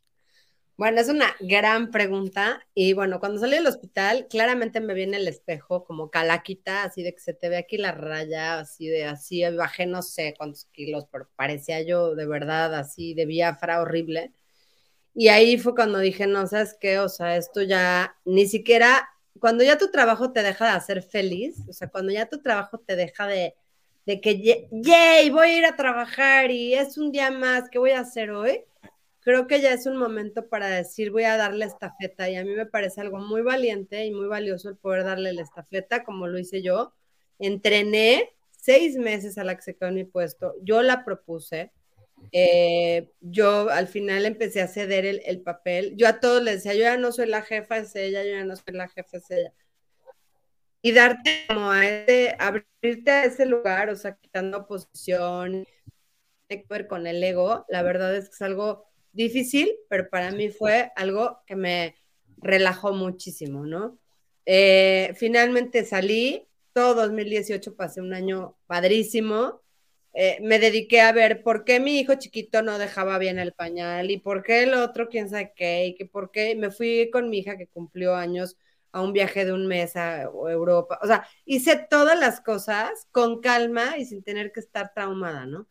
Bueno, 0.75 0.99
es 0.99 1.07
una 1.07 1.33
gran 1.39 1.91
pregunta. 1.91 2.67
Y 2.73 2.91
bueno, 2.91 3.21
cuando 3.21 3.39
salí 3.39 3.55
del 3.55 3.67
hospital, 3.67 4.27
claramente 4.29 4.81
me 4.81 4.93
viene 4.95 5.15
el 5.15 5.29
espejo 5.29 5.85
como 5.85 6.11
calaquita, 6.11 6.83
así 6.83 7.03
de 7.03 7.13
que 7.13 7.21
se 7.21 7.33
te 7.33 7.47
ve 7.47 7.55
aquí 7.55 7.77
la 7.77 7.93
raya, 7.93 8.59
así 8.59 8.87
de 8.89 9.05
así, 9.05 9.43
bajé 9.55 9.85
no 9.85 10.01
sé 10.01 10.33
cuántos 10.37 10.65
kilos, 10.73 11.05
pero 11.09 11.29
parecía 11.37 11.81
yo 11.83 12.15
de 12.15 12.27
verdad 12.27 12.75
así 12.75 13.13
de 13.13 13.25
biafra 13.25 13.79
horrible. 13.79 14.33
Y 15.17 15.29
ahí 15.29 15.57
fue 15.57 15.73
cuando 15.73 15.99
dije, 15.99 16.27
no, 16.27 16.45
¿sabes 16.45 16.77
qué? 16.79 16.99
O 16.99 17.09
sea, 17.09 17.37
esto 17.37 17.63
ya 17.63 18.15
ni 18.23 18.47
siquiera, 18.47 19.09
cuando 19.39 19.63
ya 19.63 19.77
tu 19.77 19.89
trabajo 19.89 20.31
te 20.31 20.43
deja 20.43 20.65
de 20.65 20.71
hacer 20.71 21.01
feliz, 21.01 21.57
o 21.67 21.73
sea, 21.73 21.89
cuando 21.89 22.11
ya 22.13 22.27
tu 22.29 22.41
trabajo 22.41 22.77
te 22.77 22.95
deja 22.95 23.25
de, 23.27 23.55
de 24.05 24.21
que, 24.21 24.67
yay, 24.71 25.29
voy 25.31 25.47
a 25.47 25.57
ir 25.57 25.65
a 25.65 25.75
trabajar 25.75 26.51
y 26.51 26.75
es 26.75 26.97
un 26.97 27.11
día 27.11 27.31
más, 27.31 27.69
¿qué 27.69 27.79
voy 27.79 27.91
a 27.91 28.01
hacer 28.01 28.29
hoy? 28.31 28.63
creo 29.27 29.45
que 29.45 29.59
ya 29.59 29.73
es 29.73 29.85
un 29.85 29.97
momento 29.97 30.47
para 30.47 30.69
decir 30.69 31.11
voy 31.11 31.25
a 31.25 31.35
darle 31.35 31.65
estafeta 31.65 32.29
y 32.29 32.37
a 32.37 32.45
mí 32.45 32.51
me 32.55 32.65
parece 32.65 33.01
algo 33.01 33.19
muy 33.19 33.41
valiente 33.41 34.05
y 34.05 34.13
muy 34.13 34.27
valioso 34.27 34.69
el 34.69 34.77
poder 34.77 35.03
darle 35.03 35.33
la 35.33 35.41
estafeta 35.41 36.05
como 36.05 36.27
lo 36.27 36.39
hice 36.39 36.61
yo. 36.61 36.93
Entrené 37.37 38.31
seis 38.51 38.95
meses 38.95 39.37
a 39.37 39.43
la 39.43 39.57
que 39.57 39.63
se 39.63 39.75
quedó 39.75 39.89
en 39.89 39.95
mi 39.95 40.05
puesto, 40.05 40.55
yo 40.63 40.81
la 40.81 41.03
propuse, 41.03 41.73
eh, 42.31 43.11
yo 43.21 43.69
al 43.69 43.87
final 43.87 44.25
empecé 44.25 44.61
a 44.61 44.67
ceder 44.67 45.05
el, 45.05 45.21
el, 45.25 45.41
papel, 45.41 45.95
yo 45.97 46.07
a 46.07 46.19
todos 46.19 46.43
les 46.43 46.63
decía, 46.63 46.73
yo 46.73 46.81
ya 46.81 46.97
no 46.97 47.11
soy 47.11 47.27
la 47.27 47.41
jefa, 47.41 47.77
es 47.77 47.95
ella, 47.95 48.23
yo 48.23 48.31
ya 48.31 48.45
no 48.45 48.55
soy 48.55 48.73
la 48.73 48.87
jefa, 48.89 49.17
es 49.17 49.31
ella. 49.31 49.53
Y 50.81 50.91
darte 50.91 51.45
como 51.47 51.71
a 51.71 51.87
ese, 51.87 52.35
abrirte 52.39 53.11
a 53.11 53.25
ese 53.25 53.45
lugar, 53.45 53.89
o 53.89 53.95
sea, 53.95 54.15
quitando 54.15 54.67
posición, 54.67 55.65
ver 56.69 56.87
con 56.87 57.07
el 57.07 57.23
ego, 57.23 57.65
la 57.69 57.81
verdad 57.81 58.15
es 58.15 58.29
que 58.29 58.35
es 58.35 58.41
algo 58.41 58.87
difícil, 59.11 59.69
pero 59.89 60.09
para 60.09 60.31
mí 60.31 60.49
fue 60.49 60.91
algo 60.95 61.39
que 61.45 61.55
me 61.55 61.95
relajó 62.37 62.93
muchísimo, 62.93 63.65
¿no? 63.65 63.99
Eh, 64.45 65.13
finalmente 65.15 65.83
salí, 65.83 66.47
todo 66.71 66.93
2018 66.95 67.75
pasé 67.75 68.01
un 68.01 68.13
año 68.13 68.57
padrísimo. 68.67 69.61
Eh, 70.19 70.39
me 70.41 70.57
dediqué 70.57 71.01
a 71.01 71.11
ver 71.11 71.43
por 71.43 71.63
qué 71.63 71.79
mi 71.79 71.99
hijo 71.99 72.15
chiquito 72.15 72.63
no 72.63 72.79
dejaba 72.79 73.19
bien 73.19 73.37
el 73.37 73.53
pañal 73.53 74.09
y 74.09 74.17
por 74.17 74.41
qué 74.41 74.63
el 74.63 74.73
otro, 74.73 75.09
quién 75.09 75.29
sabe 75.29 75.53
qué, 75.55 75.85
y 75.85 75.95
que 75.95 76.07
por 76.07 76.31
qué 76.31 76.55
me 76.55 76.71
fui 76.71 77.11
con 77.11 77.29
mi 77.29 77.37
hija 77.39 77.55
que 77.55 77.67
cumplió 77.67 78.15
años 78.15 78.57
a 78.91 79.01
un 79.03 79.13
viaje 79.13 79.45
de 79.45 79.53
un 79.53 79.67
mes 79.67 79.95
a 79.95 80.23
Europa. 80.23 80.99
O 81.03 81.07
sea, 81.07 81.27
hice 81.45 81.85
todas 81.87 82.19
las 82.19 82.41
cosas 82.41 83.07
con 83.11 83.41
calma 83.41 83.97
y 83.99 84.05
sin 84.05 84.23
tener 84.23 84.51
que 84.51 84.59
estar 84.59 84.91
traumada, 84.91 85.45
¿no? 85.45 85.67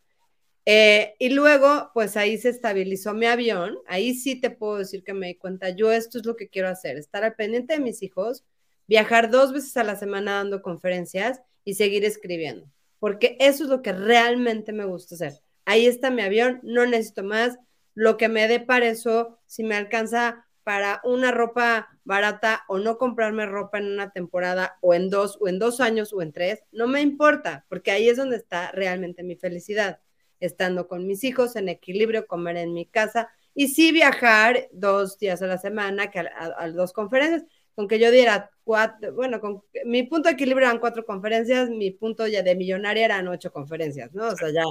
Eh, 0.66 1.14
y 1.18 1.30
luego, 1.30 1.90
pues 1.94 2.16
ahí 2.16 2.38
se 2.38 2.50
estabilizó 2.50 3.14
mi 3.14 3.26
avión. 3.26 3.78
Ahí 3.86 4.14
sí 4.14 4.40
te 4.40 4.50
puedo 4.50 4.78
decir 4.78 5.04
que 5.04 5.14
me 5.14 5.28
di 5.28 5.36
cuenta, 5.36 5.70
yo 5.70 5.92
esto 5.92 6.18
es 6.18 6.26
lo 6.26 6.36
que 6.36 6.48
quiero 6.48 6.68
hacer, 6.68 6.96
estar 6.98 7.24
al 7.24 7.34
pendiente 7.34 7.74
de 7.74 7.80
mis 7.80 8.02
hijos, 8.02 8.44
viajar 8.86 9.30
dos 9.30 9.52
veces 9.52 9.76
a 9.76 9.84
la 9.84 9.96
semana 9.96 10.34
dando 10.34 10.62
conferencias 10.62 11.40
y 11.64 11.74
seguir 11.74 12.04
escribiendo, 12.04 12.68
porque 12.98 13.36
eso 13.40 13.64
es 13.64 13.70
lo 13.70 13.82
que 13.82 13.92
realmente 13.92 14.72
me 14.72 14.84
gusta 14.84 15.14
hacer. 15.14 15.40
Ahí 15.64 15.86
está 15.86 16.10
mi 16.10 16.22
avión, 16.22 16.60
no 16.62 16.86
necesito 16.86 17.24
más. 17.24 17.58
Lo 17.94 18.16
que 18.16 18.28
me 18.28 18.46
dé 18.48 18.60
para 18.60 18.86
eso, 18.86 19.38
si 19.46 19.64
me 19.64 19.74
alcanza 19.74 20.46
para 20.62 21.00
una 21.04 21.30
ropa 21.30 21.88
barata 22.04 22.64
o 22.68 22.78
no 22.78 22.98
comprarme 22.98 23.46
ropa 23.46 23.78
en 23.78 23.86
una 23.86 24.10
temporada 24.10 24.78
o 24.80 24.94
en 24.94 25.10
dos 25.10 25.38
o 25.40 25.48
en 25.48 25.58
dos 25.58 25.80
años 25.80 26.12
o 26.12 26.22
en 26.22 26.32
tres, 26.32 26.64
no 26.72 26.88
me 26.88 27.00
importa, 27.00 27.64
porque 27.68 27.92
ahí 27.92 28.08
es 28.08 28.16
donde 28.16 28.36
está 28.36 28.72
realmente 28.72 29.22
mi 29.22 29.36
felicidad 29.36 30.00
estando 30.40 30.88
con 30.88 31.06
mis 31.06 31.24
hijos 31.24 31.56
en 31.56 31.68
equilibrio, 31.68 32.26
comer 32.26 32.56
en 32.56 32.72
mi 32.72 32.86
casa 32.86 33.30
y 33.54 33.68
sí 33.68 33.92
viajar 33.92 34.68
dos 34.72 35.18
días 35.18 35.40
a 35.40 35.46
la 35.46 35.58
semana, 35.58 36.10
que 36.10 36.18
a, 36.18 36.70
dos 36.70 36.92
conferencias, 36.92 37.44
con 37.74 37.88
que 37.88 37.98
yo 37.98 38.10
diera 38.10 38.50
cuatro, 38.66 39.14
bueno, 39.14 39.40
con 39.40 39.62
mi 39.84 40.02
punto 40.02 40.28
de 40.28 40.34
equilibrio 40.34 40.66
eran 40.66 40.80
cuatro 40.80 41.06
conferencias, 41.06 41.70
mi 41.70 41.92
punto 41.92 42.26
ya 42.26 42.42
de 42.42 42.56
millonaria 42.56 43.04
eran 43.04 43.28
ocho 43.28 43.52
conferencias, 43.52 44.12
¿no? 44.12 44.26
O 44.26 44.36
sea, 44.36 44.50
ya 44.50 44.64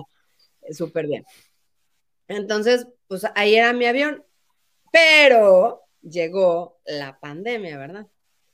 eh, 0.63 0.73
súper 0.73 1.07
bien. 1.07 1.25
Entonces, 2.27 2.87
pues 3.07 3.25
ahí 3.35 3.55
era 3.55 3.71
mi 3.71 3.85
avión, 3.85 4.21
pero 4.91 5.83
llegó 6.01 6.81
la 6.85 7.17
pandemia, 7.21 7.77
¿verdad? 7.77 8.07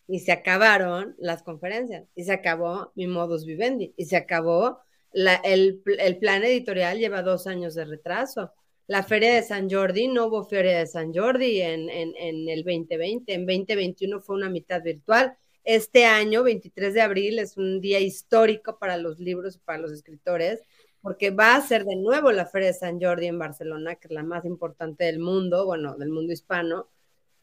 Y 0.08 0.20
se 0.20 0.32
acabaron 0.32 1.16
las 1.18 1.42
conferencias, 1.42 2.06
y 2.14 2.24
se 2.24 2.34
acabó 2.34 2.92
mi 2.94 3.08
modus 3.08 3.44
vivendi, 3.44 3.96
y 3.98 4.06
se 4.06 4.18
acabó 4.18 4.82
el, 5.12 5.82
plan 6.20 6.44
editorial 6.44 7.00
lleva 7.00 7.24
dos 7.24 7.48
años 7.48 7.74
de 7.74 7.86
retraso. 7.86 8.54
La 8.92 9.04
feria 9.04 9.36
de 9.36 9.42
San 9.42 9.70
Jordi, 9.70 10.10
no 10.10 10.26
hubo 10.26 10.44
feria 10.44 10.80
de 10.80 10.86
San 10.86 11.14
Jordi 11.14 11.62
en, 11.62 11.90
en, 11.90 12.50
el 12.50 12.62
2020, 12.62 13.34
en 13.34 13.46
2021 13.46 14.20
fue 14.20 14.36
una 14.36 14.50
mitad 14.50 14.84
virtual. 14.84 15.38
Este 15.64 16.04
año, 16.04 16.44
23 16.44 16.94
de 16.94 17.00
abril, 17.00 17.40
es 17.40 17.56
un 17.56 17.80
día 17.80 18.02
histórico 18.02 18.78
para 18.80 18.98
los 18.98 19.18
libros 19.18 19.56
y 19.56 19.60
para 19.60 19.80
los 19.80 19.94
escritores, 19.94 20.60
porque 21.02 21.30
va 21.30 21.56
a 21.56 21.62
ser 21.62 21.86
de 21.86 21.96
nuevo 21.96 22.34
la 22.34 22.46
Feria 22.46 22.68
de 22.68 22.74
San 22.74 23.00
Jordi 23.00 23.28
en 23.28 23.40
Barcelona, 23.40 23.96
que 23.96 24.10
es 24.10 24.14
la 24.14 24.24
más 24.24 24.44
importante 24.44 25.06
del 25.06 25.20
mundo, 25.20 25.66
bueno, 25.66 25.96
del 25.96 26.10
mundo 26.10 26.34
hispano, 26.34 26.90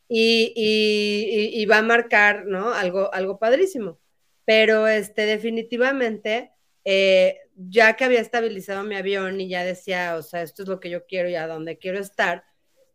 y, 0.06 0.52
y, 0.54 1.64
va 1.64 1.78
a 1.78 1.82
marcar, 1.82 2.44
¿no? 2.44 2.74
Algo, 2.74 3.10
algo 3.14 3.38
padrísimo. 3.38 3.98
Pero 4.44 4.86
este, 4.86 5.24
definitivamente 5.24 6.52
eh, 6.84 7.38
ya 7.60 7.96
que 7.96 8.04
había 8.04 8.20
estabilizado 8.20 8.84
mi 8.84 8.94
avión 8.94 9.40
y 9.40 9.48
ya 9.48 9.64
decía, 9.64 10.16
o 10.16 10.22
sea, 10.22 10.42
esto 10.42 10.62
es 10.62 10.68
lo 10.68 10.78
que 10.78 10.90
yo 10.90 11.06
quiero 11.06 11.28
y 11.28 11.34
a 11.34 11.48
dónde 11.48 11.76
quiero 11.76 11.98
estar, 11.98 12.44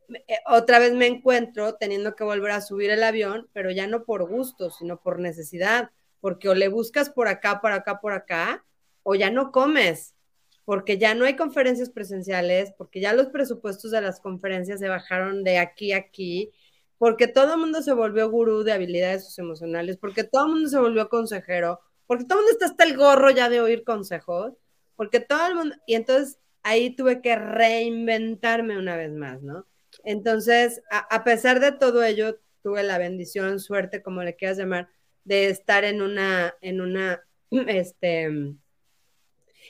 eh, 0.09 0.37
otra 0.47 0.79
vez 0.79 0.93
me 0.93 1.07
encuentro 1.07 1.75
teniendo 1.75 2.15
que 2.15 2.23
volver 2.23 2.51
a 2.51 2.61
subir 2.61 2.89
el 2.89 3.03
avión, 3.03 3.49
pero 3.53 3.71
ya 3.71 3.87
no 3.87 4.05
por 4.05 4.27
gusto, 4.27 4.71
sino 4.71 5.01
por 5.01 5.19
necesidad, 5.19 5.91
porque 6.21 6.47
o 6.49 6.55
le 6.55 6.69
buscas 6.69 7.09
por 7.09 7.27
acá, 7.27 7.59
por 7.61 7.73
acá, 7.73 7.99
por 7.99 8.13
acá, 8.13 8.65
o 9.03 9.15
ya 9.15 9.29
no 9.29 9.51
comes, 9.51 10.15
porque 10.63 10.97
ya 10.97 11.13
no 11.13 11.25
hay 11.25 11.35
conferencias 11.35 11.89
presenciales, 11.89 12.73
porque 12.77 13.01
ya 13.01 13.13
los 13.13 13.27
presupuestos 13.27 13.91
de 13.91 14.01
las 14.01 14.21
conferencias 14.21 14.79
se 14.79 14.87
bajaron 14.87 15.43
de 15.43 15.57
aquí 15.57 15.91
a 15.91 15.97
aquí, 15.97 16.51
porque 16.97 17.27
todo 17.27 17.55
el 17.55 17.59
mundo 17.59 17.81
se 17.81 17.93
volvió 17.93 18.29
gurú 18.29 18.63
de 18.63 18.71
habilidades 18.71 19.37
emocionales, 19.37 19.97
porque 19.97 20.23
todo 20.23 20.45
el 20.45 20.53
mundo 20.53 20.69
se 20.69 20.79
volvió 20.79 21.09
consejero, 21.09 21.81
porque 22.13 22.25
todo 22.25 22.41
el 22.41 22.45
mundo 22.45 22.51
está 22.51 22.65
hasta 22.67 22.83
el 22.83 22.95
gorro 22.95 23.31
ya 23.31 23.49
de 23.49 23.59
oír 23.59 23.83
consejos, 23.83 24.53
porque 24.95 25.19
todo 25.19 25.47
el 25.47 25.55
mundo, 25.55 25.75
y 25.87 25.95
entonces 25.95 26.37
ahí 26.61 26.95
tuve 26.95 27.23
que 27.23 27.35
reinventarme 27.35 28.77
una 28.77 28.95
vez 28.95 29.11
más, 29.11 29.41
¿no? 29.41 29.65
Entonces, 30.03 30.83
a, 30.91 31.23
pesar 31.23 31.59
de 31.59 31.71
todo 31.71 32.03
ello, 32.03 32.39
tuve 32.61 32.83
la 32.83 32.99
bendición, 32.99 33.59
suerte, 33.59 34.03
como 34.03 34.21
le 34.21 34.35
quieras 34.35 34.59
llamar, 34.59 34.89
de 35.23 35.49
estar 35.49 35.85
en 35.85 36.03
una, 36.03 36.53
en 36.61 36.81
una, 36.81 37.23
este, 37.49 38.25
en 38.25 38.57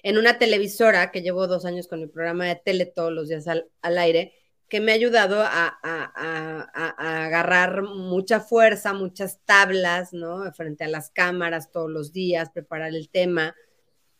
una 0.03 0.37
televisora 0.37 1.11
que 1.11 1.21
llevo 1.21 1.47
dos 1.47 1.63
años 1.63 1.87
con 1.87 2.01
el 2.01 2.09
programa 2.09 2.43
de 2.47 2.57
tele 2.57 2.85
todos 2.85 3.13
los 3.13 3.29
días 3.29 3.47
al, 3.47 3.69
al 3.81 3.97
aire, 3.97 4.33
que 4.73 4.81
me 4.81 4.91
ha 4.91 4.95
ayudado 4.95 5.39
a, 5.39 5.77
agarrar 6.97 7.83
mucha 7.83 8.39
fuerza, 8.39 8.91
muchas 8.91 9.39
tablas, 9.45 10.13
¿no? 10.13 10.51
Frente 10.51 10.83
a 10.83 10.87
las 10.87 11.11
cámaras 11.11 11.71
todos 11.71 11.91
los 11.91 12.11
días, 12.11 12.49
preparar 12.49 12.95
el 12.95 13.07
tema. 13.09 13.55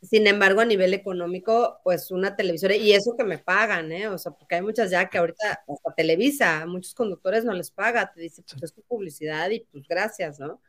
Sin 0.04 0.28
embargo, 0.28 0.62
a 0.62 0.66
nivel 0.66 0.94
económico, 0.94 1.80
pues 1.84 2.12
una 2.12 2.36
televisora, 2.36 2.76
y 2.76 2.92
eso 2.94 3.16
que 3.18 3.24
me 3.24 3.40
pagan, 3.40 3.92
¿eh? 3.92 4.08
O 4.10 4.20
sea, 4.20 4.32
porque 4.34 4.54
hay 4.54 4.62
muchas 4.62 4.92
ya 4.92 5.10
que 5.10 5.18
ahorita, 5.18 5.64
hasta 5.68 5.96
Televisa, 5.96 6.68
muchos 6.68 6.94
conductores 6.94 7.44
no 7.44 7.54
les 7.54 7.72
paga, 7.72 8.14
te 8.14 8.22
dice, 8.22 8.44
pues 8.48 8.62
es 8.62 8.74
tu 8.76 8.84
publicidad 8.84 9.50
y 9.50 9.62
pues 9.62 9.88
gracias, 9.88 10.40
¿no? 10.40 10.62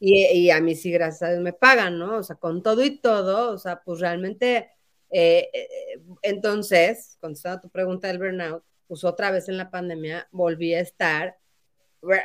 Y, 0.00 0.48
a 0.48 0.58
mí 0.62 0.74
sí, 0.74 0.90
gracias 0.90 1.22
a 1.22 1.32
Dios, 1.32 1.42
me 1.42 1.52
pagan, 1.52 1.98
¿no? 1.98 2.16
O 2.16 2.22
sea, 2.22 2.36
con 2.36 2.62
todo 2.62 2.82
y 2.82 2.98
todo, 2.98 3.52
o 3.52 3.58
sea, 3.58 3.82
pues 3.84 4.00
realmente, 4.00 4.70
eh, 5.10 5.50
eh, 5.52 6.00
entonces, 6.22 7.18
contestando 7.20 7.58
a 7.58 7.60
tu 7.60 7.68
pregunta 7.68 8.08
del 8.08 8.16
burnout, 8.16 8.64
pues 8.88 9.04
otra 9.04 9.30
vez 9.30 9.48
en 9.48 9.58
la 9.58 9.70
pandemia 9.70 10.28
volví 10.32 10.74
a 10.74 10.80
estar, 10.80 11.38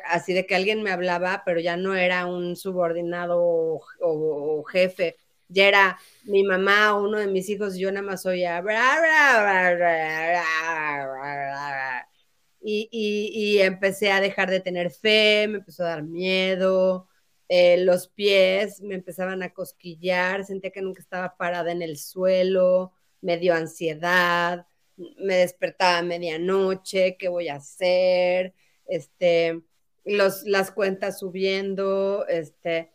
así 0.06 0.34
de 0.34 0.46
que 0.46 0.56
alguien 0.56 0.84
me 0.84 0.92
hablaba, 0.92 1.44
pero 1.46 1.60
ya 1.60 1.78
no 1.78 1.96
era 1.96 2.26
un 2.26 2.56
subordinado 2.56 3.40
o, 4.00 4.64
jefe, 4.66 5.18
ya 5.50 5.68
era 5.68 6.00
mi 6.24 6.44
mamá 6.44 6.96
uno 6.96 7.20
de 7.20 7.28
mis 7.28 7.50
hijos 7.50 7.76
y 7.76 7.82
yo 7.82 7.92
nada 7.92 8.06
más 8.06 8.26
oía. 8.26 8.64
Y, 12.62 12.90
y, 12.92 13.60
empecé 13.60 14.12
a 14.12 14.22
dejar 14.22 14.50
de 14.50 14.62
tener 14.62 14.90
fe, 14.90 15.48
me 15.50 15.58
empezó 15.58 15.84
a 15.84 15.90
dar 15.90 16.04
miedo, 16.04 17.10
eh, 17.50 17.78
los 17.84 18.08
pies 18.08 18.82
me 18.82 18.96
empezaban 18.96 19.44
a 19.44 19.54
cosquillar, 19.54 20.46
sentía 20.46 20.72
que 20.72 20.82
nunca 20.82 21.02
estaba 21.02 21.36
parada 21.38 21.72
en 21.72 21.82
el 21.82 21.98
suelo, 21.98 22.94
me 23.22 23.38
dio 23.38 23.54
ansiedad, 23.54 24.66
me 24.98 25.38
despertaba 25.38 26.00
a 26.00 26.04
medianoche, 26.04 27.18
¿qué 27.18 27.28
voy 27.28 27.48
a 27.50 27.56
hacer? 27.56 28.54
Este, 28.86 29.62
los, 30.06 30.44
las 30.44 30.72
cuentas 30.72 31.20
subiendo, 31.20 32.26
este, 32.28 32.92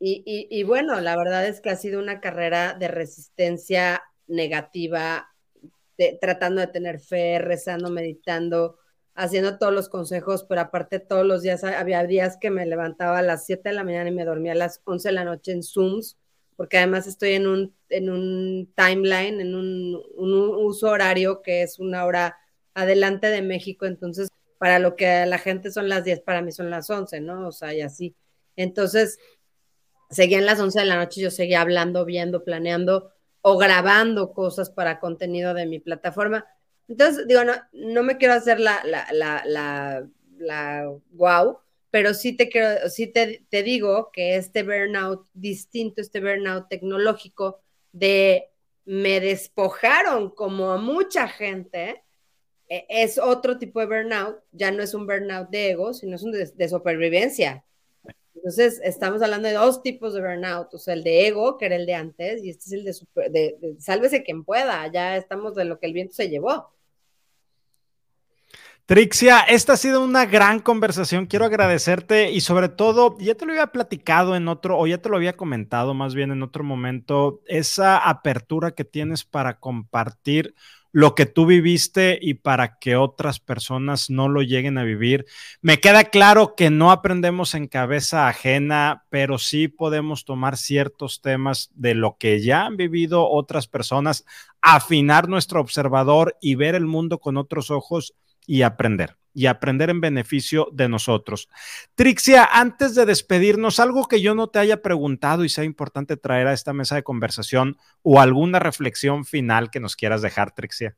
y, 0.00 0.62
bueno, 0.62 1.00
la 1.00 1.16
verdad 1.16 1.46
es 1.46 1.60
que 1.60 1.70
ha 1.70 1.76
sido 1.76 1.98
una 2.00 2.20
carrera 2.20 2.74
de 2.74 2.86
resistencia 2.86 4.02
negativa, 4.28 5.28
tratando 6.20 6.60
de 6.60 6.68
tener 6.68 7.00
fe, 7.00 7.40
rezando, 7.40 7.90
meditando, 7.90 8.78
haciendo 9.16 9.58
todos 9.58 9.72
los 9.72 9.88
consejos, 9.88 10.44
pero 10.48 10.60
aparte 10.60 11.00
todos 11.00 11.26
los 11.26 11.42
días 11.42 11.64
había 11.64 12.04
días 12.04 12.36
que 12.40 12.50
me 12.50 12.64
levantaba 12.64 13.18
a 13.18 13.22
las 13.22 13.44
7 13.46 13.70
de 13.70 13.74
la 13.74 13.82
mañana 13.82 14.08
y 14.08 14.12
me 14.12 14.24
dormía 14.24 14.52
a 14.52 14.54
las 14.54 14.80
11 14.84 15.08
de 15.08 15.14
la 15.14 15.24
noche 15.24 15.50
en 15.50 15.64
Zooms, 15.64 16.16
porque 16.58 16.76
además 16.76 17.06
estoy 17.06 17.30
en 17.30 17.46
un, 17.46 17.74
en 17.88 18.10
un 18.10 18.70
timeline, 18.74 19.40
en 19.40 19.54
un, 19.54 20.02
uso 20.18 20.90
horario 20.90 21.40
que 21.40 21.62
es 21.62 21.78
una 21.78 22.04
hora 22.04 22.36
adelante 22.74 23.28
de 23.28 23.40
México, 23.40 23.86
entonces 23.86 24.28
para 24.58 24.78
lo 24.78 24.94
que 24.94 25.24
la 25.24 25.38
gente 25.38 25.70
son 25.70 25.88
las 25.88 26.04
10, 26.04 26.20
para 26.20 26.42
mí 26.42 26.52
son 26.52 26.68
las 26.68 26.90
11, 26.90 27.20
¿no? 27.20 27.48
O 27.48 27.52
sea, 27.52 27.72
y 27.72 27.80
así. 27.80 28.14
Entonces, 28.56 29.18
seguía 30.10 30.38
en 30.38 30.46
las 30.46 30.60
11 30.60 30.80
de 30.80 30.84
la 30.84 30.96
noche, 30.96 31.22
yo 31.22 31.30
seguía 31.30 31.62
hablando, 31.62 32.04
viendo, 32.04 32.44
planeando 32.44 33.12
o 33.40 33.56
grabando 33.56 34.32
cosas 34.32 34.68
para 34.68 35.00
contenido 35.00 35.54
de 35.54 35.64
mi 35.64 35.78
plataforma 35.78 36.44
entonces, 36.88 37.26
digo, 37.26 37.44
no, 37.44 37.52
no 37.72 38.02
me 38.02 38.16
quiero 38.16 38.34
hacer 38.34 38.58
la, 38.58 38.82
la, 38.84 39.06
la, 39.12 39.42
la, 39.44 40.08
la 40.38 40.90
wow, 41.10 41.58
pero 41.90 42.14
sí 42.14 42.36
te 42.36 42.48
quiero, 42.48 42.88
sí 42.90 43.06
te, 43.06 43.46
te 43.48 43.62
digo 43.62 44.10
que 44.12 44.36
este 44.36 44.62
burnout 44.62 45.26
distinto, 45.32 46.00
este 46.00 46.20
burnout 46.20 46.68
tecnológico 46.68 47.60
de 47.92 48.50
me 48.84 49.20
despojaron 49.20 50.30
como 50.30 50.72
a 50.72 50.78
mucha 50.78 51.28
gente, 51.28 52.04
e, 52.68 52.86
es 52.88 53.18
otro 53.18 53.58
tipo 53.58 53.80
de 53.80 53.86
burnout, 53.86 54.38
ya 54.52 54.70
no 54.70 54.82
es 54.82 54.94
un 54.94 55.06
burnout 55.06 55.50
de 55.50 55.70
ego, 55.70 55.94
sino 55.94 56.16
es 56.16 56.22
un 56.22 56.32
de, 56.32 56.68
supervivencia. 56.68 57.64
Entonces, 58.34 58.80
estamos 58.84 59.20
hablando 59.22 59.48
de 59.48 59.54
dos 59.54 59.82
tipos 59.82 60.14
de 60.14 60.20
burnout, 60.20 60.72
o 60.72 60.78
sea, 60.78 60.94
el 60.94 61.04
de 61.04 61.26
ego, 61.26 61.58
que 61.58 61.66
era 61.66 61.76
el 61.76 61.86
de 61.86 61.94
antes, 61.94 62.44
y 62.44 62.50
este 62.50 62.66
es 62.66 62.72
el 62.72 62.84
de, 62.84 62.92
super, 62.94 63.30
de, 63.30 63.56
de 63.60 63.80
sálvese 63.80 64.22
quien 64.22 64.44
pueda, 64.44 64.86
ya 64.92 65.16
estamos 65.16 65.54
de 65.54 65.64
lo 65.64 65.78
que 65.80 65.86
el 65.86 65.92
viento 65.92 66.14
se 66.14 66.28
llevó. 66.28 66.70
Trixia, 68.88 69.40
esta 69.40 69.74
ha 69.74 69.76
sido 69.76 70.02
una 70.02 70.24
gran 70.24 70.60
conversación. 70.60 71.26
Quiero 71.26 71.44
agradecerte 71.44 72.32
y 72.32 72.40
sobre 72.40 72.70
todo, 72.70 73.18
ya 73.20 73.34
te 73.34 73.44
lo 73.44 73.52
había 73.52 73.66
platicado 73.66 74.34
en 74.34 74.48
otro, 74.48 74.78
o 74.78 74.86
ya 74.86 74.96
te 74.96 75.10
lo 75.10 75.16
había 75.16 75.36
comentado 75.36 75.92
más 75.92 76.14
bien 76.14 76.30
en 76.30 76.42
otro 76.42 76.64
momento, 76.64 77.42
esa 77.48 77.98
apertura 77.98 78.70
que 78.70 78.86
tienes 78.86 79.26
para 79.26 79.60
compartir 79.60 80.54
lo 80.90 81.14
que 81.14 81.26
tú 81.26 81.44
viviste 81.44 82.18
y 82.18 82.32
para 82.32 82.78
que 82.78 82.96
otras 82.96 83.40
personas 83.40 84.08
no 84.08 84.30
lo 84.30 84.40
lleguen 84.40 84.78
a 84.78 84.84
vivir. 84.84 85.26
Me 85.60 85.80
queda 85.80 86.04
claro 86.04 86.54
que 86.56 86.70
no 86.70 86.90
aprendemos 86.90 87.54
en 87.54 87.66
cabeza 87.66 88.26
ajena, 88.26 89.04
pero 89.10 89.36
sí 89.36 89.68
podemos 89.68 90.24
tomar 90.24 90.56
ciertos 90.56 91.20
temas 91.20 91.68
de 91.74 91.94
lo 91.94 92.16
que 92.18 92.40
ya 92.40 92.64
han 92.64 92.78
vivido 92.78 93.28
otras 93.28 93.66
personas, 93.66 94.24
afinar 94.62 95.28
nuestro 95.28 95.60
observador 95.60 96.38
y 96.40 96.54
ver 96.54 96.74
el 96.74 96.86
mundo 96.86 97.18
con 97.18 97.36
otros 97.36 97.70
ojos 97.70 98.14
y 98.48 98.62
aprender 98.62 99.16
y 99.34 99.46
aprender 99.46 99.88
en 99.88 100.00
beneficio 100.00 100.68
de 100.72 100.88
nosotros. 100.88 101.48
Trixia, 101.94 102.44
antes 102.44 102.96
de 102.96 103.06
despedirnos, 103.06 103.78
algo 103.78 104.08
que 104.08 104.20
yo 104.20 104.34
no 104.34 104.48
te 104.48 104.58
haya 104.58 104.82
preguntado 104.82 105.44
y 105.44 105.48
sea 105.48 105.62
importante 105.62 106.16
traer 106.16 106.48
a 106.48 106.52
esta 106.52 106.72
mesa 106.72 106.96
de 106.96 107.04
conversación 107.04 107.76
o 108.02 108.20
alguna 108.20 108.58
reflexión 108.58 109.24
final 109.24 109.70
que 109.70 109.78
nos 109.78 109.94
quieras 109.94 110.22
dejar, 110.22 110.56
Trixia. 110.56 110.96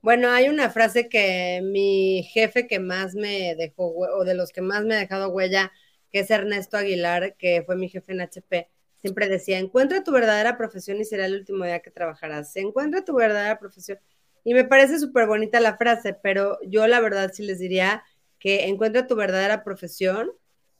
Bueno, 0.00 0.30
hay 0.30 0.48
una 0.48 0.70
frase 0.70 1.08
que 1.08 1.60
mi 1.64 2.22
jefe 2.32 2.68
que 2.68 2.78
más 2.78 3.16
me 3.16 3.56
dejó, 3.56 3.92
o 3.96 4.24
de 4.24 4.34
los 4.34 4.52
que 4.52 4.60
más 4.60 4.84
me 4.84 4.94
ha 4.94 4.98
dejado 4.98 5.30
huella, 5.30 5.72
que 6.12 6.20
es 6.20 6.30
Ernesto 6.30 6.76
Aguilar, 6.76 7.34
que 7.36 7.64
fue 7.66 7.74
mi 7.74 7.88
jefe 7.88 8.12
en 8.12 8.20
HP, 8.20 8.68
siempre 9.00 9.28
decía, 9.28 9.58
encuentra 9.58 10.04
tu 10.04 10.12
verdadera 10.12 10.56
profesión 10.56 11.00
y 11.00 11.04
será 11.04 11.26
el 11.26 11.34
último 11.34 11.64
día 11.64 11.80
que 11.80 11.90
trabajarás. 11.90 12.54
Encuentra 12.54 13.04
tu 13.04 13.16
verdadera 13.16 13.58
profesión 13.58 13.98
y 14.44 14.54
me 14.54 14.64
parece 14.64 14.98
súper 14.98 15.26
bonita 15.26 15.60
la 15.60 15.76
frase, 15.76 16.14
pero 16.14 16.58
yo 16.66 16.86
la 16.86 17.00
verdad 17.00 17.30
sí 17.32 17.44
les 17.44 17.58
diría 17.58 18.02
que 18.38 18.66
encuentra 18.66 19.06
tu 19.06 19.14
verdadera 19.14 19.62
profesión 19.62 20.32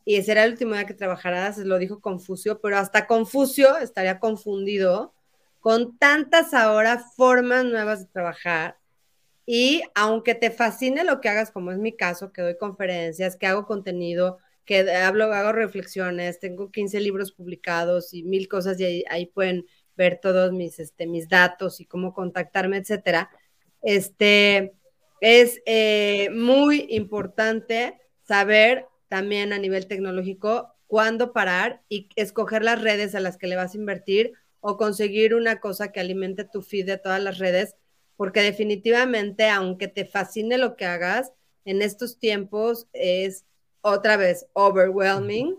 y 0.05 0.21
será 0.23 0.45
el 0.45 0.53
último 0.53 0.75
día 0.75 0.87
que 0.87 0.95
trabajarás, 0.95 1.59
lo 1.59 1.79
dijo 1.79 2.01
Confucio, 2.01 2.61
pero 2.61 2.77
hasta 2.77 3.07
Confucio 3.07 3.79
estaría 3.79 4.19
confundido 4.19 5.15
con 5.61 5.97
tantas 5.97 6.55
ahora 6.55 6.99
formas 6.99 7.65
nuevas 7.65 8.01
de 8.01 8.07
trabajar. 8.07 8.79
Y 9.47 9.83
aunque 9.95 10.35
te 10.35 10.51
fascine 10.51 11.05
lo 11.05 11.21
que 11.21 11.29
hagas, 11.29 11.53
como 11.53 11.71
es 11.71 11.79
mi 11.79 11.97
caso, 11.97 12.33
que 12.33 12.43
doy 12.43 12.57
conferencias, 12.57 13.37
que 13.37 13.47
hago 13.47 13.65
contenido, 13.65 14.39
que 14.65 14.91
hablo, 14.93 15.33
hago 15.33 15.53
reflexiones, 15.53 16.41
tengo 16.41 16.71
15 16.73 17.01
libros 17.01 17.33
publicados 17.33 18.13
y 18.13 18.25
mil 18.25 18.49
cosas 18.49 18.81
y 18.81 18.85
ahí, 18.85 19.05
ahí 19.09 19.27
pueden 19.27 19.67
ver 19.97 20.19
todos 20.21 20.53
mis, 20.53 20.81
este, 20.81 21.07
mis 21.07 21.29
datos 21.29 21.81
y 21.81 21.87
cómo 21.87 22.13
contactarme, 22.13 22.79
etcétera 22.79 23.31
este, 23.83 24.75
es 25.21 25.61
eh, 25.67 26.31
muy 26.31 26.87
importante 26.91 28.01
saber 28.23 28.87
también 29.09 29.53
a 29.53 29.59
nivel 29.59 29.87
tecnológico 29.87 30.75
cuándo 30.87 31.33
parar 31.33 31.83
y 31.89 32.09
escoger 32.17 32.63
las 32.63 32.81
redes 32.81 33.15
a 33.15 33.21
las 33.21 33.37
que 33.37 33.47
le 33.47 33.57
vas 33.57 33.75
a 33.75 33.79
invertir 33.79 34.33
o 34.61 34.77
conseguir 34.77 35.35
una 35.35 35.61
cosa 35.61 35.93
que 35.93 36.01
alimente 36.01 36.45
tu 36.45 36.63
feed 36.63 36.87
de 36.87 36.99
todas 36.99 37.23
las 37.23 37.39
redes, 37.39 37.77
porque 38.17 38.43
definitivamente, 38.43 39.49
aunque 39.49 39.89
te 39.89 40.05
fascine 40.05 40.57
lo 40.57 40.77
que 40.77 40.87
hagas, 40.87 41.33
en 41.65 41.83
estos 41.83 42.19
tiempos 42.19 42.87
es 42.93 43.45
otra 43.81 44.17
vez 44.17 44.47
overwhelming. 44.53 45.57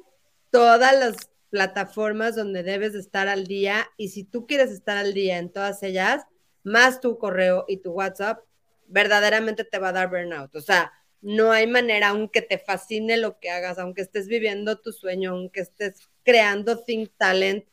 Todas 0.51 0.97
las 0.97 1.30
plataformas 1.49 2.36
donde 2.36 2.63
debes 2.63 2.93
de 2.93 2.99
estar 2.99 3.28
al 3.28 3.45
día 3.45 3.88
y 3.97 4.09
si 4.09 4.24
tú 4.24 4.47
quieres 4.47 4.71
estar 4.71 4.97
al 4.97 5.13
día 5.13 5.38
en 5.38 5.51
todas 5.51 5.84
ellas, 5.84 6.26
más 6.64 7.01
tu 7.01 7.18
correo 7.18 7.66
y 7.68 7.78
tu 7.78 7.91
WhatsApp, 7.91 8.43
verdaderamente 8.88 9.64
te 9.64 9.80
va 9.80 9.89
a 9.89 9.93
dar 9.93 10.09
burnout. 10.09 10.55
O 10.55 10.61
sea, 10.61 10.91
no 11.22 11.51
hay 11.51 11.68
manera, 11.68 12.09
aunque 12.09 12.41
te 12.41 12.57
fascine 12.57 13.18
lo 13.18 13.39
que 13.39 13.49
hagas, 13.49 13.80
aunque 13.80 14.01
estés 14.01 14.28
viviendo 14.28 14.80
tu 14.80 14.91
sueño, 14.91 15.32
aunque 15.32 15.61
estés 15.61 16.09
creando 16.24 16.84
Think 16.84 17.11
Talent, 17.18 17.66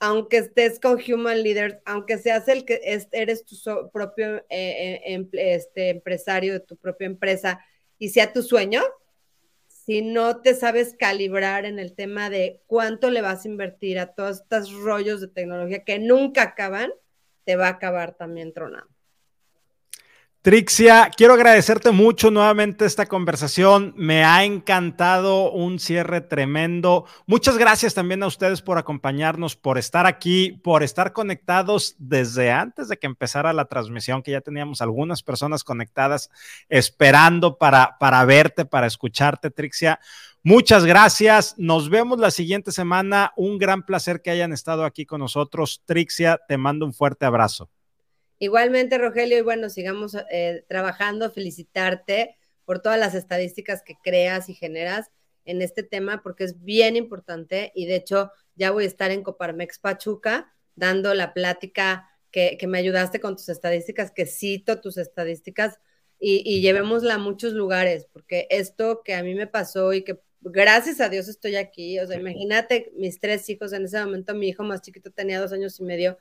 aunque 0.00 0.38
estés 0.38 0.78
con 0.80 1.00
Human 1.00 1.42
Leaders, 1.42 1.76
aunque 1.84 2.18
seas 2.18 2.48
el 2.48 2.64
que 2.64 2.80
eres 3.12 3.44
tu 3.44 3.56
propio 3.92 4.38
eh, 4.48 5.00
eh, 5.04 5.28
este, 5.32 5.90
empresario 5.90 6.52
de 6.52 6.60
tu 6.60 6.76
propia 6.76 7.06
empresa 7.06 7.64
y 7.98 8.10
sea 8.10 8.32
tu 8.32 8.42
sueño, 8.42 8.82
si 9.68 10.02
no 10.02 10.42
te 10.42 10.54
sabes 10.54 10.94
calibrar 10.98 11.64
en 11.64 11.78
el 11.78 11.94
tema 11.94 12.30
de 12.30 12.60
cuánto 12.66 13.10
le 13.10 13.22
vas 13.22 13.44
a 13.44 13.48
invertir 13.48 13.98
a 13.98 14.14
todos 14.14 14.40
estos 14.42 14.72
rollos 14.72 15.20
de 15.20 15.28
tecnología 15.28 15.84
que 15.84 15.98
nunca 15.98 16.42
acaban, 16.42 16.92
te 17.48 17.56
va 17.56 17.68
a 17.68 17.70
acabar 17.70 18.12
también 18.12 18.52
tronando. 18.52 18.90
Trixia, 20.42 21.10
quiero 21.16 21.32
agradecerte 21.32 21.92
mucho 21.92 22.30
nuevamente 22.30 22.84
esta 22.84 23.06
conversación. 23.06 23.94
Me 23.96 24.22
ha 24.22 24.44
encantado 24.44 25.50
un 25.50 25.78
cierre 25.78 26.20
tremendo. 26.20 27.06
Muchas 27.26 27.56
gracias 27.56 27.94
también 27.94 28.22
a 28.22 28.26
ustedes 28.26 28.60
por 28.60 28.76
acompañarnos, 28.76 29.56
por 29.56 29.78
estar 29.78 30.04
aquí, 30.04 30.60
por 30.62 30.82
estar 30.82 31.14
conectados 31.14 31.96
desde 31.98 32.52
antes 32.52 32.88
de 32.88 32.98
que 32.98 33.06
empezara 33.06 33.54
la 33.54 33.64
transmisión, 33.64 34.22
que 34.22 34.32
ya 34.32 34.42
teníamos 34.42 34.82
algunas 34.82 35.22
personas 35.22 35.64
conectadas 35.64 36.28
esperando 36.68 37.56
para, 37.56 37.96
para 37.98 38.26
verte, 38.26 38.66
para 38.66 38.86
escucharte, 38.86 39.50
Trixia. 39.50 40.00
Muchas 40.48 40.86
gracias. 40.86 41.58
Nos 41.58 41.90
vemos 41.90 42.18
la 42.18 42.30
siguiente 42.30 42.72
semana. 42.72 43.34
Un 43.36 43.58
gran 43.58 43.84
placer 43.84 44.22
que 44.22 44.30
hayan 44.30 44.54
estado 44.54 44.86
aquí 44.86 45.04
con 45.04 45.20
nosotros. 45.20 45.82
Trixia, 45.84 46.40
te 46.48 46.56
mando 46.56 46.86
un 46.86 46.94
fuerte 46.94 47.26
abrazo. 47.26 47.70
Igualmente, 48.38 48.96
Rogelio, 48.96 49.36
y 49.36 49.42
bueno, 49.42 49.68
sigamos 49.68 50.16
eh, 50.30 50.64
trabajando, 50.66 51.30
felicitarte 51.30 52.38
por 52.64 52.80
todas 52.80 52.98
las 52.98 53.14
estadísticas 53.14 53.82
que 53.82 53.96
creas 54.02 54.48
y 54.48 54.54
generas 54.54 55.10
en 55.44 55.60
este 55.60 55.82
tema, 55.82 56.22
porque 56.22 56.44
es 56.44 56.64
bien 56.64 56.96
importante 56.96 57.70
y 57.74 57.84
de 57.84 57.96
hecho 57.96 58.32
ya 58.54 58.70
voy 58.70 58.84
a 58.84 58.86
estar 58.86 59.10
en 59.10 59.22
Coparmex 59.22 59.78
Pachuca 59.80 60.50
dando 60.74 61.12
la 61.12 61.34
plática 61.34 62.08
que, 62.30 62.58
me 62.66 62.78
ayudaste 62.78 63.20
con 63.20 63.36
tus 63.36 63.50
estadísticas, 63.50 64.12
que 64.12 64.24
cito 64.24 64.80
tus 64.80 64.96
estadísticas 64.96 65.78
y, 66.18 66.42
y 66.42 66.62
llevémosla 66.62 67.16
a 67.16 67.18
muchos 67.18 67.52
lugares, 67.52 68.08
porque 68.10 68.46
esto 68.48 69.02
que 69.04 69.14
a 69.14 69.22
mí 69.22 69.34
me 69.34 69.46
pasó 69.46 69.92
y 69.92 70.04
que 70.04 70.20
gracias 70.40 71.00
a 71.00 71.08
Dios 71.08 71.28
estoy 71.28 71.56
aquí. 71.56 71.98
O 72.00 72.06
sea, 72.06 72.18
imagínate 72.18 72.92
mis 72.96 73.20
tres 73.20 73.48
hijos 73.48 73.72
en 73.72 73.84
ese 73.84 73.98
momento, 74.04 74.34
mi 74.34 74.48
hijo 74.48 74.64
más 74.64 74.82
chiquito 74.82 75.10
tenía 75.10 75.40
dos 75.40 75.52
años 75.52 75.78
y 75.80 75.84
medio, 75.84 76.18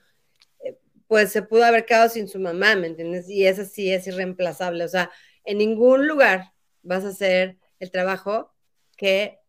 eh, 0.63 0.77
pues 1.07 1.31
se 1.31 1.41
pudo 1.41 1.63
haber 1.63 1.85
quedado 1.85 2.09
sin 2.09 2.27
su 2.27 2.39
mamá, 2.39 2.75
¿me 2.75 2.87
entiendes? 2.87 3.29
Y 3.29 3.45
eso 3.45 3.65
sí 3.65 3.91
es 3.91 4.07
irreemplazable. 4.07 4.83
O 4.83 4.89
sea, 4.89 5.11
en 5.43 5.59
ningún 5.59 6.07
lugar 6.07 6.53
vas 6.83 7.03
a 7.03 7.09
hacer 7.09 7.57
el 7.79 7.91
trabajo 7.91 8.53
que 8.97 9.39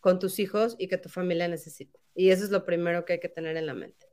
con 0.00 0.18
tus 0.18 0.38
hijos 0.38 0.76
y 0.78 0.88
que 0.88 0.98
tu 0.98 1.08
familia 1.08 1.48
necesita. 1.48 1.98
Y 2.14 2.30
eso 2.30 2.44
es 2.44 2.50
lo 2.50 2.64
primero 2.64 3.04
que 3.04 3.14
hay 3.14 3.20
que 3.20 3.28
tener 3.28 3.56
en 3.56 3.66
la 3.66 3.74
mente. 3.74 4.06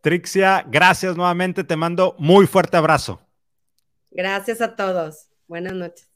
Trixia, 0.00 0.64
gracias 0.68 1.16
nuevamente. 1.16 1.64
Te 1.64 1.76
mando 1.76 2.14
muy 2.18 2.46
fuerte 2.46 2.76
abrazo. 2.76 3.20
Gracias 4.10 4.60
a 4.60 4.74
todos. 4.76 5.28
Buenas 5.46 5.74
noches. 5.74 6.07